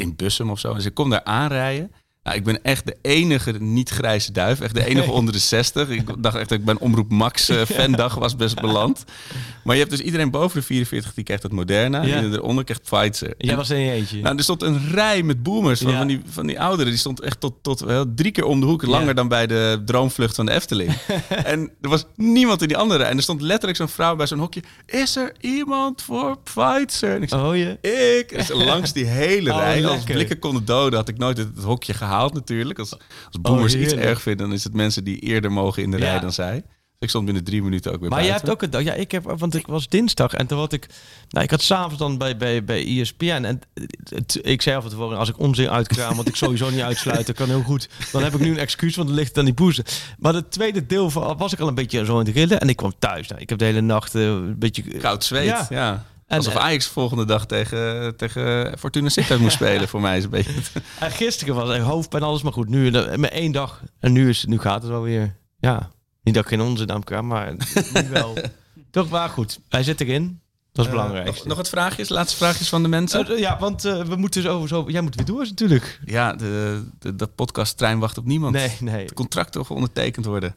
[0.00, 0.74] In Bussum of zo.
[0.74, 1.92] Dus ik kom daar aanrijden.
[2.22, 4.60] Nou, ik ben echt de enige niet-grijze duif.
[4.60, 5.88] Echt de enige onder de 60.
[5.88, 9.04] Ik dacht echt dat ik bij een Omroep Max eh, fandag was best beland.
[9.64, 12.02] Maar je hebt dus iedereen boven de 44 die krijgt het Moderna.
[12.02, 12.16] Ja.
[12.16, 13.34] En eronder krijgt Pfizer.
[13.38, 14.20] Jij En- was er in je eentje.
[14.20, 15.98] nou, er stond een rij met boomers van, Ja.
[15.98, 16.90] van, die, van die ouderen.
[16.90, 18.82] Die stond echt tot, tot wel drie keer om de hoek.
[18.86, 19.12] Langer Ja.
[19.12, 20.92] dan bij de droomvlucht van de Efteling.
[21.44, 23.10] en er was niemand in die andere rij.
[23.10, 24.62] En er stond letterlijk zo'n vrouw bij zo'n hokje.
[24.86, 27.14] Is er iemand voor Pfizer?
[27.14, 27.78] En ik zei, oh je?
[28.20, 28.48] ik.
[28.54, 29.86] Langs die hele Oh, rij.
[29.86, 32.78] Als blikken konden doden had ik nooit het, het hokje gehaald natuurlijk.
[32.78, 32.92] Als,
[33.26, 35.96] als boomers iets Oh, erg vinden, dan is het mensen die eerder mogen in de
[35.96, 36.64] rij dan zij.
[37.02, 38.82] Ik stond binnen drie minuten ook weer Maar jij hebt ook een dag.
[38.82, 40.86] Ja, ik heb, want ik was dinsdag en toen had ik.
[41.28, 43.24] Nou, ik had s'avonds dan bij, bij, bij ESPN.
[43.44, 43.60] En
[44.08, 47.34] het, ik zei af en tevoren, als ik onzin uitkraam, wat ik sowieso niet uitsluiten,
[47.34, 47.88] kan heel goed.
[48.12, 49.84] Dan heb ik nu een excuus, want dan ligt het aan die boezen.
[50.18, 52.60] Maar het tweede deel van, was ik al een beetje zo in het rillen.
[52.60, 53.28] En ik kwam thuis.
[53.28, 54.82] Nou, ik heb de hele nacht eh, een beetje.
[54.82, 55.66] Koud zweet, Ja.
[55.70, 56.04] ja.
[56.26, 59.88] En- Alsof Ajax volgende dag tegen, tegen Fortuna Sittard moest spelen.
[59.88, 60.80] Voor mij is het een beetje...
[61.00, 62.68] En gisteren was er hoofdpijn alles, maar goed.
[62.68, 63.82] Nu eh, met één dag.
[64.00, 65.34] En nu, is, nu gaat het wel weer.
[65.60, 65.90] Ja,
[66.22, 67.54] niet dat ik geen onzin aan elkaar, maar
[68.10, 68.36] wel.
[68.90, 69.60] Toch maar goed.
[69.68, 70.40] Hij zit erin.
[70.72, 71.26] Dat is belangrijk.
[71.26, 72.08] Nog, nog wat vraagjes?
[72.08, 73.26] Laatste vraagjes van de mensen?
[73.28, 74.84] Eh, ja, want eh, we moeten zo, zo...
[74.88, 76.00] Jij moet weer door natuurlijk.
[76.04, 78.52] ja, de, de, de podcasttrein wacht op niemand.
[78.54, 79.02] Nee, nee.
[79.02, 80.54] Het contract toch ondertekend worden.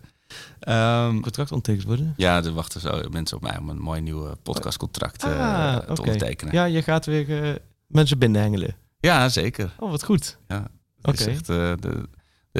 [0.59, 2.13] Ehm, Contract ondertekend worden?
[2.17, 6.01] ja, er wachten zo mensen op mij om een mooi nieuw podcastcontract eh, Ah, te
[6.01, 6.53] ondertekenen.
[6.53, 7.55] Ja, je gaat weer eh,
[7.87, 8.75] mensen binnenhengelen.
[8.99, 9.73] Ja, zeker.
[9.79, 10.37] Oh, wat goed.
[10.47, 10.67] Ja,
[11.01, 11.31] het is Oké.
[11.35, 12.09] echt, eh, de, de-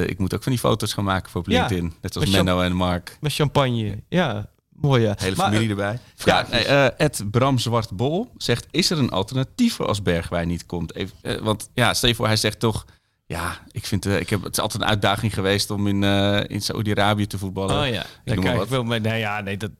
[0.04, 1.58] ik moet ook van die foto's gaan maken voor op Ja.
[1.58, 1.94] LinkedIn.
[2.02, 3.16] Net als Met Menno en Mark.
[3.20, 4.02] Met champagne.
[4.08, 5.14] Ja, mooi ja.
[5.18, 5.98] Hele Maar, familie eh, erbij.
[6.24, 10.66] Ja, nee, eh, Ed Bram Zwartbol zegt: Is er een alternatief voor als Bergwijn niet
[10.66, 10.94] komt?
[10.94, 12.84] Even, eh, want ja, stel je voor, hij zegt toch.
[13.26, 16.40] Ja, ik vind eh, ik heb, het is altijd een uitdaging geweest om in, eh
[16.46, 17.80] in Saoedi-Arabië te voetballen.
[17.80, 19.00] Oh ja, maar krijg ik wel mee.
[19.00, 19.70] Nee, ja, nee, dat,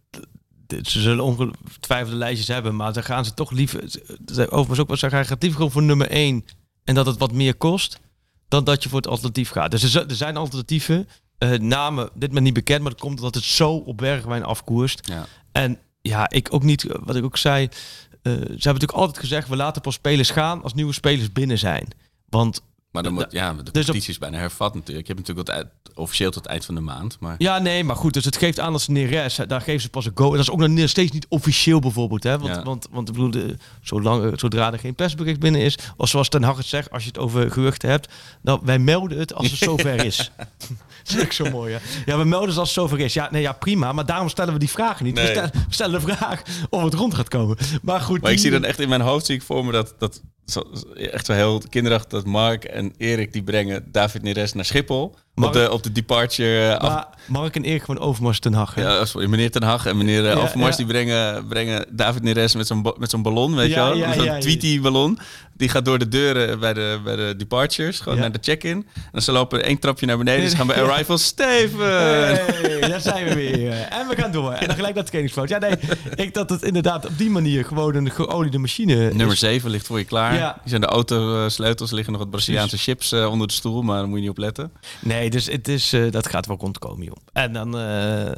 [0.67, 3.83] ze zullen ongetwijfeld lijstjes hebben, maar dan gaan ze toch liever.
[3.91, 6.45] ze- ze- Overigens ook wel zeggen, hij gaat liever gewoon voor nummer 1
[6.85, 7.99] en dat het wat meer kost,
[8.49, 9.71] dan dat je voor het alternatief gaat.
[9.71, 11.09] Dus er, er zijn alternatieven.
[11.39, 15.09] eh, namen, dit maar niet bekend, maar dat komt omdat het zo op Bergwijn afkoerst.
[15.09, 15.27] Ja.
[15.53, 17.65] En ja, ik ook niet, wat ik ook zei.
[17.65, 17.73] eh,
[18.23, 21.89] ze hebben natuurlijk altijd gezegd, we laten pas spelers gaan als nieuwe spelers binnen zijn.
[22.29, 22.63] Want
[22.97, 25.07] Maar dan Da- moet, ja, de dus op- competitie is bijna hervat natuurlijk.
[25.07, 27.17] Je hebt natuurlijk wat uit, officieel tot het eind van de maand.
[27.21, 28.15] Maar Ja, nee, maar goed.
[28.15, 30.25] Dus het geeft aan dat ze Neres, daar geven ze pas een go.
[30.25, 32.23] En dat is ook nog steeds niet officieel bijvoorbeeld.
[32.23, 32.39] Hè?
[32.39, 32.63] Want, Ja.
[32.63, 36.43] want, want ik bedoel, de, zolang, zodra er geen persbericht binnen is, of zoals Ten
[36.43, 38.09] Hag het zegt, als je het over geruchten hebt,
[38.43, 40.31] dan wij melden het als het zover is.
[41.07, 41.79] dat is ook zo mooi, hè?
[42.13, 43.15] Ja, we melden het als het zover is.
[43.15, 43.93] Ja, nee, ja, prima.
[43.93, 45.19] Maar daarom stellen we die vragen niet.
[45.21, 47.57] We, stellen, we stellen de vraag of het rond gaat komen.
[47.83, 48.21] Maar goed.
[48.23, 50.63] Maar ik zie dan echt in mijn hoofd zie ik voor me dat, dat zo,
[50.95, 55.15] echt zo heel kinderachtig dat Mark en Erik die brengen David Neres naar Schiphol.
[55.35, 56.89] Mark- Op de, op de departure eh, af.
[56.93, 58.75] Maar Mark en Erik gewoon Overmars Ten Hag.
[58.75, 58.83] hè?
[58.83, 60.77] Ja, sorry, meneer Ten Hag en meneer Ja, Overmars ja.
[60.77, 64.13] die brengen, brengen David Neres met zo'n met zo'n ballon, weet Ja, je wel?
[64.15, 65.19] zo'n tweety ballon.
[65.57, 68.21] Die gaat door de deuren bij de, bij de departures, gewoon Ja.
[68.21, 68.87] naar de check-in.
[69.13, 70.83] En ze lopen één trapje naar beneden, ze gaan bij.
[70.83, 71.87] Arrival Steven.
[72.07, 73.71] Hey, daar zijn we weer.
[73.73, 74.53] En we gaan door.
[74.53, 75.49] En dan gelijk naar het trainingsveld.
[75.49, 75.77] Ja, nee,
[76.27, 79.15] ik dat het inderdaad op die manier gewoon een geoliede machine is.
[79.15, 80.35] Nummer 7 ligt voor je klaar.
[80.35, 80.53] Ja.
[80.53, 84.07] Die zijn de autosleutels, liggen nog wat Braziliaanse chips eh, onder de stoel, maar daar
[84.07, 84.73] moet je niet op letten.
[85.01, 87.17] Nee, dus het is, eh, dat gaat wel rondkomen, joh.
[87.33, 87.79] En dan...
[87.79, 88.33] eh,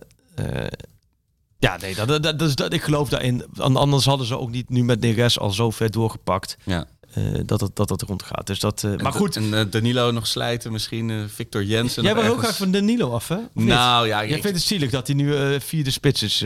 [1.59, 3.45] ja, nee, dat, dat, dat, is- dat, ik geloof daarin.
[3.57, 6.85] An- Anders hadden ze ook niet nu met Neres al zo ver doorgepakt Ja.
[7.13, 8.47] Eh, dat, het, dat het rondgaat.
[8.47, 12.03] Dus dat, eh, maar goed, En eh, Danilo nog slijten, misschien Victor Jensen.
[12.03, 13.35] jij heel ergens- graag van Danilo af, hè?
[13.37, 13.67] Of niet?
[13.67, 16.39] Nou ja, Jij ik, vindt het zielig dat hij nu vierde spits is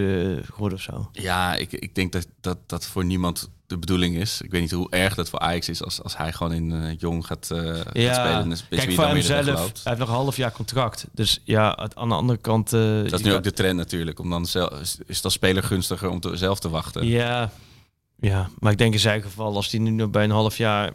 [0.45, 1.09] geworden of zo?
[1.13, 4.41] ja ik, ik denk dat, dat dat voor niemand de bedoeling is.
[4.43, 7.27] Ik weet niet hoe erg dat voor Ajax is als, als hij gewoon in jong
[7.27, 8.49] gaat, gaat spelen.
[8.49, 9.81] Je kijk, voor dan hem weer de weg zelf, loopt.
[9.83, 11.07] hij heeft nog een half jaar contract.
[11.13, 12.71] Dus ja, aan de andere kant...
[12.71, 14.19] Dat is nu ook de trend natuurlijk.
[14.19, 17.07] Om dan zelf, is, als speler gunstiger om te, zelf te wachten.
[17.07, 17.51] Ja,
[18.31, 20.93] ja, maar ik denk in zijn geval, als hij nu nog bij een half jaar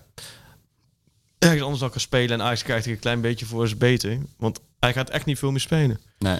[1.40, 4.18] ergens anders dan kan spelen en Ajax krijgt er een klein beetje voor, is beter.
[4.38, 6.00] Want hij gaat echt niet veel meer spelen.
[6.20, 6.40] Nee.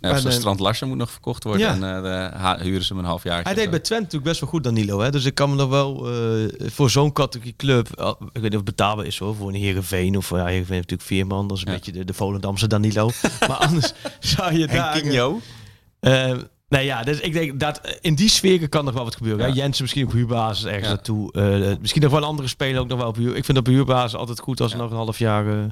[0.00, 1.62] Ja, En, eh, Strand Larsen moet nog verkocht worden.
[1.62, 1.72] Ja.
[1.72, 3.42] En eh, de- huren ze hem een half jaar.
[3.42, 5.00] Hij deed bij Twente natuurlijk best wel goed, Danilo.
[5.00, 5.10] Hè?
[5.10, 8.52] Dus ik kan me nog wel eh, voor zo'n categorie club, ik weet niet of
[8.52, 11.56] het betaalbaar is hoor, voor een Heerenveen of ja, Heerenveen heeft natuurlijk vier man, dat
[11.56, 13.10] is een beetje de, de Volendamse Danilo.
[13.48, 14.92] maar anders zou je daar...
[14.92, 15.40] Henkinho.
[16.68, 19.48] Eh, nee, ja, dus ik denk dat in die sfeer kan nog wel wat gebeuren.
[19.48, 19.54] Ja.
[19.54, 20.92] Jensen misschien op huurbasis ergens Ja.
[20.92, 21.32] naartoe.
[21.32, 23.36] Eh, misschien nog wel een andere speler ook nog wel op huur.
[23.36, 24.82] Ik vind op huurbasis altijd goed als er Ja.
[24.82, 25.46] nog een half jaar...
[25.46, 25.64] eh,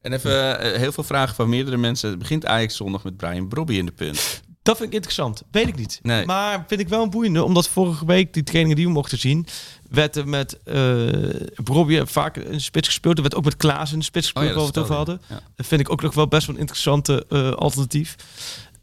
[0.00, 2.18] En even eh, heel veel vragen van meerdere mensen.
[2.18, 4.42] Begint Ajax zondag met Brian Brobby in de punt?
[4.62, 5.42] Dat vind ik interessant.
[5.50, 5.98] Weet ik niet.
[6.02, 6.26] Nee.
[6.26, 7.44] Maar vind ik wel een boeiende.
[7.44, 9.46] Omdat vorige week die trainingen die we mochten zien...
[9.90, 13.16] werd er met uh, vaak de spits gespeeld.
[13.16, 14.94] Er werd ook met Klaas in de spits gespeeld, Oh ja, waar we het over
[14.96, 15.20] hadden.
[15.28, 15.40] Ja.
[15.56, 18.14] Dat vind ik ook nog wel best wel een interessante eh, alternatief.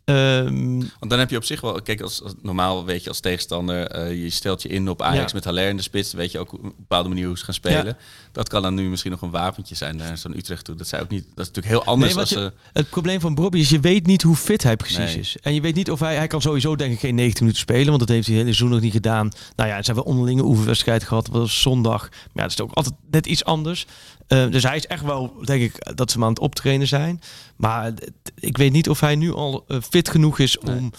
[0.05, 1.81] Ehm, Want dan heb je op zich wel...
[1.81, 3.87] Kijk, als, als- normaal weet je als tegenstander...
[3.87, 5.35] eh, je stelt je in op Ajax Ja.
[5.37, 6.13] met Haller in de spits.
[6.13, 7.97] Weet je ook op een bepaalde manier hoe ze gaan spelen.
[8.31, 10.75] Dat kan dan nu misschien nog een wapentje zijn naar zo'n Utrecht toe.
[10.75, 12.51] Dat, zij ook niet, dat is natuurlijk heel anders Nee, als ze...
[12.73, 15.19] Het probleem van Bobby is, je weet niet hoe fit hij precies Nee.
[15.19, 15.35] is.
[15.41, 16.15] En je weet niet of hij...
[16.15, 18.69] Hij kan sowieso denk ik geen 90 minuten spelen, want dat heeft hij hele seizoen
[18.69, 19.31] nog niet gedaan.
[19.55, 22.01] Nou ja, ze hebben onderlinge oefenwedstrijd gehad, dat was zondag.
[22.09, 23.85] Maar ja, dat is ook altijd net iets anders.
[24.27, 27.21] Eh, dus hij is echt wel, denk ik, dat ze hem aan het optrainen zijn.
[27.55, 27.93] Maar
[28.35, 30.75] ik weet niet of hij nu al eh, fit genoeg is Nee.
[30.77, 30.91] om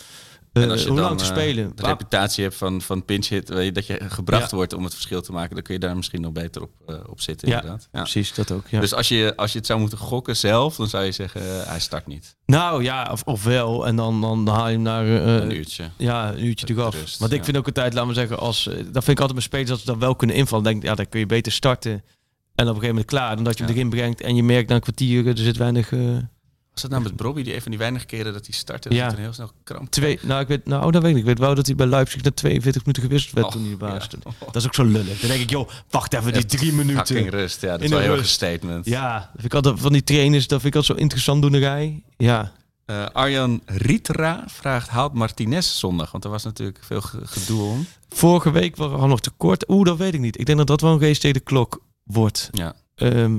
[0.53, 1.73] eh, En als je hoe lang te eh, spelen.
[1.75, 4.57] de reputatie hebt van, van pinch hit, weet je, dat je gebracht Ja.
[4.57, 6.95] wordt om het verschil te maken, dan kun je daar misschien nog beter op, eh,
[7.09, 7.49] op zitten.
[7.49, 7.89] Ja, inderdaad.
[7.93, 8.01] Ja.
[8.01, 8.69] Precies, dat ook.
[8.69, 8.81] Ja.
[8.81, 11.67] Dus als je, als je het zou moeten gokken zelf, dan zou je zeggen, eh,
[11.69, 12.37] hij start niet.
[12.47, 13.87] nou ja, of, of wel.
[13.87, 15.05] En dan, dan haal je hem naar...
[15.07, 15.85] eh, een uurtje.
[15.97, 16.95] Ja, een uurtje eraf.
[16.95, 19.19] Rust, Want ik vind ook een tijd, laten we zeggen, als, eh, dat vind ik
[19.21, 20.65] altijd met spelers dat ze dan wel kunnen invallen.
[20.65, 22.03] Denk, ja, dan kun je beter starten en
[22.65, 23.35] op een gegeven moment klaar.
[23.35, 25.93] Dan dat je hem erin brengt en je merkt na een kwartier, er zit weinig...
[25.93, 26.01] eh,
[26.73, 28.95] Was dat nou met Bobby, die een van die weinige keren dat hij startte, Ja.
[28.95, 31.19] dat hij toen heel snel kramp twee, nou, ik weet, nou, dat weet ik.
[31.19, 33.71] Ik weet wel dat hij bij Leipzig na 42 minuten gewisseld werd Oh, toen hij
[33.71, 34.31] de baas ja.
[34.47, 35.21] Dat is ook zo lullig.
[35.21, 37.29] Dan denk ik, joh, wacht even, die drie minuten.
[37.29, 37.69] rust, ja.
[37.71, 38.87] Dat In is wel heel erg een statement.
[38.87, 42.03] Ja, dat vind ik altijd van die trainers, dat vind ik altijd zo interessant doenerij.
[42.17, 42.53] Ja,
[42.87, 46.11] Eh, Arjan Ritra vraagt, haalt Martinez zondag?
[46.11, 47.87] Want er was natuurlijk veel ge- gedoe om.
[48.09, 49.69] vorige week waren we nog tekort.
[49.69, 50.39] Oeh, dat weet ik niet.
[50.39, 52.49] Ik denk dat dat wel een race tegen de klok wordt.
[52.53, 52.75] Ja.
[52.95, 53.37] Ehm,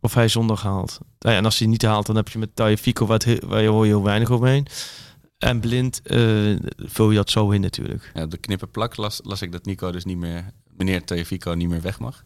[0.00, 0.98] of hij zondag haalt.
[1.18, 3.62] Nou ja, en als hij niet haalt, dan heb je met Taje Fico, wat, waar
[3.62, 4.66] je hoor je heel weinig omheen.
[5.38, 6.18] En blind eh,
[6.76, 8.10] vul je dat zo in natuurlijk.
[8.14, 10.44] ja, de knippenplak las, las ik dat Nico dus niet meer,
[10.76, 12.22] meneer Tefico niet meer weg mag.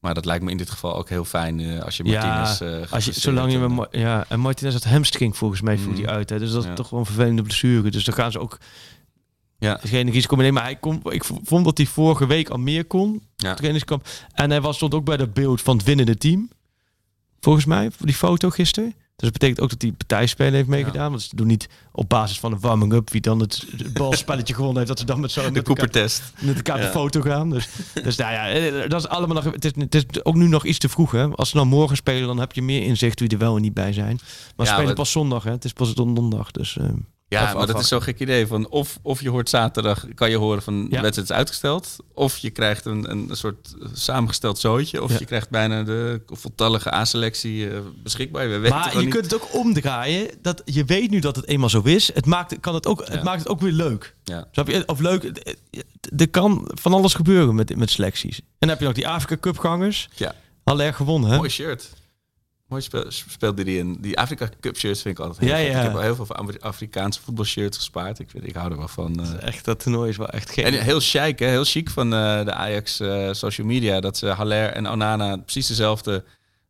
[0.00, 2.60] Maar dat lijkt me in dit geval ook heel fijn eh, als je Ja, Martinez...
[2.84, 6.04] eh, Als je, zolang je met, ja, en Martinez had hamstring volgens mij voert Mhm.
[6.06, 6.30] hij uit.
[6.30, 6.74] Hè, dus dat is Ja.
[6.74, 7.90] toch wel een vervelende blessure.
[7.90, 8.58] Dus dan gaan ze ook
[9.58, 9.78] Ja.
[9.82, 10.52] geen risico meer.
[10.52, 13.22] Maar hij kon, ik vond dat hij vorige week al meer kon.
[13.44, 13.54] Ja.
[13.54, 14.06] Trainingskamp.
[14.32, 16.48] En hij was, stond ook bij dat beeld van het winnende team.
[17.40, 18.94] Volgens mij, voor die foto gisteren.
[19.16, 21.10] Dus dat betekent ook dat die partijspelen heeft meegedaan.
[21.10, 24.76] Want ze doen niet op basis van een warming-up wie dan het, het balspelletje gewonnen
[24.76, 24.88] heeft.
[24.88, 26.22] Dat ze dan met zo'n De Cooper-test.
[26.40, 26.84] met elkaar Ja.
[26.84, 27.50] de foto gaan.
[27.50, 27.68] Dus,
[28.02, 29.52] dus nou ja, eh, dat is allemaal nog.
[29.52, 31.10] Het is, het is ook nu nog iets te vroeg.
[31.10, 31.28] Hè?
[31.28, 33.74] Als ze nou morgen spelen, dan heb je meer inzicht wie er wel en niet
[33.74, 34.18] bij zijn.
[34.56, 35.44] Maar Ja, spelen maar- pas zondag.
[35.44, 35.50] Hè?
[35.50, 36.50] Het is pas donderdag.
[36.50, 36.86] Dus eh,
[37.28, 38.46] Ja, maar dat is zo'n gek idee.
[38.46, 41.00] Van of, of je hoort zaterdag, kan je horen van de Ja.
[41.00, 41.96] wedstrijd is uitgesteld.
[42.12, 45.02] Of je krijgt een, een soort samengesteld zootje.
[45.02, 45.16] Of Ja.
[45.18, 48.60] je krijgt bijna de voltallige A-selectie eh, beschikbaar.
[48.60, 49.08] We maar je niet.
[49.10, 50.30] kunt het ook omdraaien.
[50.42, 52.14] Dat je weet nu dat het eenmaal zo is.
[52.14, 54.14] Het maakt, kan het, ook, het maakt het ook weer leuk.
[54.24, 54.48] Ja.
[54.52, 54.82] Je?
[54.86, 55.42] Of leuk.
[56.16, 58.38] Er kan van alles gebeuren met, met selecties.
[58.38, 60.08] En dan heb je nog die Afrika Cup gangers.
[60.14, 60.34] Ja.
[60.92, 61.30] Gewonnen.
[61.30, 61.36] Hè?
[61.36, 61.90] Mooi shirt.
[62.74, 63.96] Mooi speel, speelde die in.
[64.00, 65.72] Die Afrika Cup shirts vind ik altijd heel Ja, vet.
[65.72, 65.78] ja.
[65.78, 68.18] Ik heb al heel veel van Afrikaanse voetbalshirts gespaard.
[68.18, 69.20] Ik, vind, ik hou er wel van.
[69.20, 69.42] eh.
[69.48, 70.64] Echt, dat toernooi is wel echt gek.
[70.64, 71.46] En heel chic, hè?
[71.46, 74.00] heel chic van eh, de Ajax eh, social media.
[74.00, 76.24] Dat ze Haller en Onana precies dezelfde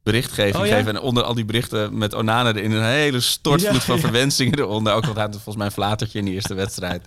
[0.05, 0.77] berichtgeving Oh, ja?
[0.77, 0.95] geven.
[0.97, 4.01] En onder al die berichten met Onana erin een hele stortvloed Ja, van ja.
[4.01, 4.93] verwensingen eronder.
[4.93, 7.03] Ook al had hij volgens mij een flatertje in die eerste wedstrijd.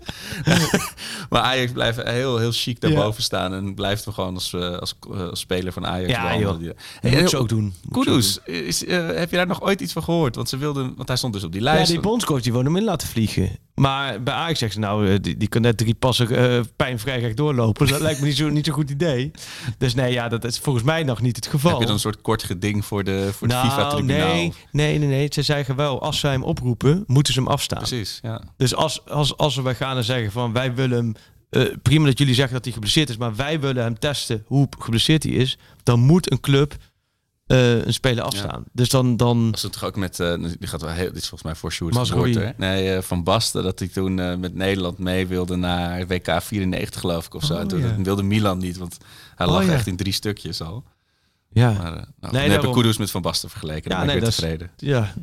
[1.29, 3.53] maar Ajax blijft heel, heel chic daarboven staan.
[3.53, 6.49] En blijft hem gewoon als, eh, als, eh, als speler van Ajax Ja, joh.
[6.59, 6.67] Hey,
[7.01, 7.73] Dat moet en- ze ook doen.
[7.91, 10.35] Kudus, is, eh, heb je daar nog ooit iets van gehoord?
[10.35, 11.91] Want ze wilden, want hij stond dus op die Ja, lijst.
[11.91, 13.57] die bondscoach die wil hem in laten vliegen.
[13.80, 17.19] Maar bij Ajax zegt ze nou, eh, die, die kan net drie passen eh pijnvrij
[17.19, 17.88] recht doorlopen.
[17.88, 19.32] Dat lijkt me niet zo'n niet zo goed idee.
[19.78, 21.71] Dus nee, ja, dat is volgens mij nog niet het geval.
[21.71, 24.28] heb je dan een soort kort geding voor, de, voor het nou, FIFA-tribunaal?
[24.28, 25.28] nee, nee, nee, nee.
[25.32, 27.78] Ze zeggen wel, als zij hem oproepen, moeten ze hem afstaan.
[27.78, 28.41] Precies, ja.
[28.57, 31.15] Dus als, als, als we gaan en zeggen van wij willen hem...
[31.49, 34.67] eh, prima dat jullie zeggen dat hij geblesseerd is, maar wij willen hem testen hoe
[34.80, 35.57] geblesseerd hij is.
[35.84, 36.75] Dan moet een club
[37.47, 38.63] eh, een speler afstaan.
[38.73, 41.27] Dus dan, dan Was het toch ook met, eh, die gaat wel heel, dit is
[41.27, 42.57] volgens mij voor Sjoerd?
[42.57, 46.99] Nee, eh, Van Basten, dat hij toen eh, met Nederland mee wilde naar WK 94
[47.01, 47.53] geloof ik of zo.
[47.53, 47.95] Oh, en toen ja.
[47.95, 48.97] wilde Milan niet, want
[49.35, 49.71] hij Oh, lag ja.
[49.73, 50.83] echt in drie stukjes al.
[51.49, 51.71] ja.
[51.71, 53.91] Maar uh, nou, Nee, nee, heb ik met Van Basten vergeleken.
[53.91, 54.71] Ja, Dan ben nee, ik dat weer is- tevreden.
[54.77, 55.13] Ja.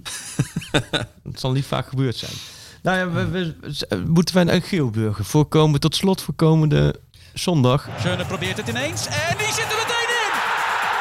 [1.30, 2.32] het zal niet vaak gebeurd zijn.
[2.82, 3.54] Nou ja, we, we-
[3.88, 7.00] we- moeten wij een Geelburger voorkomen tot slot voor komende
[7.34, 7.88] zondag.
[7.98, 10.32] Schöne probeert het ineens en die zit er meteen in.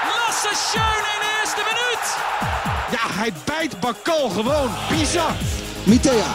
[0.07, 1.12] Lasse Schöne
[1.57, 2.05] minuut.
[2.91, 4.69] Ja, hij bijt Bakal gewoon.
[4.89, 5.35] Bizar.
[5.83, 6.33] Mitea.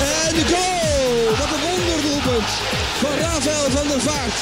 [0.00, 1.36] En de goal!
[1.38, 2.48] Wat een wonderdoelpunt
[3.00, 4.36] van Rafael van der Vaart.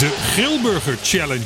[0.00, 1.44] De Grilburger Challenge.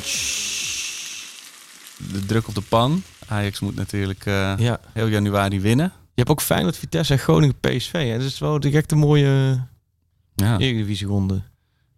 [2.11, 3.03] De druk op de pan.
[3.27, 4.79] Ajax moet natuurlijk eh, Ja.
[4.93, 5.85] heel januari winnen.
[5.85, 7.91] Je hebt ook Feyenoord, Vitesse en Groningen PSV.
[7.91, 8.17] Hè?
[8.17, 9.59] Dat is wel direct een mooie
[10.35, 11.41] Ja, Eredivisie-ronde.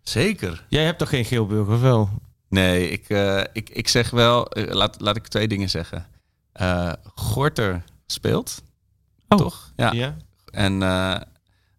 [0.03, 0.65] zeker.
[0.69, 2.09] Jij hebt toch geen Geelburger, of wel?
[2.49, 6.05] Nee, ik, eh, ik, ik zeg wel, eh, laat, laat ik twee dingen zeggen.
[6.53, 8.63] Eh, Gorter speelt,
[9.27, 9.37] Oh.
[9.37, 9.71] toch?
[9.75, 9.91] Ja.
[9.91, 10.15] Ja.
[10.45, 11.21] En eh,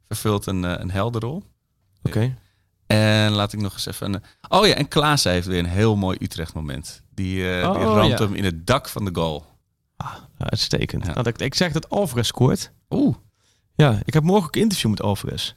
[0.09, 1.43] vervult een, eh, een helderrol.
[2.03, 2.37] Oké.
[2.87, 4.14] En laat ik nog eens even...
[4.14, 7.03] Een, oh ja, en Klaas heeft weer een heel mooi Utrecht moment.
[7.14, 8.25] Die, eh, die Oh, ramt ja.
[8.25, 9.47] hem in het dak van de goal.
[10.39, 11.07] Uitstekend.
[11.07, 11.12] Ja.
[11.14, 12.72] Nou, ik, ik zeg dat Alvarez scoort.
[12.91, 13.16] Oeh.
[13.75, 15.55] Ja, ik heb morgen ook een interview met Alvarez.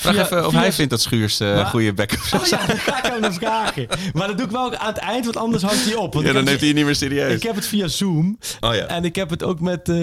[0.00, 2.66] Vraag Via- even of via- hij vindt dat Schuurs Maar- goede backup zou Oh ja,
[2.66, 3.86] dat ga ik hem vragen.
[4.12, 6.12] Maar dat doe ik wel aan het eind, want anders hangt hij op.
[6.14, 7.34] Want Ja, dan neemt hij je niet meer serieus.
[7.34, 8.38] Ik heb het via Zoom.
[8.60, 8.86] Oh ja.
[8.86, 9.96] En ik heb het ook met, eh,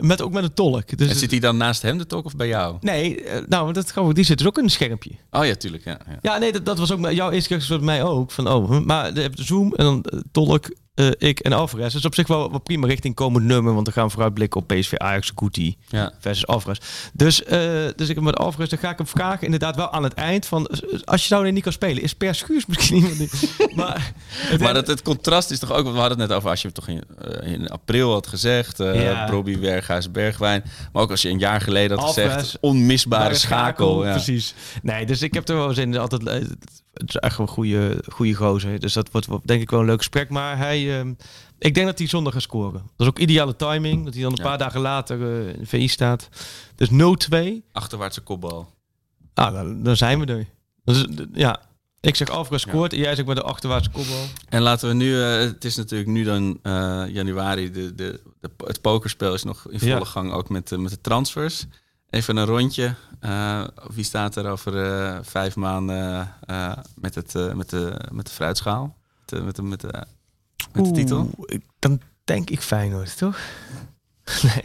[0.00, 0.96] met, ook met een tolk.
[0.98, 2.76] Dus En zit hij dan naast hem de tolk of bij jou?
[2.80, 3.92] Nee, eh, nou, dat.
[4.12, 5.10] Die zit dus ook in een schermpje.
[5.30, 5.84] Oh ja, tuurlijk.
[5.84, 6.18] Ja, ja.
[6.22, 8.30] Ja, nee, dat, dat was ook met jouw eerste keer soort mij ook.
[8.30, 11.92] Van, oh, hm, maar je hebt Zoom en dan tolk, eh, ik en Alvarez.
[11.92, 13.72] Dus op zich wel, wel prima richting komend nummer.
[13.72, 16.12] Want dan gaan we vooruitblikken op PSV Ajax Guti ja.
[16.20, 16.78] versus Alvarez.
[17.12, 17.58] Dus, eh,
[17.96, 20.46] dus ik heb met Alvarez, dan ga ik hem vragen inderdaad wel aan het eind
[20.46, 20.66] van...
[20.66, 23.30] eh, Als je nou niet kan spelen, is Per Schuurs misschien iemand die...
[23.76, 26.50] maar het Maar dat, het contrast is toch ook, want we hadden het net over,
[26.50, 27.02] als je het toch in,
[27.42, 29.42] in april had gezegd, eh Ja.
[29.42, 30.64] Berghuis, Bergwijn.
[30.92, 32.32] Maar ook als je een jaar geleden had Alvarez.
[32.34, 34.04] gezegd, onmisbare Bare schakel.
[34.04, 34.10] ja.
[34.12, 34.54] Precies.
[34.82, 36.00] Nee, dus ik heb er wel zin in.
[36.00, 36.22] Altijd,
[36.94, 38.80] het is echt een goede, goede gozer.
[38.80, 40.28] Dus dat wordt, denk ik wel een leuk gesprek.
[40.28, 41.12] Maar hij, ehm,
[41.58, 42.72] ik denk dat hij zondag gaat scoren.
[42.72, 44.04] Dat is ook ideale timing.
[44.04, 44.44] Dat hij dan een Ja.
[44.44, 46.28] paar dagen later eh, in de VI staat.
[46.74, 47.64] Dus 0-2.
[47.72, 48.72] Achterwaartse kopbal.
[49.34, 50.46] Ah, dan, dan zijn we er.
[50.84, 51.60] Dus, ja,
[52.00, 52.92] ik zeg Alvarez scoort.
[52.92, 54.24] En jij zegt bij de achterwaartse kopbal.
[54.48, 58.50] En laten we nu, eh, het is natuurlijk nu dan eh, januari, de, de, de,
[58.66, 60.04] het pokerspel is nog in volle Ja.
[60.04, 61.66] gang, ook met, met de transfers.
[62.14, 62.94] Even een rondje.
[63.20, 63.64] Eh,
[63.94, 68.32] wie staat er over eh, vijf maanden eh, met, het, eh, met, de, met de
[68.32, 68.96] fruitschaal?
[69.20, 70.04] Met de, met de, met de,
[70.72, 71.30] met de titel?
[71.38, 73.38] Oeh, Dan denk ik Feyenoord, toch?
[74.44, 74.62] Nee,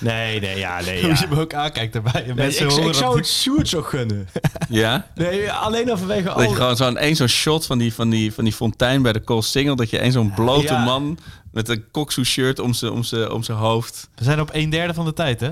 [0.00, 1.00] nee, nee ja, nee.
[1.02, 1.20] Hoe Ja.
[1.20, 4.28] je me ook aankijkt Nee, mensen ik, horen ik zou dat het Sjoerd zo gunnen.
[4.68, 5.10] Ja?
[5.14, 6.52] Nee, alleen al vanwege Dat je al...
[6.54, 9.42] gewoon zo'n één zo'n shot van die, van, die, van die fontein bij de Col
[9.42, 9.76] Single.
[9.76, 10.84] Dat je één zo'n blote Ja.
[10.84, 11.18] man
[11.52, 14.08] met een koksoe shirt om zijn om zijn- om zijn hoofd.
[14.14, 15.50] We zijn op een derde van de tijd, hè?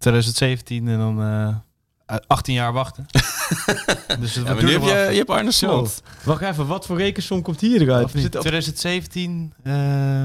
[0.00, 3.06] 2017 en dan eh 18 jaar wachten.
[4.20, 5.52] dus Ja, nu heb je, je hebt Arne.
[5.52, 6.02] Slot.
[6.22, 8.04] Wacht even, wat voor rekensom komt hier eruit?
[8.04, 8.22] Of niet?
[8.22, 10.24] Zit op- 2017, eh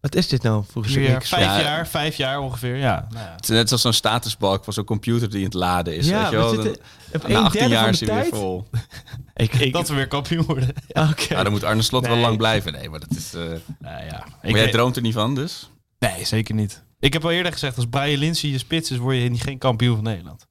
[0.00, 0.64] Wat is dit nou?
[0.70, 1.20] Volgens mij.
[1.20, 1.60] vijf Ja.
[1.60, 2.76] jaar, vijf jaar ongeveer.
[2.76, 3.32] Ja, nou ja.
[3.32, 6.08] Het is net zoals zo'n statusbalk van zo'n computer die in het laden is.
[6.08, 6.48] Ja, weet je we wel?
[6.54, 6.72] zitten
[7.12, 8.40] Dan- op na een 18 derde jaar van is de hij weer tijd.
[8.42, 8.66] vol.
[9.44, 10.68] Ik, ik, Dat we weer kampioen worden.
[10.88, 11.34] Oké.
[11.34, 12.72] Ja, dan moet Arne Slot wel lang blijven.
[12.72, 13.34] Nee, maar dat is...
[13.34, 14.10] eh Nou ja.
[14.10, 15.70] maar Ik jij weet- droomt er niet van, dus?
[15.98, 16.82] Nee, zeker niet.
[17.06, 19.58] Ik heb al eerder gezegd, als Brian Lindsay je spits is, word je niet geen
[19.58, 20.46] kampioen van Nederland.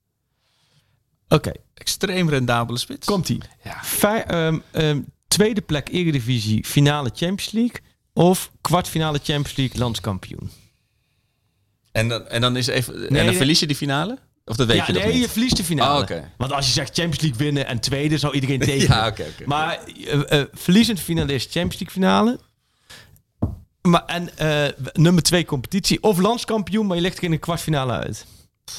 [1.27, 3.05] Oké, Extreem rendabele spits.
[3.07, 3.41] komt-ie.
[3.63, 3.83] Ja.
[3.83, 7.79] Vij- ehm, ehm, tweede plek Eredivisie, finale Champions League.
[8.13, 10.49] Of kwartfinale Champions League, landskampioen.
[11.91, 12.93] En dan, en dan is even...
[12.93, 13.35] en Nee, dan nee.
[13.35, 14.19] verlies je die finale?
[14.45, 15.21] Of dat weet ja, je nog nee, niet?
[15.21, 15.95] je verliest de finale.
[15.95, 16.31] Oh, oké.
[16.37, 18.95] Want als je zegt Champions League winnen en tweede, zou iedereen tegen.
[18.95, 19.13] Ja.
[19.45, 22.39] Maar eh, eh, verliezend finalist Champions League finale.
[23.85, 26.03] Maar, en eh, nummer twee competitie.
[26.03, 28.25] Of landskampioen, maar je ligt er in de kwartfinale uit.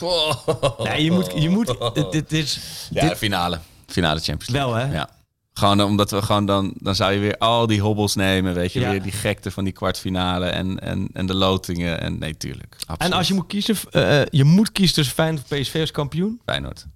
[0.78, 1.32] Nee, je moet...
[1.36, 2.60] Je moet dit, dit is...
[2.90, 3.58] Ja, dit- finale.
[3.86, 4.72] Finale Champions League.
[4.72, 4.92] wel, hè?
[4.94, 5.08] Ja.
[5.52, 6.72] Gewoon omdat we gewoon dan...
[6.78, 8.80] Dan zou je weer al die hobbels nemen, weet je.
[8.80, 8.90] Ja.
[8.90, 12.00] Weer die gekte van die kwartfinale en, en, en de lotingen.
[12.00, 12.76] En nee, tuurlijk.
[12.86, 13.12] Absoluut.
[13.12, 13.76] En als je moet kiezen...
[13.90, 16.40] eh, eh, je moet kiezen tussen Feyenoord of PSV als kampioen.
[16.44, 16.86] Feyenoord.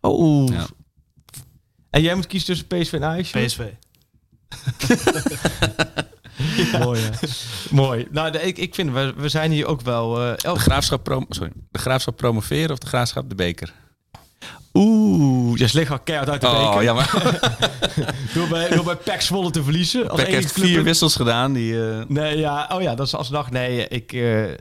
[0.00, 0.48] Oh.
[0.48, 0.66] Ja.
[1.90, 3.30] En jij moet kiezen tussen PSV en Ajax?
[3.30, 3.60] PSV.
[6.82, 7.00] Mooi?
[7.70, 8.06] Mooi.
[8.10, 10.20] Nou, de- ik, ik vind, we, we zijn hier ook wel...
[10.22, 11.52] eh, De graafschap, prom sorry.
[11.70, 13.72] de graafschap promoveren of de graafschap de beker?
[14.74, 16.82] Oeh, je ligt al keihard uit de Oh, beker.
[16.82, 17.38] ja, maar
[18.34, 20.08] Door bij, door bij PEC Zwolle te verliezen.
[20.10, 21.52] Als heeft vier in- wissels gedaan.
[21.52, 23.50] Die, eh, Nee, ja, oh ja, dat is alsnog.
[23.50, 24.58] Nee, ik, eh, ik,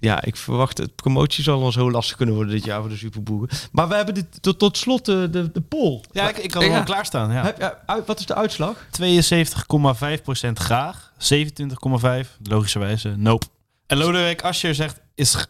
[0.00, 2.96] ja, ik verwacht het promotie zal ons heel lastig kunnen worden dit jaar voor de
[2.96, 3.56] Superboeren.
[3.72, 6.00] Maar we hebben dit, tot, tot slot de, de, de poll.
[6.12, 6.82] Ja, ik, ik kan er Ja.
[6.82, 7.32] klaarstaan.
[7.32, 7.42] Ja.
[7.44, 8.86] Heb, uit- wat is de uitslag?
[9.00, 11.12] 72,5% graag.
[11.18, 13.46] 27,5% logischerwijze nope.
[13.86, 15.46] En Lodewijk Asscher zegt is...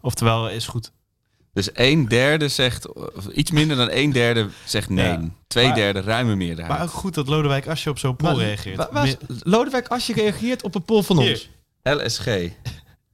[0.00, 0.92] Oftewel, is goed.
[1.52, 5.06] dus een derde zegt, of iets minder dan een derde zegt nee.
[5.06, 5.20] Ja.
[5.46, 6.78] Twee Maar- derde ruime meerderheid.
[6.78, 8.88] Maar ook goed dat Lodewijk Asscher op zo'n poll Maar- reageert.
[9.42, 11.30] Lodewijk, als je reageert op een poll van Hier.
[11.30, 11.48] ons.
[12.02, 12.26] LSG.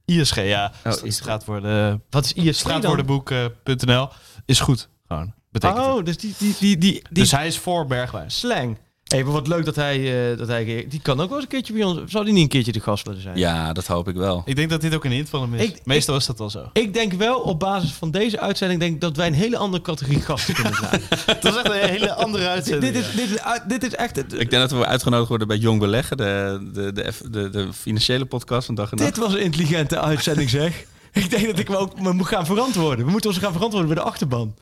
[0.09, 0.71] ISG, ja.
[0.85, 1.11] Oh, ISG.
[1.19, 4.09] Straatwoorden, Wat is ISG straatwoordenboek.nl
[4.45, 4.89] is goed.
[5.07, 5.33] Gewoon.
[5.51, 5.87] Betekent het.
[5.87, 8.31] Oh, dus die, die, die, die, die Dus hij is voor Bergwijn.
[8.31, 8.77] slang.
[9.09, 10.85] Maar wat leuk dat hij, eh, dat hij...
[10.89, 12.11] Die kan ook wel eens een keertje bij ons...
[12.11, 13.37] Zou die niet een keertje de gast willen zijn?
[13.37, 14.41] Ja, dat hoop ik wel.
[14.45, 15.65] Ik denk dat dit ook een hint van hem is.
[15.67, 16.69] Ik- Meestal is dat wel zo.
[16.73, 18.79] Ik denk wel, op basis van deze uitzending...
[18.79, 21.01] denk ik dat wij een hele andere categorie gasten kunnen zijn.
[21.41, 22.93] Dat is echt een hele andere uitzending.
[22.93, 24.15] dit, is, dit, is, dit is echt...
[24.15, 27.73] Het, Ik denk dat we uitgenodigd worden bij Jong Beleggen, de, de, de, de, de
[27.73, 29.15] financiële podcast van Dag en Nacht.
[29.15, 30.83] Dit was een intelligente uitzending, zeg.
[31.13, 33.05] Ik denk dat ik me ook me moet gaan verantwoorden.
[33.05, 34.55] We moeten ons gaan verantwoorden bij de achterban.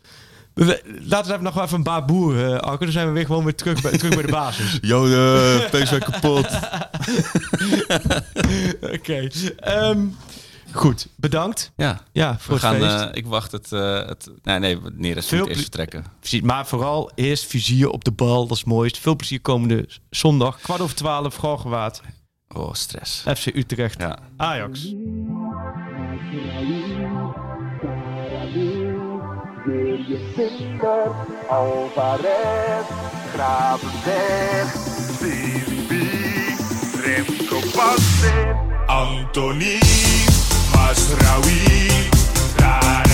[0.66, 2.84] We- Laten we even nog wel even een baar boer, eh Arco.
[2.84, 4.78] Dan zijn we weer gewoon weer terug bij, terug bij de basis.
[4.92, 6.48] Yo, de PSV kapot.
[8.96, 9.28] Oké.
[9.60, 10.06] ehm,
[10.72, 11.72] goed, bedankt.
[11.76, 13.04] Ja, Ja, voor we gaan, het feest.
[13.04, 14.30] eh, ik wacht het, eh, het...
[14.44, 16.12] Nee, nee, Neres Veel moet eerst ple- vertrekken.
[16.20, 18.42] Precies, maar vooral eerst vizier op de bal.
[18.48, 19.02] Dat is het mooiste.
[19.02, 20.60] Veel plezier komende zondag.
[20.62, 22.02] Kwart over twaalf, Galgenwaard.
[22.56, 23.24] Oh, stress.
[23.36, 24.00] FC Utrecht.
[24.02, 24.18] Ja.
[24.38, 24.94] Ajax.
[31.50, 32.86] Alvarez,
[33.34, 34.70] Gravenberg,
[35.20, 36.56] Filippi,
[37.04, 38.56] Remco Pasveer,
[38.88, 39.80] Anthony,
[40.74, 42.10] Masraoui,
[42.58, 43.07] Darami,